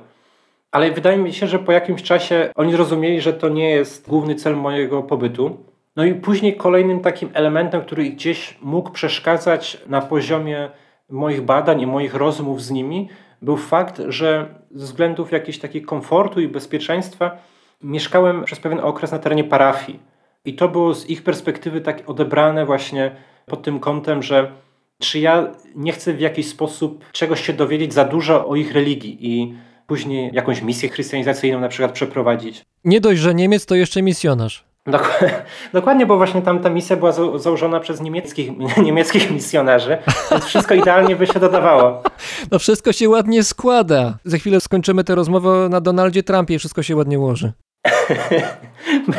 Ale 0.71 0.91
wydaje 0.91 1.17
mi 1.17 1.33
się, 1.33 1.47
że 1.47 1.59
po 1.59 1.71
jakimś 1.71 2.03
czasie 2.03 2.49
oni 2.55 2.71
zrozumieli, 2.71 3.21
że 3.21 3.33
to 3.33 3.49
nie 3.49 3.69
jest 3.69 4.07
główny 4.07 4.35
cel 4.35 4.55
mojego 4.55 5.03
pobytu. 5.03 5.57
No 5.95 6.05
i 6.05 6.13
później 6.13 6.57
kolejnym 6.57 6.99
takim 6.99 7.29
elementem, 7.33 7.81
który 7.81 8.09
gdzieś 8.09 8.57
mógł 8.61 8.89
przeszkadzać 8.89 9.77
na 9.87 10.01
poziomie 10.01 10.69
moich 11.09 11.41
badań 11.41 11.81
i 11.81 11.87
moich 11.87 12.15
rozmów 12.15 12.63
z 12.63 12.71
nimi, 12.71 13.09
był 13.45 13.57
fakt, 13.57 14.01
że 14.07 14.55
ze 14.71 14.85
względów 14.85 15.31
jakiegoś 15.31 15.59
takiego 15.59 15.87
komfortu 15.87 16.41
i 16.41 16.47
bezpieczeństwa 16.47 17.37
Mieszkałem 17.83 18.43
przez 18.43 18.59
pewien 18.59 18.79
okres 18.79 19.11
na 19.11 19.19
terenie 19.19 19.43
parafii 19.43 19.99
i 20.45 20.53
to 20.53 20.69
było 20.69 20.93
z 20.93 21.09
ich 21.09 21.23
perspektywy 21.23 21.81
tak 21.81 22.09
odebrane 22.09 22.65
właśnie 22.65 23.11
pod 23.45 23.63
tym 23.63 23.79
kątem, 23.79 24.23
że 24.23 24.51
czy 24.99 25.19
ja 25.19 25.51
nie 25.75 25.91
chcę 25.91 26.13
w 26.13 26.19
jakiś 26.19 26.47
sposób 26.47 27.05
czegoś 27.11 27.45
się 27.45 27.53
dowiedzieć 27.53 27.93
za 27.93 28.05
dużo 28.05 28.47
o 28.47 28.55
ich 28.55 28.73
religii 28.73 29.17
i 29.21 29.55
później 29.87 30.29
jakąś 30.33 30.61
misję 30.61 30.89
chrystianizacyjną 30.89 31.59
na 31.59 31.67
przykład 31.67 31.91
przeprowadzić. 31.91 32.63
Nie 32.83 33.01
dość, 33.01 33.21
że 33.21 33.35
Niemiec, 33.35 33.65
to 33.65 33.75
jeszcze 33.75 34.01
misjonarz. 34.01 34.65
Dok- 34.87 35.23
Dokładnie, 35.73 36.05
bo 36.05 36.17
właśnie 36.17 36.41
tam 36.41 36.59
ta 36.59 36.69
misja 36.69 36.95
była 36.95 37.11
za- 37.11 37.37
założona 37.37 37.79
przez 37.79 38.01
niemieckich, 38.01 38.51
niemieckich 38.85 39.31
misjonarzy, 39.31 39.97
więc 40.31 40.45
wszystko 40.45 40.73
idealnie 40.73 41.15
by 41.15 41.27
się 41.27 41.39
dodawało. 41.39 42.01
No 42.51 42.59
wszystko 42.59 42.93
się 42.93 43.09
ładnie 43.09 43.43
składa. 43.43 44.17
Za 44.25 44.37
chwilę 44.37 44.59
skończymy 44.61 45.03
tę 45.03 45.15
rozmowę 45.15 45.67
na 45.69 45.81
Donaldzie 45.81 46.23
Trumpie 46.23 46.55
i 46.55 46.59
wszystko 46.59 46.83
się 46.83 46.95
ładnie 46.95 47.19
ułoży. 47.19 47.51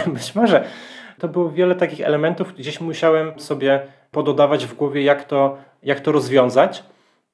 Być 0.07 0.35
może. 0.35 0.65
To 1.19 1.29
było 1.29 1.51
wiele 1.51 1.75
takich 1.75 2.01
elementów, 2.01 2.55
gdzieś 2.59 2.81
musiałem 2.81 3.41
sobie 3.41 3.81
pododawać 4.11 4.67
w 4.67 4.75
głowie, 4.75 5.03
jak 5.03 5.25
to, 5.25 5.57
jak 5.83 6.01
to 6.01 6.13
rozwiązać. 6.13 6.85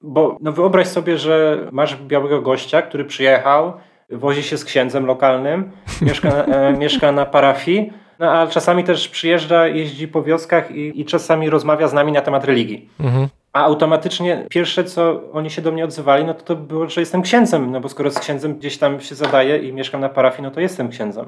Bo 0.00 0.36
no 0.40 0.52
wyobraź 0.52 0.86
sobie, 0.88 1.18
że 1.18 1.58
masz 1.72 1.96
białego 1.96 2.42
gościa, 2.42 2.82
który 2.82 3.04
przyjechał, 3.04 3.72
wozi 4.10 4.42
się 4.42 4.58
z 4.58 4.64
księdzem 4.64 5.06
lokalnym, 5.06 5.70
mieszka, 6.02 6.28
e, 6.28 6.72
mieszka 6.72 7.12
na 7.12 7.26
parafii, 7.26 7.92
no 8.22 8.30
a 8.32 8.46
czasami 8.46 8.84
też 8.84 9.08
przyjeżdża, 9.08 9.66
jeździ 9.66 10.08
po 10.08 10.22
wioskach 10.22 10.70
i, 10.70 11.00
i 11.00 11.04
czasami 11.04 11.50
rozmawia 11.50 11.88
z 11.88 11.92
nami 11.92 12.12
na 12.12 12.20
temat 12.20 12.44
religii. 12.44 12.88
Mhm. 13.00 13.28
A 13.52 13.64
automatycznie 13.64 14.46
pierwsze, 14.50 14.84
co 14.84 15.22
oni 15.32 15.50
się 15.50 15.62
do 15.62 15.72
mnie 15.72 15.84
odzywali, 15.84 16.24
no 16.24 16.34
to, 16.34 16.42
to 16.42 16.56
było, 16.56 16.88
że 16.88 17.00
jestem 17.00 17.22
księdzem, 17.22 17.70
no 17.70 17.80
bo 17.80 17.88
skoro 17.88 18.10
z 18.10 18.18
księdzem 18.18 18.54
gdzieś 18.54 18.78
tam 18.78 19.00
się 19.00 19.14
zadaję 19.14 19.58
i 19.58 19.72
mieszkam 19.72 20.00
na 20.00 20.08
parafii, 20.08 20.42
no 20.42 20.50
to 20.50 20.60
jestem 20.60 20.88
księdzem. 20.88 21.26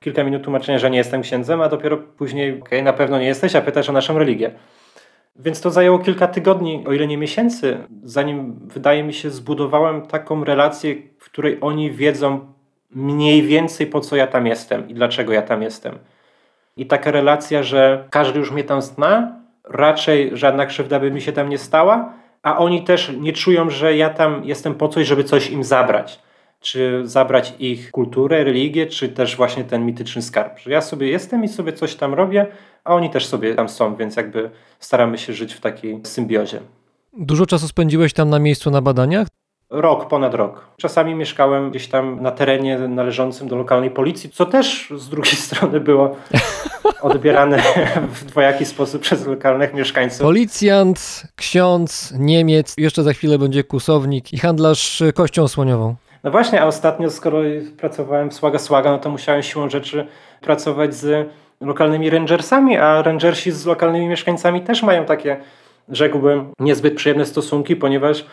Kilka 0.00 0.24
minut 0.24 0.42
tłumaczenia, 0.42 0.78
że 0.78 0.90
nie 0.90 0.98
jestem 0.98 1.22
księdzem, 1.22 1.60
a 1.60 1.68
dopiero 1.68 1.96
później, 1.96 2.60
okej, 2.60 2.82
na 2.82 2.92
pewno 2.92 3.18
nie 3.18 3.26
jesteś, 3.26 3.56
a 3.56 3.60
pytasz 3.60 3.88
o 3.88 3.92
naszą 3.92 4.18
religię. 4.18 4.50
Więc 5.36 5.60
to 5.60 5.70
zajęło 5.70 5.98
kilka 5.98 6.26
tygodni, 6.26 6.84
o 6.86 6.92
ile 6.92 7.06
nie 7.06 7.18
miesięcy, 7.18 7.78
zanim 8.04 8.58
wydaje 8.62 9.02
mi 9.02 9.12
się 9.12 9.30
zbudowałem 9.30 10.06
taką 10.06 10.44
relację, 10.44 10.94
w 11.18 11.24
której 11.24 11.58
oni 11.60 11.90
wiedzą 11.90 12.57
mniej 12.90 13.42
więcej 13.42 13.86
po 13.86 14.00
co 14.00 14.16
ja 14.16 14.26
tam 14.26 14.46
jestem 14.46 14.88
i 14.88 14.94
dlaczego 14.94 15.32
ja 15.32 15.42
tam 15.42 15.62
jestem. 15.62 15.98
I 16.76 16.86
taka 16.86 17.10
relacja, 17.10 17.62
że 17.62 18.04
każdy 18.10 18.38
już 18.38 18.50
mnie 18.50 18.64
tam 18.64 18.82
zna, 18.82 19.36
raczej 19.64 20.30
żadna 20.32 20.66
krzywda 20.66 21.00
by 21.00 21.10
mi 21.10 21.20
się 21.20 21.32
tam 21.32 21.48
nie 21.48 21.58
stała, 21.58 22.12
a 22.42 22.58
oni 22.58 22.84
też 22.84 23.12
nie 23.20 23.32
czują, 23.32 23.70
że 23.70 23.96
ja 23.96 24.10
tam 24.10 24.44
jestem 24.44 24.74
po 24.74 24.88
coś, 24.88 25.06
żeby 25.06 25.24
coś 25.24 25.50
im 25.50 25.64
zabrać. 25.64 26.20
Czy 26.60 27.00
zabrać 27.04 27.54
ich 27.58 27.90
kulturę, 27.90 28.44
religię, 28.44 28.86
czy 28.86 29.08
też 29.08 29.36
właśnie 29.36 29.64
ten 29.64 29.86
mityczny 29.86 30.22
skarb. 30.22 30.58
Że 30.58 30.70
ja 30.70 30.80
sobie 30.80 31.08
jestem 31.08 31.44
i 31.44 31.48
sobie 31.48 31.72
coś 31.72 31.94
tam 31.94 32.14
robię, 32.14 32.46
a 32.84 32.94
oni 32.94 33.10
też 33.10 33.26
sobie 33.26 33.54
tam 33.54 33.68
są, 33.68 33.96
więc 33.96 34.16
jakby 34.16 34.50
staramy 34.78 35.18
się 35.18 35.32
żyć 35.32 35.54
w 35.54 35.60
takiej 35.60 36.00
symbiozie. 36.04 36.60
Dużo 37.12 37.46
czasu 37.46 37.68
spędziłeś 37.68 38.12
tam 38.12 38.30
na 38.30 38.38
miejscu 38.38 38.70
na 38.70 38.82
badaniach? 38.82 39.28
Rok, 39.70 40.08
ponad 40.08 40.34
rok. 40.34 40.66
Czasami 40.76 41.14
mieszkałem 41.14 41.70
gdzieś 41.70 41.88
tam 41.88 42.22
na 42.22 42.30
terenie 42.30 42.78
należącym 42.78 43.48
do 43.48 43.56
lokalnej 43.56 43.90
policji, 43.90 44.30
co 44.30 44.46
też 44.46 44.92
z 44.96 45.08
drugiej 45.08 45.36
strony 45.46 45.80
było 45.80 46.16
odbierane 47.02 47.62
w 48.14 48.24
dwojaki 48.24 48.64
sposób 48.64 49.02
przez 49.02 49.26
lokalnych 49.26 49.74
mieszkańców. 49.74 50.20
Policjant, 50.20 51.22
ksiądz, 51.36 52.14
Niemiec, 52.18 52.74
jeszcze 52.78 53.02
za 53.02 53.12
chwilę 53.12 53.38
będzie 53.38 53.64
kusownik 53.64 54.32
i 54.32 54.38
handlarz 54.38 55.02
kością 55.14 55.48
słoniową. 55.48 55.94
No 56.24 56.30
właśnie, 56.30 56.62
a 56.62 56.66
ostatnio 56.66 57.10
skoro 57.10 57.38
pracowałem 57.76 58.30
w 58.30 58.34
Słaga 58.34 58.58
Słaga, 58.58 58.90
no 58.90 58.98
to 58.98 59.10
musiałem 59.10 59.42
siłą 59.42 59.70
rzeczy 59.70 60.06
pracować 60.40 60.94
z 60.94 61.28
lokalnymi 61.60 62.10
rangersami, 62.10 62.76
a 62.76 63.02
rangersi 63.02 63.50
z 63.50 63.66
lokalnymi 63.66 64.08
mieszkańcami 64.08 64.60
też 64.60 64.82
mają 64.82 65.04
takie, 65.04 65.36
rzekłbym, 65.88 66.52
niezbyt 66.60 66.94
przyjemne 66.94 67.26
stosunki, 67.26 67.76
ponieważ 67.76 68.24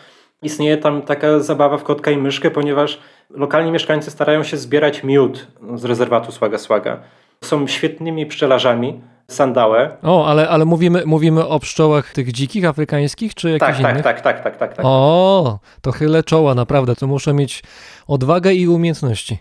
istnieje 0.42 0.76
tam 0.76 1.02
taka 1.02 1.40
zabawa 1.40 1.78
w 1.78 1.82
kotka 1.82 2.10
i 2.10 2.16
myszkę, 2.16 2.50
ponieważ 2.50 2.98
lokalni 3.30 3.70
mieszkańcy 3.70 4.10
starają 4.10 4.42
się 4.42 4.56
zbierać 4.56 5.04
miód 5.04 5.46
z 5.74 5.84
rezerwatu 5.84 6.32
Słaga 6.32 6.58
Słaga. 6.58 7.00
Są 7.44 7.66
świetnymi 7.66 8.26
pszczelarzami, 8.26 9.00
sandałe. 9.28 9.96
O, 10.02 10.26
ale, 10.26 10.48
ale 10.48 10.64
mówimy, 10.64 11.02
mówimy 11.06 11.46
o 11.46 11.60
pszczołach 11.60 12.12
tych 12.12 12.32
dzikich, 12.32 12.64
afrykańskich, 12.64 13.34
czy 13.34 13.50
jakichś 13.50 13.70
Tak, 13.72 13.82
tak, 13.82 13.90
innych? 13.92 14.04
tak, 14.04 14.20
tak, 14.20 14.42
tak, 14.44 14.56
tak, 14.56 14.74
tak. 14.76 14.84
O, 14.88 15.58
to 15.82 15.92
chylę 15.92 16.22
czoła, 16.22 16.54
naprawdę. 16.54 16.96
To 16.96 17.06
muszę 17.06 17.32
mieć 17.34 17.62
odwagę 18.08 18.52
i 18.54 18.68
umiejętności. 18.68 19.38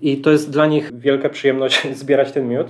I 0.00 0.16
to 0.16 0.30
jest 0.30 0.50
dla 0.50 0.66
nich 0.66 0.90
wielka 0.98 1.28
przyjemność 1.28 1.86
zbierać 1.98 2.32
ten 2.32 2.48
miód. 2.48 2.66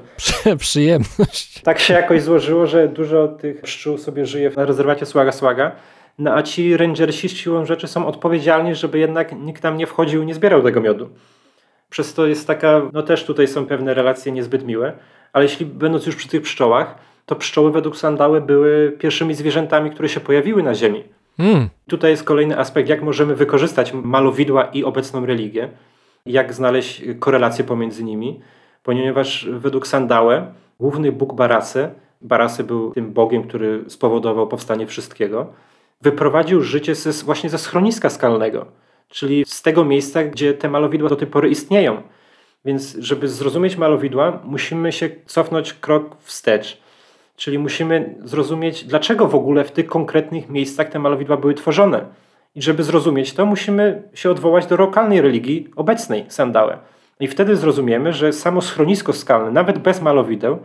Przyjemność. 0.58 1.60
Tak 1.62 1.78
się 1.78 1.94
jakoś 1.94 2.22
złożyło, 2.22 2.66
że 2.66 2.88
dużo 2.88 3.28
tych 3.28 3.60
pszczół 3.60 3.98
sobie 3.98 4.26
żyje 4.26 4.50
na 4.56 4.64
rezerwacie 4.64 5.06
Słaga 5.06 5.32
Słaga. 5.32 5.72
No 6.18 6.34
a 6.34 6.42
ci 6.42 6.76
rangersi 6.76 7.28
z 7.28 7.36
siłą 7.36 7.64
rzeczy 7.64 7.86
są 7.88 8.06
odpowiedzialni, 8.06 8.74
żeby 8.74 8.98
jednak 8.98 9.32
nikt 9.32 9.62
tam 9.62 9.76
nie 9.76 9.86
wchodził 9.86 10.22
i 10.22 10.26
nie 10.26 10.34
zbierał 10.34 10.62
tego 10.62 10.80
miodu. 10.80 11.08
Przez 11.90 12.14
to 12.14 12.26
jest 12.26 12.46
taka, 12.46 12.82
no 12.92 13.02
też 13.02 13.24
tutaj 13.24 13.48
są 13.48 13.66
pewne 13.66 13.94
relacje 13.94 14.32
niezbyt 14.32 14.66
miłe, 14.66 14.92
ale 15.32 15.44
jeśli 15.44 15.66
będąc 15.66 16.06
już 16.06 16.16
przy 16.16 16.28
tych 16.28 16.42
pszczołach, 16.42 16.94
to 17.26 17.36
pszczoły 17.36 17.72
według 17.72 17.96
Sandały 17.96 18.40
były 18.40 18.96
pierwszymi 18.98 19.34
zwierzętami, 19.34 19.90
które 19.90 20.08
się 20.08 20.20
pojawiły 20.20 20.62
na 20.62 20.74
Ziemi. 20.74 21.04
Mm. 21.38 21.68
Tutaj 21.88 22.10
jest 22.10 22.24
kolejny 22.24 22.58
aspekt, 22.58 22.88
jak 22.88 23.02
możemy 23.02 23.34
wykorzystać 23.34 23.92
malowidła 23.92 24.64
i 24.64 24.84
obecną 24.84 25.26
religię, 25.26 25.68
jak 26.26 26.54
znaleźć 26.54 27.02
korelację 27.20 27.64
pomiędzy 27.64 28.04
nimi, 28.04 28.40
ponieważ 28.82 29.48
według 29.50 29.86
Sandałe 29.86 30.52
główny 30.80 31.12
bóg 31.12 31.34
Barasy, 31.34 31.88
Barasy 32.20 32.64
był 32.64 32.90
tym 32.90 33.12
bogiem, 33.12 33.42
który 33.42 33.84
spowodował 33.88 34.48
powstanie 34.48 34.86
wszystkiego, 34.86 35.52
wyprowadził 36.00 36.62
życie 36.62 36.94
ze, 36.94 37.24
właśnie 37.24 37.50
ze 37.50 37.58
schroniska 37.58 38.10
skalnego, 38.10 38.66
czyli 39.08 39.44
z 39.46 39.62
tego 39.62 39.84
miejsca, 39.84 40.24
gdzie 40.24 40.54
te 40.54 40.68
malowidła 40.68 41.08
do 41.08 41.16
tej 41.16 41.28
pory 41.28 41.48
istnieją. 41.48 42.02
Więc 42.64 42.96
żeby 42.98 43.28
zrozumieć 43.28 43.76
malowidła, 43.76 44.40
musimy 44.44 44.92
się 44.92 45.10
cofnąć 45.26 45.72
krok 45.74 46.16
wstecz. 46.20 46.78
Czyli 47.36 47.58
musimy 47.58 48.14
zrozumieć, 48.24 48.84
dlaczego 48.84 49.28
w 49.28 49.34
ogóle 49.34 49.64
w 49.64 49.72
tych 49.72 49.86
konkretnych 49.86 50.48
miejscach 50.48 50.88
te 50.88 50.98
malowidła 50.98 51.36
były 51.36 51.54
tworzone. 51.54 52.04
I 52.54 52.62
żeby 52.62 52.82
zrozumieć 52.82 53.32
to, 53.32 53.46
musimy 53.46 54.02
się 54.14 54.30
odwołać 54.30 54.66
do 54.66 54.76
lokalnej 54.76 55.20
religii 55.20 55.68
obecnej, 55.76 56.24
Sandałe. 56.28 56.78
I 57.20 57.28
wtedy 57.28 57.56
zrozumiemy, 57.56 58.12
że 58.12 58.32
samo 58.32 58.60
schronisko 58.60 59.12
skalne, 59.12 59.50
nawet 59.50 59.78
bez 59.78 60.02
malowideł, 60.02 60.58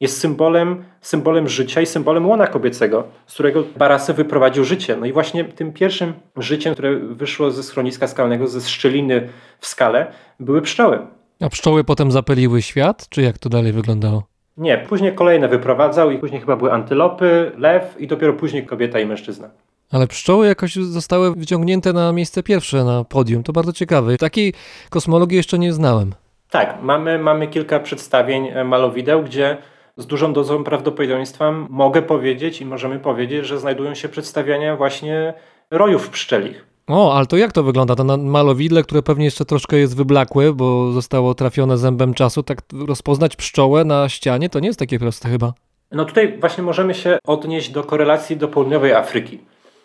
jest 0.00 0.20
symbolem, 0.20 0.84
symbolem 1.00 1.48
życia 1.48 1.80
i 1.80 1.86
symbolem 1.86 2.28
łona 2.28 2.46
kobiecego, 2.46 3.04
z 3.26 3.34
którego 3.34 3.64
Barasy 3.76 4.14
wyprowadził 4.14 4.64
życie. 4.64 4.96
No 4.96 5.06
i 5.06 5.12
właśnie 5.12 5.44
tym 5.44 5.72
pierwszym 5.72 6.12
życiem, 6.36 6.72
które 6.74 6.96
wyszło 6.98 7.50
ze 7.50 7.62
schroniska 7.62 8.06
skalnego, 8.08 8.46
ze 8.46 8.60
szczeliny 8.60 9.28
w 9.58 9.66
skale, 9.66 10.06
były 10.40 10.62
pszczoły. 10.62 10.98
A 11.40 11.48
pszczoły 11.48 11.84
potem 11.84 12.12
zapaliły 12.12 12.62
świat, 12.62 13.08
czy 13.08 13.22
jak 13.22 13.38
to 13.38 13.48
dalej 13.48 13.72
wyglądało? 13.72 14.22
Nie, 14.56 14.78
później 14.78 15.14
kolejne 15.14 15.48
wyprowadzał 15.48 16.10
i 16.10 16.18
później 16.18 16.40
chyba 16.40 16.56
były 16.56 16.72
antylopy, 16.72 17.52
lew 17.56 17.94
i 17.98 18.06
dopiero 18.06 18.32
później 18.32 18.66
kobieta 18.66 19.00
i 19.00 19.06
mężczyzna. 19.06 19.50
Ale 19.90 20.06
pszczoły 20.06 20.46
jakoś 20.46 20.74
zostały 20.74 21.34
wyciągnięte 21.34 21.92
na 21.92 22.12
miejsce 22.12 22.42
pierwsze 22.42 22.84
na 22.84 23.04
podium. 23.04 23.42
To 23.42 23.52
bardzo 23.52 23.72
ciekawe. 23.72 24.16
Takiej 24.16 24.54
kosmologii 24.90 25.36
jeszcze 25.36 25.58
nie 25.58 25.72
znałem. 25.72 26.14
Tak, 26.50 26.82
mamy, 26.82 27.18
mamy 27.18 27.46
kilka 27.46 27.80
przedstawień 27.80 28.46
e, 28.46 28.64
malowideł, 28.64 29.22
gdzie 29.22 29.56
z 29.98 30.06
dużą 30.06 30.32
dozą 30.32 30.64
prawdopodobieństwa 30.64 31.52
mogę 31.68 32.02
powiedzieć 32.02 32.60
i 32.60 32.66
możemy 32.66 32.98
powiedzieć, 32.98 33.46
że 33.46 33.58
znajdują 33.58 33.94
się 33.94 34.08
przedstawiania 34.08 34.76
właśnie 34.76 35.34
rojów 35.70 36.08
pszczelich. 36.10 36.66
O, 36.88 37.14
ale 37.16 37.26
to 37.26 37.36
jak 37.36 37.52
to 37.52 37.62
wygląda? 37.62 37.94
To 37.96 38.04
na 38.04 38.16
malowidle, 38.16 38.82
które 38.82 39.02
pewnie 39.02 39.24
jeszcze 39.24 39.44
troszkę 39.44 39.76
jest 39.76 39.96
wyblakłe, 39.96 40.52
bo 40.52 40.92
zostało 40.92 41.34
trafione 41.34 41.78
zębem 41.78 42.14
czasu, 42.14 42.42
tak 42.42 42.58
rozpoznać 42.86 43.36
pszczołę 43.36 43.84
na 43.84 44.08
ścianie 44.08 44.48
to 44.48 44.60
nie 44.60 44.66
jest 44.66 44.78
takie 44.78 44.98
proste 44.98 45.28
chyba. 45.28 45.52
No 45.92 46.04
tutaj 46.04 46.38
właśnie 46.40 46.64
możemy 46.64 46.94
się 46.94 47.18
odnieść 47.26 47.70
do 47.70 47.84
korelacji 47.84 48.36
do 48.36 48.48
południowej 48.48 48.92
Afryki. 48.92 49.38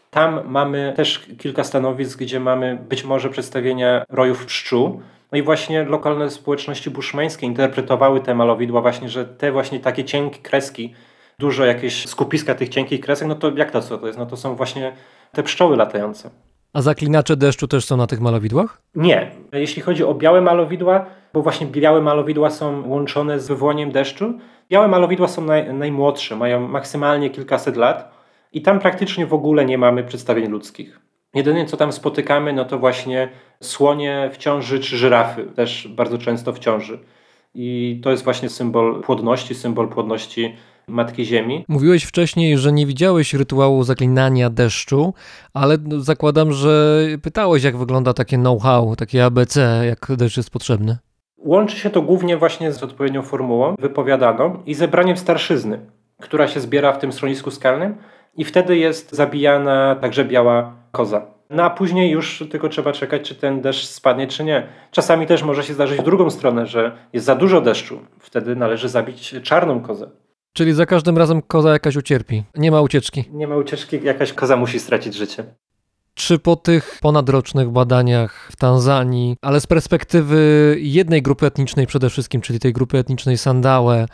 Tam 0.10 0.42
mamy 0.48 0.94
też 0.96 1.28
kilka 1.38 1.64
stanowisk, 1.64 2.20
gdzie 2.20 2.40
mamy 2.40 2.80
być 2.90 3.04
może 3.04 3.30
przedstawienia 3.30 4.06
rojów 4.10 4.46
pszczół. 4.46 5.02
No 5.34 5.40
i 5.40 5.42
właśnie 5.42 5.84
lokalne 5.84 6.30
społeczności 6.30 6.90
buszmeńskie 6.90 7.48
interpretowały 7.48 8.22
te 8.22 8.36
malowidła 8.36 8.82
właśnie, 8.82 9.10
że 9.10 9.26
te 9.26 9.52
właśnie 9.52 9.80
takie 9.80 10.04
cienkie 10.04 10.40
kreski, 10.40 10.94
dużo 11.40 11.66
jakieś 11.66 12.08
skupiska 12.10 12.56
tych 12.56 12.70
cienkich 12.70 13.02
kresek, 13.02 13.28
no 13.28 13.36
to 13.36 13.52
jak 13.56 13.72
to 13.72 13.82
co 13.82 13.98
to 13.98 14.08
jest? 14.08 14.20
No 14.20 14.26
to 14.26 14.38
są 14.38 14.56
właśnie 14.56 14.94
te 15.32 15.44
pszczoły 15.44 15.78
latające. 15.78 16.30
A 16.74 16.82
zaklinacze 16.82 17.38
deszczu 17.38 17.68
też 17.68 17.86
są 17.86 17.98
na 17.98 18.08
tych 18.08 18.22
malowidłach? 18.22 18.82
Nie. 18.96 19.32
Jeśli 19.52 19.82
chodzi 19.82 20.04
o 20.04 20.14
białe 20.14 20.42
malowidła, 20.42 21.06
bo 21.34 21.42
właśnie 21.42 21.68
białe 21.68 22.02
malowidła 22.02 22.50
są 22.50 22.90
łączone 22.90 23.40
z 23.40 23.48
wywołaniem 23.48 23.92
deszczu, 23.92 24.40
białe 24.70 24.88
malowidła 24.88 25.28
są 25.28 25.46
naj, 25.46 25.74
najmłodsze, 25.74 26.36
mają 26.36 26.68
maksymalnie 26.68 27.30
kilkaset 27.30 27.76
lat 27.76 28.12
i 28.52 28.62
tam 28.62 28.80
praktycznie 28.80 29.26
w 29.26 29.34
ogóle 29.34 29.66
nie 29.66 29.78
mamy 29.78 30.04
przedstawień 30.04 30.52
ludzkich. 30.52 31.00
Jedyne 31.34 31.66
co 31.66 31.78
tam 31.78 31.92
spotykamy, 31.92 32.54
no 32.54 32.66
to 32.66 32.80
właśnie 32.80 33.30
słonie 33.62 34.30
w 34.34 34.38
ciąży 34.38 34.80
czy 34.80 34.98
żyrafy 34.98 35.46
też 35.56 35.88
bardzo 35.88 36.18
często 36.18 36.54
w 36.54 36.60
ciąży. 36.60 37.00
I 37.56 38.00
to 38.04 38.12
jest 38.12 38.24
właśnie 38.24 38.50
symbol 38.50 39.02
płodności, 39.02 39.56
symbol 39.56 39.88
płodności 39.88 40.56
Matki 40.88 41.26
Ziemi. 41.26 41.66
Mówiłeś 41.68 42.04
wcześniej, 42.04 42.58
że 42.58 42.72
nie 42.72 42.86
widziałeś 42.86 43.34
rytuału 43.34 43.84
zaklinania 43.84 44.50
deszczu, 44.50 45.14
ale 45.54 45.78
no, 45.84 46.00
zakładam, 46.00 46.52
że 46.52 47.06
pytałeś, 47.22 47.64
jak 47.64 47.78
wygląda 47.78 48.14
takie 48.14 48.38
know-how, 48.38 48.96
takie 48.96 49.26
ABC, 49.26 49.84
jak 49.86 50.18
deszcz 50.18 50.38
jest 50.38 50.50
potrzebny. 50.50 50.98
Łączy 51.38 51.78
się 51.78 51.90
to 51.90 52.02
głównie 52.02 52.38
właśnie 52.38 52.72
z 52.72 52.84
odpowiednią 52.84 53.22
formułą 53.22 53.76
wypowiadaną 53.80 54.64
i 54.66 54.74
zebraniem 54.74 55.18
starszyzny, 55.18 55.80
która 56.22 56.48
się 56.48 56.60
zbiera 56.60 56.94
w 56.94 57.00
tym 57.00 57.12
schronisku 57.12 57.52
skalnym 57.52 57.96
i 58.38 58.46
wtedy 58.46 58.78
jest 58.78 59.12
zabijana 59.12 59.96
także 59.96 60.26
biała 60.26 60.83
koza. 60.94 61.26
No 61.50 61.64
a 61.64 61.70
później 61.70 62.12
już 62.12 62.44
tylko 62.52 62.70
trzeba 62.70 62.92
czekać, 62.92 63.22
czy 63.22 63.36
ten 63.36 63.62
deszcz 63.62 63.86
spadnie, 63.86 64.28
czy 64.28 64.44
nie. 64.44 64.68
Czasami 64.92 65.28
też 65.28 65.44
może 65.44 65.64
się 65.64 65.74
zdarzyć 65.74 66.00
w 66.00 66.04
drugą 66.04 66.30
stronę, 66.30 66.66
że 66.66 66.98
jest 67.14 67.26
za 67.26 67.36
dużo 67.36 67.62
deszczu. 67.62 68.00
Wtedy 68.20 68.56
należy 68.56 68.90
zabić 68.90 69.36
czarną 69.44 69.82
kozę. 69.82 70.10
Czyli 70.54 70.74
za 70.74 70.86
każdym 70.86 71.18
razem 71.18 71.42
koza 71.42 71.74
jakaś 71.74 71.96
ucierpi. 71.96 72.44
Nie 72.56 72.72
ma 72.72 72.82
ucieczki. 72.82 73.24
Nie 73.32 73.48
ma 73.48 73.56
ucieczki, 73.56 74.00
jakaś 74.04 74.34
koza 74.34 74.58
musi 74.58 74.80
stracić 74.80 75.14
życie. 75.14 75.44
Czy 76.14 76.40
po 76.40 76.56
tych 76.56 77.00
ponadrocznych 77.02 77.70
badaniach 77.70 78.50
w 78.52 78.56
Tanzanii, 78.56 79.38
ale 79.42 79.62
z 79.62 79.68
perspektywy 79.68 80.76
jednej 80.80 81.22
grupy 81.22 81.46
etnicznej 81.46 81.88
przede 81.88 82.10
wszystkim, 82.10 82.42
czyli 82.42 82.60
tej 82.60 82.74
grupy 82.74 82.98
etnicznej 82.98 83.38
Sandałe, 83.38 84.06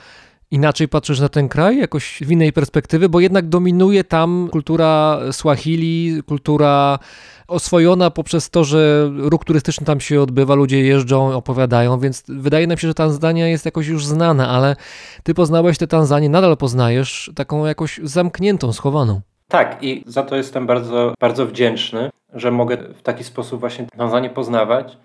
inaczej 0.51 0.87
patrzysz 0.87 1.19
na 1.19 1.29
ten 1.29 1.49
kraj, 1.49 1.77
jakoś 1.77 2.23
w 2.25 2.31
innej 2.31 2.53
perspektywy, 2.53 3.09
bo 3.09 3.19
jednak 3.19 3.47
dominuje 3.47 4.03
tam 4.03 4.49
kultura 4.51 5.19
Swahili, 5.31 6.23
kultura 6.27 6.99
oswojona 7.47 8.11
poprzez 8.11 8.49
to, 8.49 8.63
że 8.63 9.11
ruch 9.17 9.45
turystyczny 9.45 9.85
tam 9.85 9.99
się 9.99 10.21
odbywa, 10.21 10.55
ludzie 10.55 10.81
jeżdżą, 10.81 11.33
opowiadają, 11.33 11.99
więc 11.99 12.23
wydaje 12.27 12.67
nam 12.67 12.77
się, 12.77 12.87
że 12.87 12.93
Tanzania 12.93 13.47
jest 13.47 13.65
jakoś 13.65 13.87
już 13.87 14.05
znana, 14.05 14.49
ale 14.49 14.75
ty 15.23 15.33
poznałeś 15.33 15.77
tę 15.77 15.87
Tanzanię, 15.87 16.29
nadal 16.29 16.57
poznajesz 16.57 17.31
taką 17.35 17.65
jakoś 17.65 17.99
zamkniętą, 18.03 18.73
schowaną. 18.73 19.21
Tak, 19.47 19.77
i 19.81 20.03
za 20.07 20.23
to 20.23 20.35
jestem 20.35 20.67
bardzo, 20.67 21.13
bardzo 21.19 21.45
wdzięczny, 21.45 22.09
że 22.33 22.51
mogę 22.51 22.77
w 22.77 23.01
taki 23.01 23.23
sposób 23.23 23.59
właśnie 23.59 23.87
Tanzanię 23.97 24.29
poznawać. 24.29 24.97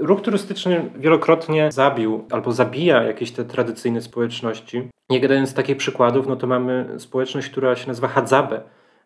Ruch 0.00 0.20
turystyczny 0.20 0.90
wielokrotnie 0.96 1.72
zabił 1.72 2.24
albo 2.30 2.52
zabija 2.52 3.02
jakieś 3.02 3.32
te 3.32 3.44
tradycyjne 3.44 4.02
społeczności. 4.02 4.88
Jeden 5.10 5.46
z 5.46 5.54
takich 5.54 5.76
przykładów, 5.76 6.26
no 6.26 6.36
to 6.36 6.46
mamy 6.46 6.94
społeczność, 6.98 7.48
która 7.48 7.76
się 7.76 7.88
nazywa 7.88 8.08
Hadzabe 8.08 8.60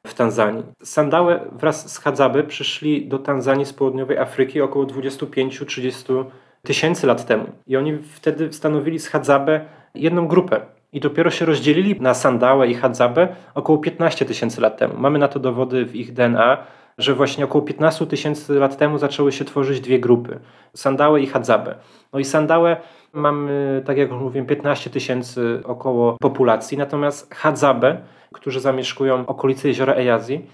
w 0.07 0.15
Tanzanii. 0.15 0.63
Sandałe 0.83 1.41
wraz 1.53 1.93
z 1.93 1.99
Hadzabe 1.99 2.43
przyszli 2.43 3.09
do 3.09 3.19
Tanzanii 3.19 3.67
z 3.67 3.73
południowej 3.73 4.19
Afryki 4.19 4.61
około 4.61 4.85
25-30 4.85 6.25
tysięcy 6.63 7.07
lat 7.07 7.27
temu. 7.27 7.47
I 7.67 7.77
oni 7.77 7.99
wtedy 7.99 8.53
stanowili 8.53 8.99
z 8.99 9.09
Hadzabe 9.09 9.61
jedną 9.95 10.29
grupę. 10.29 10.61
I 10.93 11.01
dopiero 11.01 11.31
się 11.31 11.45
rozdzielili 11.45 12.01
na 12.01 12.15
Sandałę 12.15 12.69
i 12.69 12.75
Hadzabe 12.75 13.29
około 13.55 13.79
15 13.79 14.25
tysięcy 14.25 14.61
lat 14.61 14.79
temu. 14.79 14.95
Mamy 14.99 15.19
na 15.19 15.29
to 15.29 15.41
dowody 15.41 15.85
w 15.85 15.97
ich 15.97 16.13
DNA, 16.13 16.59
że 16.99 17.15
właśnie 17.15 17.45
około 17.45 17.65
15 17.65 18.07
tysięcy 18.07 18.55
lat 18.55 18.77
temu 18.77 18.99
zaczęły 18.99 19.33
się 19.33 19.45
tworzyć 19.45 19.81
dwie 19.81 20.01
grupy. 20.01 20.41
Sandałę 20.75 21.21
i 21.21 21.27
Hadzabe. 21.27 21.75
No 22.13 22.19
i 22.19 22.25
Sandałę 22.25 22.77
mamy, 23.13 23.83
tak 23.87 23.99
jak 23.99 24.11
mówiłem, 24.11 24.47
15 24.47 24.91
tysięcy 24.91 25.61
około 25.65 26.17
populacji, 26.21 26.79
natomiast 26.79 27.35
Hadzabe, 27.35 28.01
którzy 28.33 28.61
zamieszkują 28.61 29.27
okolice 29.27 29.69
jeziora 29.69 29.95
Ejazji, 29.95 30.47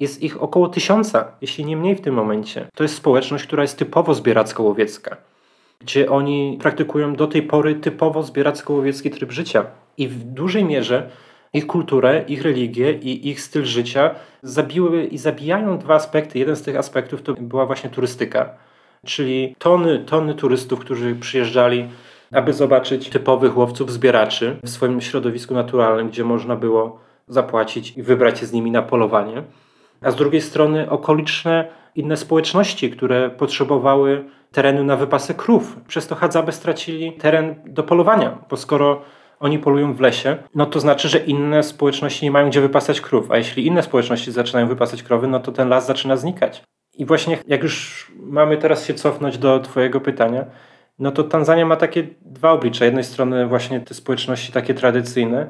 jest 0.00 0.22
ich 0.22 0.42
około 0.42 0.68
tysiąca, 0.68 1.32
jeśli 1.40 1.64
nie 1.64 1.76
mniej 1.76 1.96
w 1.96 2.00
tym 2.00 2.14
momencie. 2.14 2.68
To 2.74 2.84
jest 2.84 2.94
społeczność, 2.94 3.44
która 3.44 3.62
jest 3.62 3.78
typowo 3.78 4.14
zbieracko-łowiecka, 4.14 5.16
gdzie 5.80 6.10
oni 6.10 6.58
praktykują 6.62 7.14
do 7.14 7.26
tej 7.26 7.42
pory 7.42 7.74
typowo 7.74 8.22
zbieracko-łowiecki 8.22 9.10
tryb 9.10 9.32
życia. 9.32 9.66
I 9.96 10.08
w 10.08 10.24
dużej 10.24 10.64
mierze 10.64 11.10
ich 11.52 11.66
kulturę, 11.66 12.24
ich 12.28 12.42
religię 12.42 12.92
i 12.92 13.28
ich 13.28 13.40
styl 13.40 13.64
życia 13.64 14.14
zabiły 14.42 15.04
i 15.04 15.18
zabijają 15.18 15.78
dwa 15.78 15.94
aspekty. 15.94 16.38
Jeden 16.38 16.56
z 16.56 16.62
tych 16.62 16.76
aspektów 16.76 17.22
to 17.22 17.34
była 17.34 17.66
właśnie 17.66 17.90
turystyka, 17.90 18.50
czyli 19.06 19.56
tony, 19.58 19.98
tony 19.98 20.34
turystów, 20.34 20.80
którzy 20.80 21.14
przyjeżdżali, 21.14 21.88
aby 22.32 22.52
zobaczyć 22.52 23.08
typowych 23.08 23.56
łowców 23.56 23.92
zbieraczy 23.92 24.56
w 24.64 24.68
swoim 24.68 25.00
środowisku 25.00 25.54
naturalnym, 25.54 26.08
gdzie 26.08 26.24
można 26.24 26.56
było 26.56 27.00
zapłacić 27.28 27.96
i 27.96 28.02
wybrać 28.02 28.38
się 28.38 28.46
z 28.46 28.52
nimi 28.52 28.70
na 28.70 28.82
polowanie. 28.82 29.42
A 30.02 30.10
z 30.10 30.16
drugiej 30.16 30.40
strony 30.40 30.90
okoliczne 30.90 31.68
inne 31.94 32.16
społeczności, 32.16 32.90
które 32.90 33.30
potrzebowały 33.30 34.24
terenu 34.52 34.84
na 34.84 34.96
wypasy 34.96 35.34
krów. 35.34 35.76
Przez 35.88 36.06
to 36.06 36.14
Hadzabe 36.14 36.52
stracili 36.52 37.12
teren 37.12 37.54
do 37.66 37.82
polowania, 37.82 38.38
bo 38.50 38.56
skoro 38.56 39.02
oni 39.42 39.58
polują 39.58 39.94
w 39.94 40.00
lesie, 40.00 40.36
no 40.54 40.66
to 40.66 40.80
znaczy, 40.80 41.08
że 41.08 41.18
inne 41.18 41.62
społeczności 41.62 42.24
nie 42.24 42.30
mają 42.30 42.48
gdzie 42.48 42.60
wypasać 42.60 43.00
krów, 43.00 43.30
a 43.30 43.36
jeśli 43.36 43.66
inne 43.66 43.82
społeczności 43.82 44.32
zaczynają 44.32 44.68
wypasać 44.68 45.02
krowy, 45.02 45.28
no 45.28 45.40
to 45.40 45.52
ten 45.52 45.68
las 45.68 45.86
zaczyna 45.86 46.16
znikać. 46.16 46.62
I 46.94 47.06
właśnie 47.06 47.38
jak 47.46 47.62
już 47.62 48.06
mamy 48.16 48.56
teraz 48.56 48.86
się 48.86 48.94
cofnąć 48.94 49.38
do 49.38 49.60
twojego 49.60 50.00
pytania, 50.00 50.44
no 50.98 51.10
to 51.10 51.24
Tanzania 51.24 51.66
ma 51.66 51.76
takie 51.76 52.06
dwa 52.20 52.50
oblicza. 52.50 52.84
Jednej 52.84 53.04
strony 53.04 53.46
właśnie 53.46 53.80
te 53.80 53.94
społeczności 53.94 54.52
takie 54.52 54.74
tradycyjne, 54.74 55.46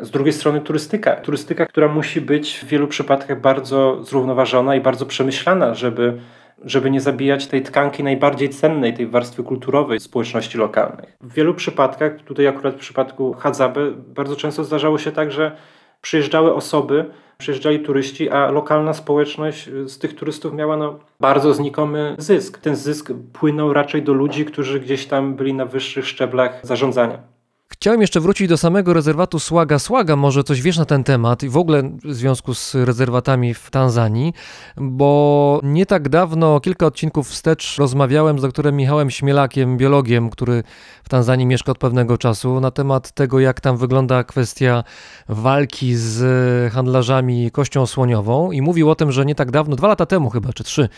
z 0.00 0.10
drugiej 0.10 0.32
strony 0.32 0.60
turystyka. 0.60 1.16
Turystyka, 1.16 1.66
która 1.66 1.88
musi 1.88 2.20
być 2.20 2.58
w 2.58 2.64
wielu 2.64 2.88
przypadkach 2.88 3.40
bardzo 3.40 4.04
zrównoważona 4.04 4.76
i 4.76 4.80
bardzo 4.80 5.06
przemyślana, 5.06 5.74
żeby 5.74 6.18
żeby 6.64 6.90
nie 6.90 7.00
zabijać 7.00 7.46
tej 7.46 7.62
tkanki 7.62 8.04
najbardziej 8.04 8.48
cennej, 8.48 8.94
tej 8.94 9.06
warstwy 9.06 9.42
kulturowej 9.42 10.00
społeczności 10.00 10.58
lokalnych. 10.58 11.16
W 11.20 11.32
wielu 11.32 11.54
przypadkach, 11.54 12.16
tutaj 12.22 12.46
akurat 12.46 12.74
w 12.74 12.78
przypadku 12.78 13.32
Hadzaby, 13.32 13.94
bardzo 13.96 14.36
często 14.36 14.64
zdarzało 14.64 14.98
się 14.98 15.12
tak, 15.12 15.32
że 15.32 15.56
przyjeżdżały 16.02 16.54
osoby, 16.54 17.04
przyjeżdżali 17.38 17.80
turyści, 17.80 18.30
a 18.30 18.50
lokalna 18.50 18.92
społeczność 18.92 19.70
z 19.86 19.98
tych 19.98 20.14
turystów 20.14 20.54
miała 20.54 20.76
no, 20.76 20.98
bardzo 21.20 21.54
znikomy 21.54 22.14
zysk. 22.18 22.58
Ten 22.58 22.76
zysk 22.76 23.12
płynął 23.32 23.72
raczej 23.72 24.02
do 24.02 24.12
ludzi, 24.12 24.44
którzy 24.44 24.80
gdzieś 24.80 25.06
tam 25.06 25.34
byli 25.34 25.54
na 25.54 25.66
wyższych 25.66 26.06
szczeblach 26.06 26.60
zarządzania. 26.62 27.37
Chciałem 27.72 28.00
jeszcze 28.00 28.20
wrócić 28.20 28.48
do 28.48 28.56
samego 28.56 28.92
rezerwatu 28.92 29.38
Słaga 29.38 29.78
Słaga. 29.78 30.16
Może 30.16 30.44
coś 30.44 30.62
wiesz 30.62 30.78
na 30.78 30.84
ten 30.84 31.04
temat 31.04 31.42
i 31.42 31.48
w 31.48 31.56
ogóle 31.56 31.82
w 32.04 32.14
związku 32.14 32.54
z 32.54 32.74
rezerwatami 32.74 33.54
w 33.54 33.70
Tanzanii, 33.70 34.32
bo 34.76 35.60
nie 35.62 35.86
tak 35.86 36.08
dawno, 36.08 36.60
kilka 36.60 36.86
odcinków 36.86 37.28
wstecz, 37.28 37.78
rozmawiałem 37.78 38.38
z 38.38 38.42
doktorem 38.42 38.76
Michałem 38.76 39.10
Śmielakiem, 39.10 39.76
biologiem, 39.76 40.30
który 40.30 40.62
w 41.04 41.08
Tanzanii 41.08 41.46
mieszka 41.46 41.72
od 41.72 41.78
pewnego 41.78 42.18
czasu, 42.18 42.60
na 42.60 42.70
temat 42.70 43.12
tego, 43.12 43.40
jak 43.40 43.60
tam 43.60 43.76
wygląda 43.76 44.24
kwestia 44.24 44.84
walki 45.28 45.94
z 45.94 46.72
handlarzami 46.72 47.50
kością 47.50 47.86
słoniową 47.86 48.52
i 48.52 48.62
mówił 48.62 48.90
o 48.90 48.94
tym, 48.94 49.12
że 49.12 49.26
nie 49.26 49.34
tak 49.34 49.50
dawno, 49.50 49.76
dwa 49.76 49.88
lata 49.88 50.06
temu 50.06 50.30
chyba, 50.30 50.52
czy 50.52 50.64
trzy, 50.64 50.88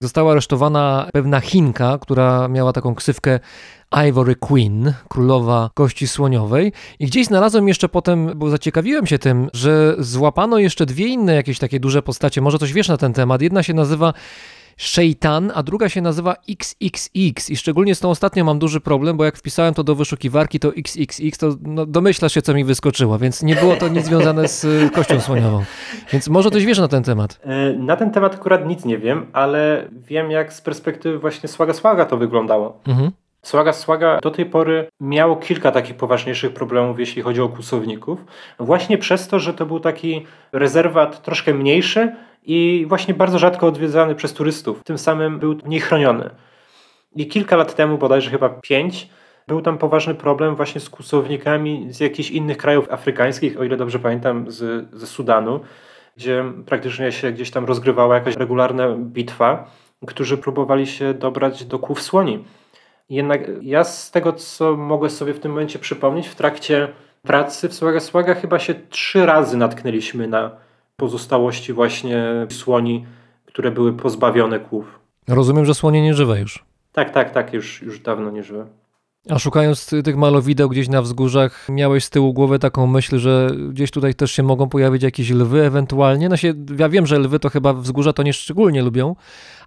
została 0.00 0.32
aresztowana 0.32 1.08
pewna 1.12 1.40
Chinka, 1.40 1.98
która 1.98 2.48
miała 2.48 2.72
taką 2.72 2.94
ksywkę 2.94 3.40
Ivory 4.08 4.36
Queen, 4.36 4.92
królowa 5.08 5.70
kości 5.74 6.08
słoniowej. 6.08 6.72
I 6.98 7.06
gdzieś 7.06 7.26
znalazłem 7.26 7.68
jeszcze 7.68 7.88
potem, 7.88 8.32
bo 8.36 8.50
zaciekawiłem 8.50 9.06
się 9.06 9.18
tym, 9.18 9.50
że 9.52 9.94
złapano 9.98 10.58
jeszcze 10.58 10.86
dwie 10.86 11.06
inne 11.06 11.34
jakieś 11.34 11.58
takie 11.58 11.80
duże 11.80 12.02
postacie. 12.02 12.40
Może 12.40 12.58
coś 12.58 12.72
wiesz 12.72 12.88
na 12.88 12.96
ten 12.96 13.12
temat. 13.12 13.42
Jedna 13.42 13.62
się 13.62 13.74
nazywa 13.74 14.12
Shaitan, 14.76 15.52
a 15.54 15.62
druga 15.62 15.88
się 15.88 16.00
nazywa 16.00 16.36
XXX 16.50 17.50
i 17.50 17.56
szczególnie 17.56 17.94
z 17.94 18.00
tą 18.00 18.10
ostatnią 18.10 18.44
mam 18.44 18.58
duży 18.58 18.80
problem, 18.80 19.16
bo 19.16 19.24
jak 19.24 19.36
wpisałem 19.36 19.74
to 19.74 19.84
do 19.84 19.94
wyszukiwarki, 19.94 20.60
to 20.60 20.72
XXX, 20.76 21.38
to 21.38 21.48
no, 21.62 21.86
domyślasz 21.86 22.32
się, 22.34 22.42
co 22.42 22.54
mi 22.54 22.64
wyskoczyło, 22.64 23.18
więc 23.18 23.42
nie 23.42 23.54
było 23.56 23.76
to 23.76 23.88
nic 23.88 24.04
związane 24.06 24.48
z 24.48 24.64
y, 24.64 24.90
kością 24.94 25.20
słoniową. 25.20 25.64
Więc 26.12 26.28
może 26.28 26.50
coś 26.50 26.64
wiesz 26.64 26.78
na 26.78 26.88
ten 26.88 27.02
temat? 27.02 27.40
E, 27.44 27.72
Na 27.72 27.96
ten 27.96 28.10
temat 28.10 28.34
akurat 28.34 28.66
nic 28.66 28.84
nie 28.84 28.98
wiem, 28.98 29.26
ale 29.32 29.88
wiem 29.92 30.30
jak 30.30 30.52
z 30.52 30.60
perspektywy 30.60 31.18
właśnie 31.18 31.48
Słaga 31.48 31.72
Słaga 31.72 32.04
to 32.04 32.16
wyglądało. 32.16 32.80
Mhm. 32.86 33.10
Słaga 33.42 33.72
Słaga 33.72 34.18
do 34.22 34.30
tej 34.30 34.46
pory 34.46 34.88
miało 35.00 35.36
kilka 35.36 35.72
takich 35.72 35.96
poważniejszych 35.96 36.52
problemów, 36.52 37.00
jeśli 37.00 37.22
chodzi 37.22 37.40
o 37.40 37.48
kłusowników. 37.48 38.24
Właśnie 38.58 38.98
przez 38.98 39.28
to, 39.28 39.38
że 39.38 39.54
to 39.54 39.66
był 39.66 39.80
taki 39.80 40.26
rezerwat 40.52 41.22
troszkę 41.22 41.54
mniejszy 41.54 42.12
i 42.44 42.86
właśnie 42.88 43.14
bardzo 43.14 43.38
rzadko 43.38 43.66
odwiedzany 43.66 44.14
przez 44.14 44.32
turystów. 44.32 44.84
Tym 44.84 44.98
samym 44.98 45.38
był 45.38 45.56
mniej 45.64 45.80
chroniony. 45.80 46.30
I 47.16 47.26
kilka 47.26 47.56
lat 47.56 47.74
temu, 47.74 47.98
bodajże 47.98 48.30
chyba 48.30 48.48
pięć, 48.48 49.08
był 49.48 49.62
tam 49.62 49.78
poważny 49.78 50.14
problem 50.14 50.56
właśnie 50.56 50.80
z 50.80 50.90
kłusownikami 50.90 51.86
z 51.90 52.00
jakichś 52.00 52.30
innych 52.30 52.56
krajów 52.56 52.92
afrykańskich, 52.92 53.60
o 53.60 53.64
ile 53.64 53.76
dobrze 53.76 53.98
pamiętam, 53.98 54.50
z, 54.50 54.88
ze 54.92 55.06
Sudanu, 55.06 55.60
gdzie 56.16 56.44
praktycznie 56.66 57.12
się 57.12 57.32
gdzieś 57.32 57.50
tam 57.50 57.64
rozgrywała 57.64 58.14
jakaś 58.14 58.36
regularna 58.36 58.88
bitwa, 58.96 59.70
którzy 60.06 60.38
próbowali 60.38 60.86
się 60.86 61.14
dobrać 61.14 61.64
do 61.64 61.78
kłów 61.78 62.02
słoni. 62.02 62.44
Jednak 63.10 63.40
ja 63.62 63.84
z 63.84 64.10
tego, 64.10 64.32
co 64.32 64.76
mogę 64.76 65.10
sobie 65.10 65.34
w 65.34 65.40
tym 65.40 65.52
momencie 65.52 65.78
przypomnieć, 65.78 66.28
w 66.28 66.34
trakcie 66.34 66.88
pracy 67.22 67.68
w 67.68 67.74
Słaga 68.00 68.34
chyba 68.34 68.58
się 68.58 68.74
trzy 68.90 69.26
razy 69.26 69.56
natknęliśmy 69.56 70.28
na 70.28 70.50
pozostałości 70.96 71.72
właśnie 71.72 72.46
słoni, 72.50 73.06
które 73.46 73.70
były 73.70 73.92
pozbawione 73.92 74.60
kłów. 74.60 75.00
Rozumiem, 75.28 75.64
że 75.64 75.74
słonie 75.74 76.02
nie 76.02 76.14
żywe 76.14 76.40
już. 76.40 76.64
Tak, 76.92 77.10
tak, 77.10 77.30
tak, 77.30 77.52
już, 77.52 77.82
już 77.82 78.00
dawno 78.00 78.30
nie 78.30 78.42
żywe. 78.42 78.66
A 79.28 79.38
szukając 79.38 79.90
tych 80.04 80.16
malowideł 80.16 80.68
gdzieś 80.68 80.88
na 80.88 81.02
wzgórzach, 81.02 81.68
miałeś 81.68 82.04
z 82.04 82.10
tyłu 82.10 82.32
głowy 82.32 82.58
taką 82.58 82.86
myśl, 82.86 83.18
że 83.18 83.50
gdzieś 83.70 83.90
tutaj 83.90 84.14
też 84.14 84.32
się 84.32 84.42
mogą 84.42 84.68
pojawić 84.68 85.02
jakieś 85.02 85.30
lwy 85.30 85.62
ewentualnie? 85.62 86.28
No 86.28 86.36
się, 86.36 86.54
ja 86.78 86.88
wiem, 86.88 87.06
że 87.06 87.18
lwy 87.18 87.38
to 87.38 87.48
chyba 87.48 87.72
wzgórza 87.72 88.12
to 88.12 88.22
nie 88.22 88.32
szczególnie 88.32 88.82
lubią, 88.82 89.16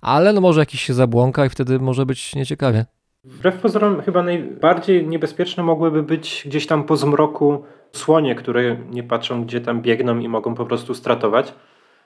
ale 0.02 0.34
no 0.34 0.42
może 0.42 0.60
jakiś 0.60 0.82
się 0.82 0.94
zabłąka 0.94 1.46
i 1.46 1.50
wtedy 1.50 1.80
może 1.80 2.06
być 2.06 2.36
nieciekawie. 2.36 2.86
Wbrew 3.24 3.62
pozorom 3.62 4.02
chyba 4.02 4.24
najbardziej 4.24 5.08
niebezpieczne 5.08 5.64
mogłyby 5.64 6.04
być 6.04 6.44
gdzieś 6.46 6.68
tam 6.68 6.84
po 6.84 6.98
zmroku 6.98 7.64
słonie, 7.92 8.36
które 8.36 8.78
nie 8.92 9.04
patrzą 9.04 9.44
gdzie 9.44 9.62
tam 9.62 9.82
biegną 9.82 10.20
i 10.20 10.28
mogą 10.28 10.56
po 10.56 10.66
prostu 10.66 10.94
stratować 10.94 11.54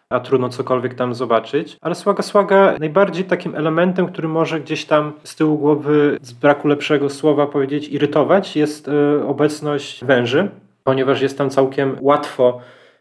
a 0.09 0.20
trudno 0.20 0.49
cokolwiek 0.49 0.95
tam 0.95 1.13
zobaczyć. 1.13 1.78
Ale 1.82 1.95
Słaga 1.95 2.24
Słaga 2.24 2.76
najbardziej 2.80 3.26
takim 3.26 3.55
elementem, 3.55 4.07
który 4.07 4.28
może 4.28 4.59
gdzieś 4.59 4.86
tam 4.86 5.13
z 5.24 5.36
tyłu 5.36 5.57
głowy, 5.57 6.18
z 6.22 6.34
braku 6.34 6.68
lepszego 6.68 7.09
słowa 7.09 7.47
powiedzieć, 7.47 7.89
irytować, 7.89 8.55
jest 8.55 8.88
y, 8.88 8.91
obecność 9.28 10.05
węży, 10.05 10.49
ponieważ 10.84 11.22
jest 11.22 11.38
tam 11.38 11.49
całkiem 11.49 11.97
łatwo 12.01 12.59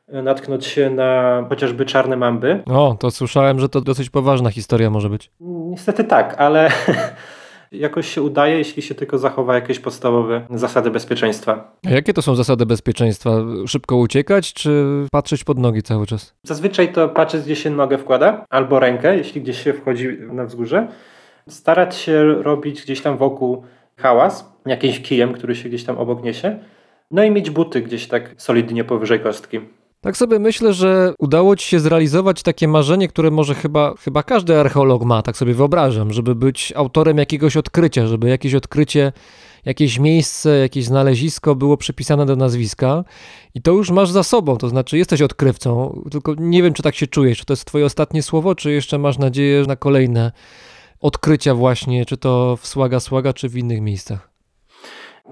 y, 0.08 0.22
natknąć 0.22 0.66
się 0.66 0.90
na 0.90 1.44
chociażby 1.48 1.86
czarne 1.86 2.16
mamby. 2.16 2.62
O, 2.66 2.96
to 3.00 3.10
słyszałem, 3.10 3.60
że 3.60 3.68
to 3.68 3.80
dosyć 3.80 4.10
poważna 4.10 4.50
historia 4.50 4.90
może 4.90 5.08
być. 5.08 5.30
Niestety 5.40 6.04
tak, 6.04 6.34
ale 6.38 6.70
jakoś 7.72 8.08
się 8.08 8.22
udaje, 8.22 8.58
jeśli 8.58 8.82
się 8.82 8.94
tylko 8.94 9.18
zachowa 9.18 9.54
jakieś 9.54 9.78
podstawowe 9.78 10.46
zasady 10.50 10.90
bezpieczeństwa. 10.90 11.76
A 11.86 11.90
jakie 11.90 12.12
to 12.12 12.22
są 12.22 12.34
zasady 12.34 12.66
bezpieczeństwa? 12.66 13.30
Szybko 13.66 13.96
uciekać, 13.96 14.52
czy 14.52 14.84
patrzeć 15.12 15.44
pod 15.44 15.58
nogi 15.58 15.82
cały 15.82 16.06
czas? 16.06 16.34
Zazwyczaj 16.42 16.92
to 16.92 17.08
patrzeć, 17.08 17.44
gdzie 17.44 17.56
się 17.56 17.70
nogę 17.70 17.98
wkłada, 17.98 18.44
albo 18.50 18.80
rękę, 18.80 19.16
jeśli 19.16 19.40
gdzieś 19.40 19.64
się 19.64 19.72
wchodzi 19.72 20.08
na 20.32 20.44
wzgórze. 20.44 20.88
Starać 21.48 21.96
się 21.96 22.24
robić 22.42 22.82
gdzieś 22.82 23.00
tam 23.00 23.16
wokół 23.16 23.62
hałas, 23.96 24.52
jakimś 24.66 25.00
kijem, 25.00 25.32
który 25.32 25.54
się 25.54 25.68
gdzieś 25.68 25.84
tam 25.84 25.98
obok 25.98 26.22
niesie. 26.22 26.58
No 27.10 27.24
i 27.24 27.30
mieć 27.30 27.50
buty 27.50 27.82
gdzieś 27.82 28.08
tak 28.08 28.34
solidnie 28.36 28.84
powyżej 28.84 29.20
kostki. 29.20 29.60
Tak 30.00 30.16
sobie 30.16 30.38
myślę, 30.38 30.72
że 30.72 31.14
udało 31.18 31.56
ci 31.56 31.68
się 31.68 31.80
zrealizować 31.80 32.42
takie 32.42 32.68
marzenie, 32.68 33.08
które 33.08 33.30
może 33.30 33.54
chyba, 33.54 33.94
chyba 33.94 34.22
każdy 34.22 34.60
archeolog 34.60 35.04
ma, 35.04 35.22
tak 35.22 35.36
sobie 35.36 35.54
wyobrażam, 35.54 36.12
żeby 36.12 36.34
być 36.34 36.72
autorem 36.76 37.18
jakiegoś 37.18 37.56
odkrycia, 37.56 38.06
żeby 38.06 38.28
jakieś 38.28 38.54
odkrycie, 38.54 39.12
jakieś 39.64 39.98
miejsce, 39.98 40.58
jakieś 40.58 40.84
znalezisko 40.84 41.54
było 41.54 41.76
przypisane 41.76 42.26
do 42.26 42.36
nazwiska 42.36 43.04
i 43.54 43.62
to 43.62 43.72
już 43.72 43.90
masz 43.90 44.10
za 44.10 44.22
sobą, 44.22 44.56
to 44.56 44.68
znaczy 44.68 44.98
jesteś 44.98 45.22
odkrywcą, 45.22 46.02
tylko 46.10 46.34
nie 46.38 46.62
wiem, 46.62 46.74
czy 46.74 46.82
tak 46.82 46.94
się 46.94 47.06
czujesz, 47.06 47.38
czy 47.38 47.44
to 47.44 47.52
jest 47.52 47.64
twoje 47.64 47.84
ostatnie 47.84 48.22
słowo, 48.22 48.54
czy 48.54 48.72
jeszcze 48.72 48.98
masz 48.98 49.18
nadzieję 49.18 49.62
na 49.62 49.76
kolejne 49.76 50.32
odkrycia 51.00 51.54
właśnie, 51.54 52.06
czy 52.06 52.16
to 52.16 52.56
w 52.60 52.66
Słaga 52.66 53.00
Słaga, 53.00 53.32
czy 53.32 53.48
w 53.48 53.56
innych 53.56 53.80
miejscach? 53.80 54.35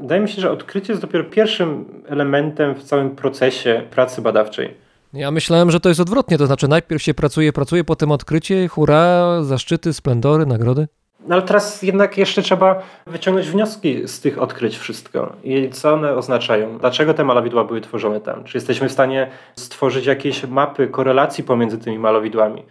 Wydaje 0.00 0.20
mi 0.20 0.28
się, 0.28 0.42
że 0.42 0.50
odkrycie 0.50 0.92
jest 0.92 1.02
dopiero 1.02 1.24
pierwszym 1.24 2.02
elementem 2.06 2.74
w 2.74 2.82
całym 2.82 3.16
procesie 3.16 3.82
pracy 3.90 4.22
badawczej. 4.22 4.74
Ja 5.12 5.30
myślałem, 5.30 5.70
że 5.70 5.80
to 5.80 5.88
jest 5.88 6.00
odwrotnie, 6.00 6.38
to 6.38 6.46
znaczy 6.46 6.68
najpierw 6.68 7.02
się 7.02 7.14
pracuje, 7.14 7.52
pracuje, 7.52 7.84
potem 7.84 8.10
odkrycie, 8.10 8.68
hura, 8.68 9.42
zaszczyty, 9.42 9.92
splendory, 9.92 10.46
nagrody. 10.46 10.88
No 11.26 11.34
ale 11.34 11.42
teraz 11.42 11.82
jednak 11.82 12.18
jeszcze 12.18 12.42
trzeba 12.42 12.82
wyciągnąć 13.06 13.48
wnioski 13.48 14.08
z 14.08 14.20
tych 14.20 14.42
odkryć 14.42 14.78
wszystko 14.78 15.36
i 15.44 15.70
co 15.70 15.94
one 15.94 16.14
oznaczają. 16.14 16.78
Dlaczego 16.78 17.14
te 17.14 17.24
malowidła 17.24 17.64
były 17.64 17.80
tworzone 17.80 18.20
tam? 18.20 18.44
Czy 18.44 18.56
jesteśmy 18.56 18.88
w 18.88 18.92
stanie 18.92 19.30
stworzyć 19.56 20.06
jakieś 20.06 20.46
mapy 20.46 20.88
korelacji 20.88 21.44
pomiędzy 21.44 21.78
tymi 21.78 21.98
malowidłami? 21.98 22.62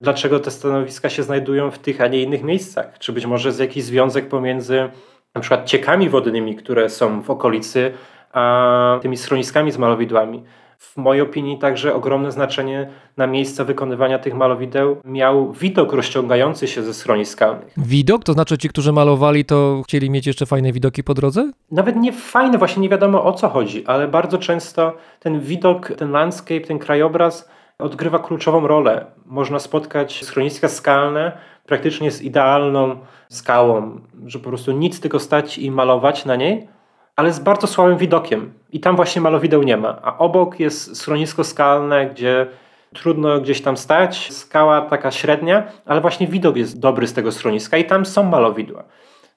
Dlaczego 0.00 0.40
te 0.40 0.50
stanowiska 0.50 1.08
się 1.08 1.22
znajdują 1.22 1.70
w 1.70 1.78
tych, 1.78 2.00
a 2.00 2.06
nie 2.06 2.22
innych 2.22 2.42
miejscach? 2.42 2.98
Czy 2.98 3.12
być 3.12 3.26
może 3.26 3.48
jest 3.48 3.60
jakiś 3.60 3.84
związek 3.84 4.28
pomiędzy 4.28 4.88
na 5.34 5.40
przykład 5.40 5.66
ciekami 5.66 6.08
wodnymi, 6.08 6.56
które 6.56 6.88
są 6.88 7.22
w 7.22 7.30
okolicy, 7.30 7.92
a 8.32 8.98
tymi 9.02 9.16
schroniskami 9.16 9.72
z 9.72 9.78
malowidłami. 9.78 10.44
W 10.78 10.96
mojej 10.96 11.22
opinii 11.22 11.58
także 11.58 11.94
ogromne 11.94 12.32
znaczenie 12.32 12.90
na 13.16 13.26
miejsce 13.26 13.64
wykonywania 13.64 14.18
tych 14.18 14.34
malowideł 14.34 14.96
miał 15.04 15.52
widok 15.52 15.92
rozciągający 15.92 16.68
się 16.68 16.82
ze 16.82 16.94
schronisk 16.94 17.32
skalnych. 17.32 17.74
Widok? 17.76 18.24
To 18.24 18.32
znaczy 18.32 18.58
ci, 18.58 18.68
którzy 18.68 18.92
malowali, 18.92 19.44
to 19.44 19.82
chcieli 19.84 20.10
mieć 20.10 20.26
jeszcze 20.26 20.46
fajne 20.46 20.72
widoki 20.72 21.04
po 21.04 21.14
drodze? 21.14 21.50
Nawet 21.70 21.96
nie 21.96 22.12
fajne, 22.12 22.58
właśnie 22.58 22.82
nie 22.82 22.88
wiadomo 22.88 23.24
o 23.24 23.32
co 23.32 23.48
chodzi, 23.48 23.86
ale 23.86 24.08
bardzo 24.08 24.38
często 24.38 24.96
ten 25.20 25.40
widok, 25.40 25.92
ten 25.98 26.10
landscape, 26.10 26.60
ten 26.60 26.78
krajobraz 26.78 27.48
odgrywa 27.78 28.18
kluczową 28.18 28.66
rolę. 28.66 29.06
Można 29.26 29.58
spotkać 29.58 30.24
schroniska 30.24 30.68
skalne 30.68 31.32
praktycznie 31.70 32.10
z 32.10 32.22
idealną 32.22 32.96
skałą, 33.28 34.00
że 34.26 34.38
po 34.38 34.48
prostu 34.48 34.72
nic 34.72 35.00
tylko 35.00 35.18
stać 35.18 35.58
i 35.58 35.70
malować 35.70 36.24
na 36.24 36.36
niej, 36.36 36.68
ale 37.16 37.32
z 37.32 37.40
bardzo 37.40 37.66
słabym 37.66 37.98
widokiem. 37.98 38.52
I 38.72 38.80
tam 38.80 38.96
właśnie 38.96 39.22
malowideł 39.22 39.62
nie 39.62 39.76
ma. 39.76 39.98
A 40.02 40.18
obok 40.18 40.60
jest 40.60 40.96
schronisko 40.96 41.44
skalne, 41.44 42.06
gdzie 42.06 42.46
trudno 42.94 43.40
gdzieś 43.40 43.62
tam 43.62 43.76
stać, 43.76 44.32
skała 44.32 44.80
taka 44.80 45.10
średnia, 45.10 45.62
ale 45.86 46.00
właśnie 46.00 46.26
widok 46.26 46.56
jest 46.56 46.80
dobry 46.80 47.06
z 47.06 47.12
tego 47.12 47.32
schroniska 47.32 47.76
i 47.76 47.84
tam 47.84 48.06
są 48.06 48.22
malowidła. 48.22 48.84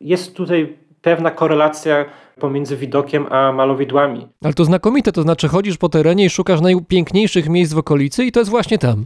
Jest 0.01 0.35
tutaj 0.35 0.77
pewna 1.01 1.31
korelacja 1.31 2.05
pomiędzy 2.39 2.77
widokiem 2.77 3.25
a 3.29 3.51
malowidłami. 3.51 4.27
Ale 4.43 4.53
to 4.53 4.65
znakomite, 4.65 5.11
to 5.11 5.21
znaczy 5.21 5.47
chodzisz 5.47 5.77
po 5.77 5.89
terenie 5.89 6.25
i 6.25 6.29
szukasz 6.29 6.61
najpiękniejszych 6.61 7.49
miejsc 7.49 7.73
w 7.73 7.77
okolicy 7.77 8.25
i 8.25 8.31
to 8.31 8.39
jest 8.39 8.51
właśnie 8.51 8.77
tam. 8.77 9.05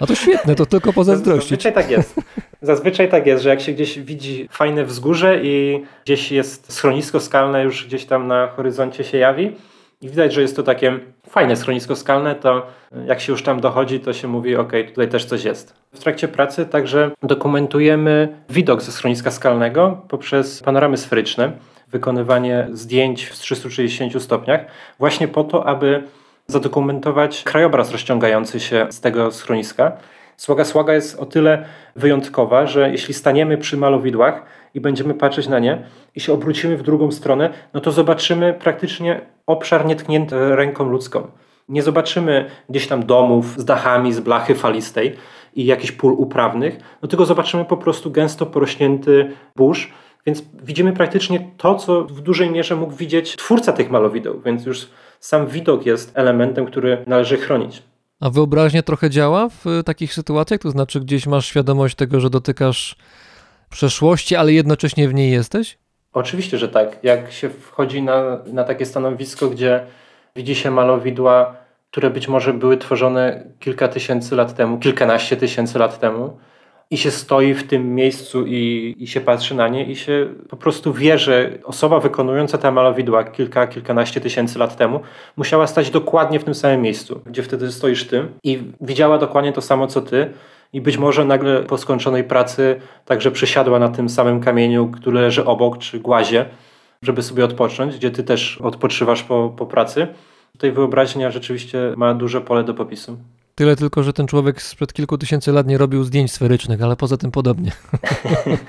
A 0.00 0.06
to 0.06 0.14
świetne, 0.14 0.54
to 0.54 0.66
tylko 0.66 0.92
pozazdrościć. 1.02 1.62
Zazwyczaj 1.62 1.72
tak 1.72 1.90
jest. 1.90 2.20
Zazwyczaj 2.62 3.08
tak 3.08 3.26
jest, 3.26 3.42
że 3.42 3.48
jak 3.48 3.60
się 3.60 3.72
gdzieś 3.72 3.98
widzi 3.98 4.48
fajne 4.50 4.84
wzgórze 4.84 5.40
i 5.42 5.82
gdzieś 6.04 6.32
jest 6.32 6.72
schronisko 6.72 7.20
skalne 7.20 7.64
już 7.64 7.86
gdzieś 7.86 8.04
tam 8.04 8.26
na 8.26 8.48
horyzoncie 8.48 9.04
się 9.04 9.18
jawi 9.18 9.52
i 10.00 10.08
widać, 10.08 10.32
że 10.32 10.42
jest 10.42 10.56
to 10.56 10.62
takie 10.62 10.98
fajne 11.28 11.56
schronisko 11.56 11.96
skalne, 11.96 12.34
to 12.34 12.66
jak 13.06 13.20
się 13.20 13.32
już 13.32 13.42
tam 13.42 13.60
dochodzi, 13.60 14.00
to 14.00 14.12
się 14.12 14.28
mówi, 14.28 14.56
ok, 14.56 14.72
tutaj 14.88 15.08
też 15.08 15.24
coś 15.24 15.44
jest. 15.44 15.74
W 15.92 15.98
trakcie 15.98 16.28
pracy 16.28 16.66
także 16.66 17.10
dokumentujemy 17.22 18.28
widok 18.50 18.82
ze 18.82 18.92
schroniska 18.92 19.30
skalnego 19.30 20.02
poprzez 20.08 20.62
panoramy 20.62 20.96
sferyczne, 20.96 21.52
wykonywanie 21.88 22.68
zdjęć 22.72 23.24
w 23.24 23.32
360 23.32 24.22
stopniach, 24.22 24.60
właśnie 24.98 25.28
po 25.28 25.44
to, 25.44 25.66
aby 25.66 26.02
zadokumentować 26.46 27.42
krajobraz 27.42 27.92
rozciągający 27.92 28.60
się 28.60 28.86
z 28.90 29.00
tego 29.00 29.32
schroniska. 29.32 29.92
Słaga 30.36 30.64
Słaga 30.64 30.94
jest 30.94 31.18
o 31.18 31.26
tyle 31.26 31.64
wyjątkowa, 31.96 32.66
że 32.66 32.90
jeśli 32.90 33.14
staniemy 33.14 33.58
przy 33.58 33.76
malowidłach 33.76 34.42
i 34.74 34.80
będziemy 34.80 35.14
patrzeć 35.14 35.48
na 35.48 35.58
nie 35.58 35.82
i 36.14 36.20
się 36.20 36.32
obrócimy 36.32 36.76
w 36.76 36.82
drugą 36.82 37.12
stronę, 37.12 37.50
no 37.74 37.80
to 37.80 37.92
zobaczymy 37.92 38.54
praktycznie 38.54 39.20
obszar 39.46 39.86
nietknięty 39.86 40.56
ręką 40.56 40.88
ludzką. 40.88 41.26
Nie 41.68 41.82
zobaczymy 41.82 42.50
gdzieś 42.68 42.86
tam 42.86 43.06
domów 43.06 43.60
z 43.60 43.64
dachami 43.64 44.12
z 44.12 44.20
blachy 44.20 44.54
falistej 44.54 45.16
i 45.54 45.66
jakichś 45.66 45.92
pól 45.92 46.12
uprawnych, 46.12 46.78
no 47.02 47.08
tylko 47.08 47.26
zobaczymy 47.26 47.64
po 47.64 47.76
prostu 47.76 48.10
gęsto 48.10 48.46
porośnięty 48.46 49.30
burz, 49.56 49.92
więc 50.26 50.42
widzimy 50.62 50.92
praktycznie 50.92 51.50
to, 51.56 51.74
co 51.74 52.04
w 52.04 52.20
dużej 52.20 52.50
mierze 52.50 52.76
mógł 52.76 52.92
widzieć 52.92 53.36
twórca 53.36 53.72
tych 53.72 53.90
malowideł, 53.90 54.40
więc 54.40 54.66
już 54.66 54.88
sam 55.20 55.46
widok 55.46 55.86
jest 55.86 56.18
elementem, 56.18 56.66
który 56.66 57.04
należy 57.06 57.36
chronić. 57.36 57.82
A 58.20 58.30
wyobraźnia 58.30 58.82
trochę 58.82 59.10
działa 59.10 59.48
w 59.48 59.82
takich 59.84 60.14
sytuacjach? 60.14 60.60
To 60.60 60.70
znaczy, 60.70 61.00
gdzieś 61.00 61.26
masz 61.26 61.46
świadomość 61.46 61.94
tego, 61.94 62.20
że 62.20 62.30
dotykasz 62.30 62.96
przeszłości, 63.70 64.36
ale 64.36 64.52
jednocześnie 64.52 65.08
w 65.08 65.14
niej 65.14 65.30
jesteś? 65.30 65.78
Oczywiście, 66.12 66.58
że 66.58 66.68
tak. 66.68 66.98
Jak 67.02 67.32
się 67.32 67.50
wchodzi 67.50 68.02
na, 68.02 68.38
na 68.46 68.64
takie 68.64 68.86
stanowisko, 68.86 69.48
gdzie 69.48 69.86
widzi 70.36 70.54
się 70.54 70.70
malowidła, 70.70 71.56
które 71.90 72.10
być 72.10 72.28
może 72.28 72.54
były 72.54 72.76
tworzone 72.76 73.44
kilka 73.58 73.88
tysięcy 73.88 74.36
lat 74.36 74.54
temu, 74.54 74.78
kilkanaście 74.78 75.36
tysięcy 75.36 75.78
lat 75.78 76.00
temu, 76.00 76.38
i 76.90 76.96
się 76.96 77.10
stoi 77.10 77.54
w 77.54 77.66
tym 77.66 77.94
miejscu 77.94 78.46
i, 78.46 78.94
i 78.98 79.06
się 79.06 79.20
patrzy 79.20 79.54
na 79.54 79.68
nie 79.68 79.84
i 79.84 79.96
się 79.96 80.28
po 80.48 80.56
prostu 80.56 80.92
wie, 80.92 81.18
że 81.18 81.58
osoba 81.64 82.00
wykonująca 82.00 82.58
te 82.58 82.72
malowidła 82.72 83.24
kilka, 83.24 83.66
kilkanaście 83.66 84.20
tysięcy 84.20 84.58
lat 84.58 84.76
temu 84.76 85.00
musiała 85.36 85.66
stać 85.66 85.90
dokładnie 85.90 86.40
w 86.40 86.44
tym 86.44 86.54
samym 86.54 86.82
miejscu, 86.82 87.20
gdzie 87.26 87.42
wtedy 87.42 87.72
stoisz 87.72 88.06
ty 88.06 88.28
i 88.42 88.58
widziała 88.80 89.18
dokładnie 89.18 89.52
to 89.52 89.60
samo 89.60 89.86
co 89.86 90.02
ty 90.02 90.30
i 90.72 90.80
być 90.80 90.98
może 90.98 91.24
nagle 91.24 91.62
po 91.62 91.78
skończonej 91.78 92.24
pracy 92.24 92.80
także 93.04 93.30
przysiadła 93.30 93.78
na 93.78 93.88
tym 93.88 94.08
samym 94.08 94.40
kamieniu, 94.40 94.88
który 94.88 95.20
leży 95.20 95.44
obok, 95.44 95.78
czy 95.78 96.00
głazie, 96.00 96.46
żeby 97.02 97.22
sobie 97.22 97.44
odpocząć, 97.44 97.96
gdzie 97.96 98.10
ty 98.10 98.24
też 98.24 98.58
odpoczywasz 98.60 99.22
po, 99.22 99.54
po 99.56 99.66
pracy. 99.66 100.06
Tutaj 100.52 100.72
wyobraźnia 100.72 101.30
rzeczywiście 101.30 101.78
ma 101.96 102.14
duże 102.14 102.40
pole 102.40 102.64
do 102.64 102.74
popisu. 102.74 103.16
Tyle 103.56 103.76
tylko, 103.76 104.02
że 104.02 104.12
ten 104.12 104.26
człowiek 104.26 104.62
sprzed 104.62 104.92
kilku 104.92 105.18
tysięcy 105.18 105.52
lat 105.52 105.66
nie 105.66 105.78
robił 105.78 106.04
zdjęć 106.04 106.32
sferycznych, 106.32 106.82
ale 106.82 106.96
poza 106.96 107.16
tym 107.16 107.30
podobnie. 107.30 107.72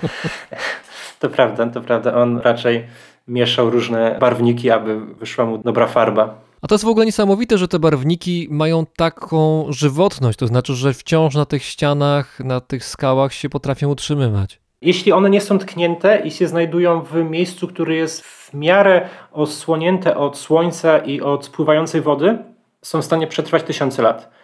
to 1.19 1.29
prawda, 1.29 1.67
to 1.67 1.81
prawda. 1.81 2.15
On 2.15 2.37
raczej 2.37 2.87
mieszał 3.27 3.69
różne 3.69 4.17
barwniki, 4.19 4.71
aby 4.71 5.05
wyszła 5.05 5.45
mu 5.45 5.57
dobra 5.57 5.87
farba. 5.87 6.41
A 6.61 6.67
to 6.67 6.75
jest 6.75 6.85
w 6.85 6.87
ogóle 6.87 7.05
niesamowite, 7.05 7.57
że 7.57 7.67
te 7.67 7.79
barwniki 7.79 8.47
mają 8.51 8.85
taką 8.85 9.65
żywotność, 9.69 10.39
to 10.39 10.47
znaczy, 10.47 10.73
że 10.73 10.93
wciąż 10.93 11.35
na 11.35 11.45
tych 11.45 11.63
ścianach, 11.63 12.39
na 12.39 12.61
tych 12.61 12.85
skałach 12.85 13.33
się 13.33 13.49
potrafią 13.49 13.89
utrzymywać. 13.89 14.59
Jeśli 14.81 15.11
one 15.11 15.29
nie 15.29 15.41
są 15.41 15.59
tknięte 15.59 16.19
i 16.19 16.31
się 16.31 16.47
znajdują 16.47 17.01
w 17.01 17.15
miejscu, 17.15 17.67
które 17.67 17.95
jest 17.95 18.21
w 18.21 18.53
miarę 18.53 19.09
osłonięte 19.31 20.17
od 20.17 20.37
słońca 20.37 20.97
i 20.97 21.21
od 21.21 21.45
spływającej 21.45 22.01
wody, 22.01 22.37
są 22.81 23.01
w 23.01 23.05
stanie 23.05 23.27
przetrwać 23.27 23.63
tysiące 23.63 24.01
lat. 24.01 24.36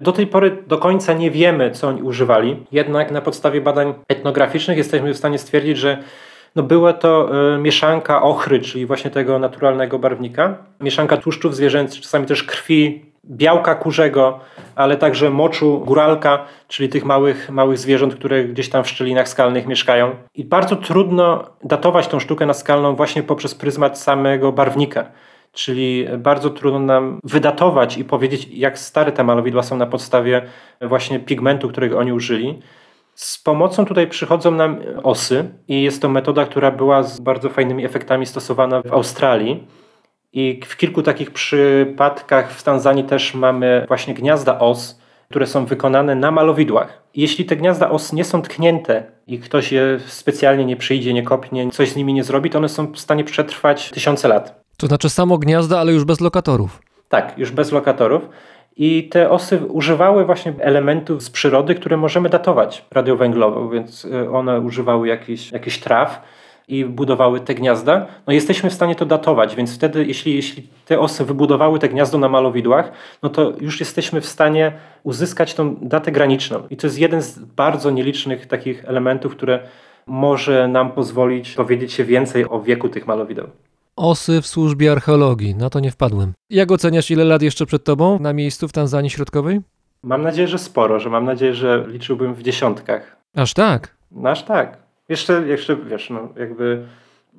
Do 0.00 0.12
tej 0.12 0.26
pory 0.26 0.62
do 0.66 0.78
końca 0.78 1.12
nie 1.12 1.30
wiemy, 1.30 1.70
co 1.70 1.88
oni 1.88 2.02
używali, 2.02 2.66
jednak 2.72 3.10
na 3.10 3.20
podstawie 3.20 3.60
badań 3.60 3.94
etnograficznych 4.08 4.78
jesteśmy 4.78 5.14
w 5.14 5.18
stanie 5.18 5.38
stwierdzić, 5.38 5.78
że 5.78 5.98
no 6.56 6.62
była 6.62 6.92
to 6.92 7.30
y, 7.54 7.58
mieszanka 7.58 8.22
ochry, 8.22 8.60
czyli 8.60 8.86
właśnie 8.86 9.10
tego 9.10 9.38
naturalnego 9.38 9.98
barwnika, 9.98 10.56
mieszanka 10.80 11.16
tłuszczów 11.16 11.56
zwierzęcych, 11.56 12.00
czasami 12.00 12.26
też 12.26 12.44
krwi, 12.44 13.02
białka 13.24 13.74
kurzego, 13.74 14.40
ale 14.74 14.96
także 14.96 15.30
moczu 15.30 15.82
góralka, 15.86 16.44
czyli 16.68 16.88
tych 16.88 17.04
małych, 17.04 17.50
małych 17.50 17.78
zwierząt, 17.78 18.14
które 18.14 18.44
gdzieś 18.44 18.68
tam 18.68 18.84
w 18.84 18.88
szczelinach 18.88 19.28
skalnych 19.28 19.66
mieszkają. 19.66 20.10
I 20.34 20.44
bardzo 20.44 20.76
trudno 20.76 21.44
datować 21.64 22.08
tą 22.08 22.20
sztukę 22.20 22.46
naskalną 22.46 22.96
właśnie 22.96 23.22
poprzez 23.22 23.54
pryzmat 23.54 23.98
samego 23.98 24.52
barwnika. 24.52 25.04
Czyli 25.52 26.06
bardzo 26.18 26.50
trudno 26.50 26.78
nam 26.78 27.20
wydatować 27.24 27.98
i 27.98 28.04
powiedzieć, 28.04 28.48
jak 28.52 28.78
stare 28.78 29.12
te 29.12 29.24
malowidła 29.24 29.62
są 29.62 29.76
na 29.76 29.86
podstawie 29.86 30.42
właśnie 30.80 31.20
pigmentu, 31.20 31.68
którego 31.68 31.98
oni 31.98 32.12
użyli. 32.12 32.62
Z 33.14 33.38
pomocą 33.38 33.84
tutaj 33.84 34.06
przychodzą 34.06 34.50
nam 34.50 34.78
osy 35.02 35.44
i 35.68 35.82
jest 35.82 36.02
to 36.02 36.08
metoda, 36.08 36.46
która 36.46 36.70
była 36.70 37.02
z 37.02 37.20
bardzo 37.20 37.48
fajnymi 37.48 37.84
efektami 37.84 38.26
stosowana 38.26 38.82
w 38.82 38.92
Australii. 38.92 39.66
I 40.32 40.60
w 40.66 40.76
kilku 40.76 41.02
takich 41.02 41.30
przypadkach 41.30 42.52
w 42.52 42.62
Tanzanii 42.62 43.04
też 43.04 43.34
mamy 43.34 43.84
właśnie 43.88 44.14
gniazda 44.14 44.58
os, 44.58 45.00
które 45.30 45.46
są 45.46 45.66
wykonane 45.66 46.14
na 46.14 46.30
malowidłach. 46.30 47.02
Jeśli 47.14 47.44
te 47.44 47.56
gniazda 47.56 47.90
os 47.90 48.12
nie 48.12 48.24
są 48.24 48.42
tknięte 48.42 49.04
i 49.26 49.38
ktoś 49.38 49.72
je 49.72 49.98
specjalnie 50.06 50.64
nie 50.64 50.76
przyjdzie, 50.76 51.14
nie 51.14 51.22
kopnie, 51.22 51.70
coś 51.70 51.88
z 51.88 51.96
nimi 51.96 52.14
nie 52.14 52.24
zrobi, 52.24 52.50
to 52.50 52.58
one 52.58 52.68
są 52.68 52.92
w 52.92 52.98
stanie 52.98 53.24
przetrwać 53.24 53.90
tysiące 53.90 54.28
lat. 54.28 54.67
To 54.80 54.86
znaczy 54.86 55.10
samo 55.10 55.38
gniazda, 55.38 55.78
ale 55.78 55.92
już 55.92 56.04
bez 56.04 56.20
lokatorów. 56.20 56.82
Tak, 57.08 57.38
już 57.38 57.50
bez 57.50 57.72
lokatorów. 57.72 58.28
I 58.76 59.08
te 59.08 59.30
osy 59.30 59.66
używały 59.68 60.24
właśnie 60.24 60.52
elementów 60.60 61.22
z 61.22 61.30
przyrody, 61.30 61.74
które 61.74 61.96
możemy 61.96 62.28
datować 62.28 62.84
radiowęglowo, 62.90 63.68
więc 63.68 64.04
y, 64.04 64.30
one 64.30 64.60
używały 64.60 65.08
jakichś 65.08 65.52
jakich 65.52 65.80
traw 65.80 66.22
i 66.68 66.84
budowały 66.84 67.40
te 67.40 67.54
gniazda. 67.54 68.06
No 68.26 68.32
jesteśmy 68.32 68.70
w 68.70 68.74
stanie 68.74 68.94
to 68.94 69.06
datować, 69.06 69.56
więc 69.56 69.74
wtedy, 69.74 70.04
jeśli, 70.06 70.36
jeśli 70.36 70.66
te 70.86 71.00
osy 71.00 71.24
wybudowały 71.24 71.78
te 71.78 71.88
gniazdo 71.88 72.18
na 72.18 72.28
malowidłach, 72.28 72.92
no 73.22 73.28
to 73.28 73.52
już 73.60 73.80
jesteśmy 73.80 74.20
w 74.20 74.26
stanie 74.26 74.72
uzyskać 75.02 75.54
tą 75.54 75.76
datę 75.76 76.12
graniczną. 76.12 76.62
I 76.70 76.76
to 76.76 76.86
jest 76.86 76.98
jeden 76.98 77.22
z 77.22 77.38
bardzo 77.38 77.90
nielicznych 77.90 78.46
takich 78.46 78.84
elementów, 78.84 79.36
które 79.36 79.60
może 80.06 80.68
nam 80.68 80.92
pozwolić 80.92 81.54
dowiedzieć 81.54 81.92
się 81.92 82.04
więcej 82.04 82.48
o 82.48 82.60
wieku 82.60 82.88
tych 82.88 83.06
malowideł. 83.06 83.48
Osy 83.98 84.42
w 84.42 84.46
służbie 84.46 84.92
archeologii, 84.92 85.54
na 85.54 85.70
to 85.70 85.80
nie 85.80 85.90
wpadłem. 85.90 86.32
Jak 86.50 86.72
oceniasz, 86.72 87.10
ile 87.10 87.24
lat 87.24 87.42
jeszcze 87.42 87.66
przed 87.66 87.84
tobą 87.84 88.18
na 88.18 88.32
miejscu 88.32 88.68
w 88.68 88.72
Tanzanii 88.72 89.10
Środkowej? 89.10 89.60
Mam 90.02 90.22
nadzieję, 90.22 90.48
że 90.48 90.58
sporo, 90.58 91.00
że 91.00 91.10
mam 91.10 91.24
nadzieję, 91.24 91.54
że 91.54 91.84
liczyłbym 91.88 92.34
w 92.34 92.42
dziesiątkach. 92.42 93.16
Aż 93.36 93.54
tak? 93.54 93.96
No 94.10 94.30
aż 94.30 94.42
tak. 94.42 94.78
Jeszcze, 95.08 95.42
jeszcze 95.46 95.76
wiesz, 95.76 96.10
no 96.10 96.28
jakby 96.36 96.86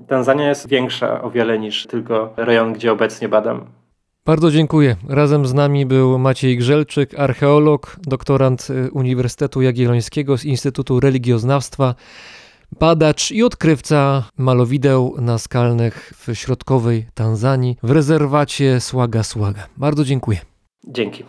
Tanzania 0.07 0.49
jest 0.49 0.69
większa 0.69 1.21
o 1.21 1.31
wiele 1.31 1.59
niż 1.59 1.87
tylko 1.87 2.33
rejon, 2.37 2.73
gdzie 2.73 2.91
obecnie 2.91 3.29
badam. 3.29 3.65
Bardzo 4.25 4.51
dziękuję. 4.51 4.95
Razem 5.09 5.45
z 5.45 5.53
nami 5.53 5.85
był 5.85 6.19
Maciej 6.19 6.57
Grzelczyk, 6.57 7.19
archeolog, 7.19 7.95
doktorant 8.01 8.67
y, 8.69 8.91
Uniwersytetu 8.91 9.61
Jagiellońskiego 9.61 10.37
z 10.37 10.45
Instytutu 10.45 10.99
Religioznawstwa, 10.99 11.95
badacz 12.79 13.31
i 13.31 13.43
odkrywca 13.43 14.23
malowideł 14.37 15.15
naskalnych 15.21 16.13
w 16.17 16.35
środkowej 16.35 17.07
Tanzanii 17.13 17.77
w 17.83 17.91
rezerwacie 17.91 18.79
Słaga 18.81 19.23
Słaga. 19.23 19.67
Bardzo 19.77 20.03
dziękuję. 20.05 20.39
Dzięki. 20.87 21.23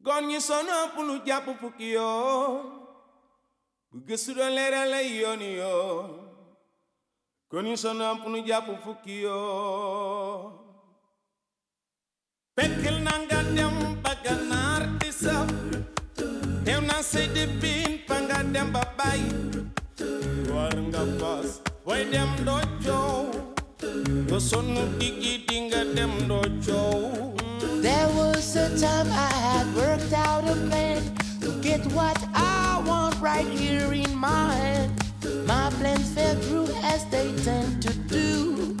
gon 0.00 0.26
ñi 0.28 0.40
sono 0.40 0.88
punu 0.94 1.14
jàpp 1.26 1.46
fukki 1.60 1.88
yoon 1.96 2.62
bu 3.92 3.98
gëstu 4.06 4.34
doon 4.36 4.52
leeral 4.56 4.88
lay 4.90 5.08
yooni 5.20 5.50
yoon 5.60 6.06
gon 7.50 7.64
ñi 7.68 7.76
sono 7.82 8.16
punu 8.22 8.38
jàpp 8.48 8.68
fukki 8.84 9.16
yoon 9.24 10.52
fekkel 12.56 12.96
na 13.06 13.14
nga 13.24 13.38
dem 13.56 13.76
ba 14.02 14.12
ganaar 14.24 14.82
Eu 16.70 16.80
não 16.80 17.02
sei 17.02 17.26
de 17.26 17.46
bem 17.46 17.98
panga 18.06 18.44
dem 18.44 18.66
babai. 18.70 19.20
Waranga 20.52 21.00
pas 21.18 21.60
Wai 21.84 22.04
dem 22.04 22.44
dojo? 22.44 23.30
Gosonu 24.28 24.86
digi 24.98 25.44
dinga 25.48 25.84
dem 25.96 26.12
dojo. 26.28 27.34
There 27.82 28.08
was 28.14 28.54
a 28.56 28.68
time 28.78 29.10
I 29.10 29.32
had 29.46 29.66
worked 29.74 30.12
out 30.12 30.44
a 30.44 30.54
plan 30.68 31.02
To 31.40 31.50
get 31.60 31.80
what 31.92 32.18
I 32.34 32.80
want 32.86 33.20
right 33.20 33.46
here 33.46 33.92
in 33.92 34.14
my 34.14 34.54
hand 34.54 34.92
My 35.46 35.70
plans 35.80 36.12
fell 36.14 36.36
through 36.36 36.68
as 36.84 37.04
they 37.06 37.32
tend 37.42 37.82
to 37.82 37.92
do. 38.06 38.76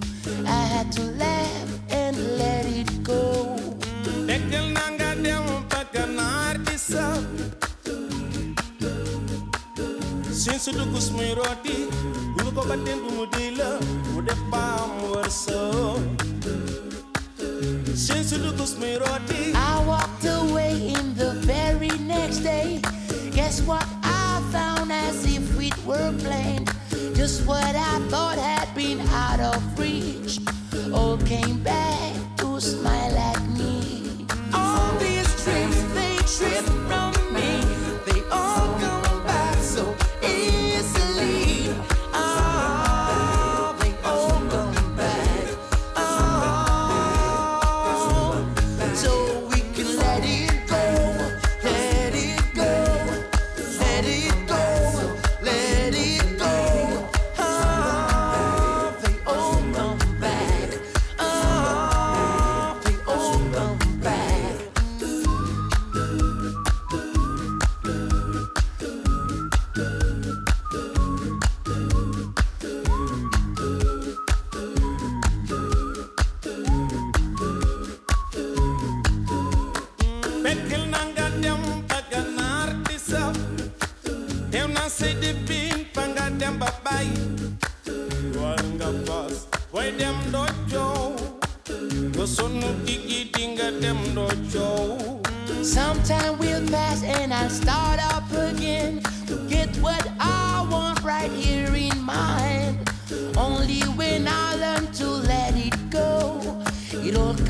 I 0.46 0.62
had 0.74 0.92
to 0.92 1.02
laugh 1.18 1.79
sin 10.40 10.58
su 10.58 10.72
dugus 10.72 11.10
muy 11.10 11.34
rooti 11.34 11.84
bulu 12.34 12.50
ko 12.56 12.62
ba 12.68 12.76
den 12.76 12.98
bu 13.04 13.10
mu 13.16 13.24
di 13.36 13.50
la 13.58 13.76
mu 14.12 14.22
def 14.22 14.40
ba 14.50 14.62
mu 14.96 15.12
war 15.14 15.28
soo 15.28 16.00
sin 17.92 18.24
muy 18.80 18.94
rooti 19.02 19.52
I 19.52 19.84
walked 19.84 20.24
away 20.24 20.72
in 20.96 21.14
the 21.14 21.32
very 21.44 21.92
next 22.08 22.38
day. 22.38 22.80
Guess 23.36 23.60
what 23.68 23.86
I 24.02 24.40
found 24.50 24.90
as 24.90 25.24
if 25.24 25.44
it 25.60 25.76
were 25.84 26.12
planned? 26.24 26.72
Just 27.14 27.46
what 27.46 27.74
I 27.76 27.94
thought 28.08 28.38
had 28.38 28.68
been 28.74 29.00
out 29.12 29.40
of 29.40 29.60
reach. 29.78 30.40
All 30.94 31.18
came 31.18 31.62
back 31.62 32.14
to 32.38 32.58
smile 32.60 33.16
at 33.30 33.42
me. 33.58 34.26
All 34.54 34.90
these 34.98 35.28
trips 35.44 35.80
they 35.96 36.16
trip 36.36 36.79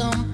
come 0.01 0.30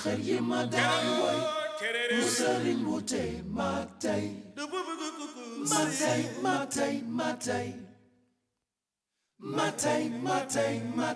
sama 0.00 0.16
suxar 0.16 0.18
yi 0.26 0.40
ma 0.40 0.60
daan 0.72 1.06
way 1.22 1.38
musalin 2.16 2.78
mu 2.84 2.96
tey 3.10 3.30
ma 3.56 3.70
tey 4.02 4.24
ma 9.50 9.70
tey 9.82 10.08
ma 10.26 10.38
tey 10.54 10.76
ma 10.96 11.10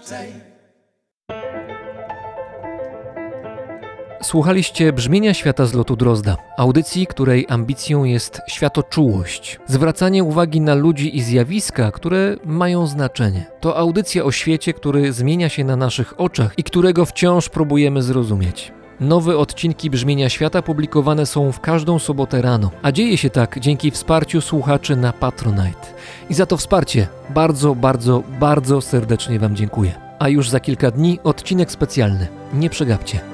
Słuchaliście 4.23 4.93
brzmienia 4.93 5.35
świata 5.35 5.67
z 5.67 5.75
lotu 5.75 5.97
Drozda, 5.97 6.37
audycji, 6.59 7.07
której 7.07 7.47
ambicją 7.49 8.05
jest 8.05 8.41
światoczułość, 8.47 9.61
zwracanie 9.67 10.25
uwagi 10.25 10.61
na 10.61 10.75
ludzi 10.75 11.17
i 11.17 11.23
zjawiska, 11.23 11.91
które 11.93 12.37
mają 12.45 12.87
znaczenie. 12.87 13.47
To 13.61 13.77
audycja 13.77 14.25
o 14.25 14.33
świecie, 14.33 14.73
który 14.73 15.13
zmienia 15.13 15.49
się 15.49 15.65
na 15.65 15.77
naszych 15.77 16.21
oczach 16.21 16.55
i 16.57 16.65
którego 16.65 17.07
wciąż 17.07 17.49
próbujemy 17.49 18.03
zrozumieć. 18.03 18.73
Nowe 19.01 19.37
odcinki 19.37 19.91
brzmienia 19.91 20.29
świata 20.29 20.63
publikowane 20.63 21.27
są 21.27 21.53
w 21.53 21.61
każdą 21.61 21.99
sobotę 21.99 22.43
rano, 22.43 22.71
a 22.83 22.93
dzieje 22.93 23.17
się 23.17 23.31
tak 23.31 23.61
dzięki 23.61 23.91
wsparciu 23.91 24.41
słuchaczy 24.41 24.97
na 24.97 25.13
Patronite. 25.13 25.87
I 26.31 26.35
za 26.35 26.47
to 26.47 26.57
wsparcie 26.57 27.09
bardzo, 27.31 27.75
bardzo, 27.75 28.23
bardzo 28.41 28.81
serdecznie 28.81 29.39
Wam 29.39 29.57
dziękuję. 29.57 29.93
A 30.19 30.29
już 30.29 30.51
za 30.51 30.61
kilka 30.61 30.91
dni 30.91 31.19
odcinek 31.25 31.71
specjalny. 31.71 32.27
Nie 32.55 32.71
przegapcie. 32.71 33.34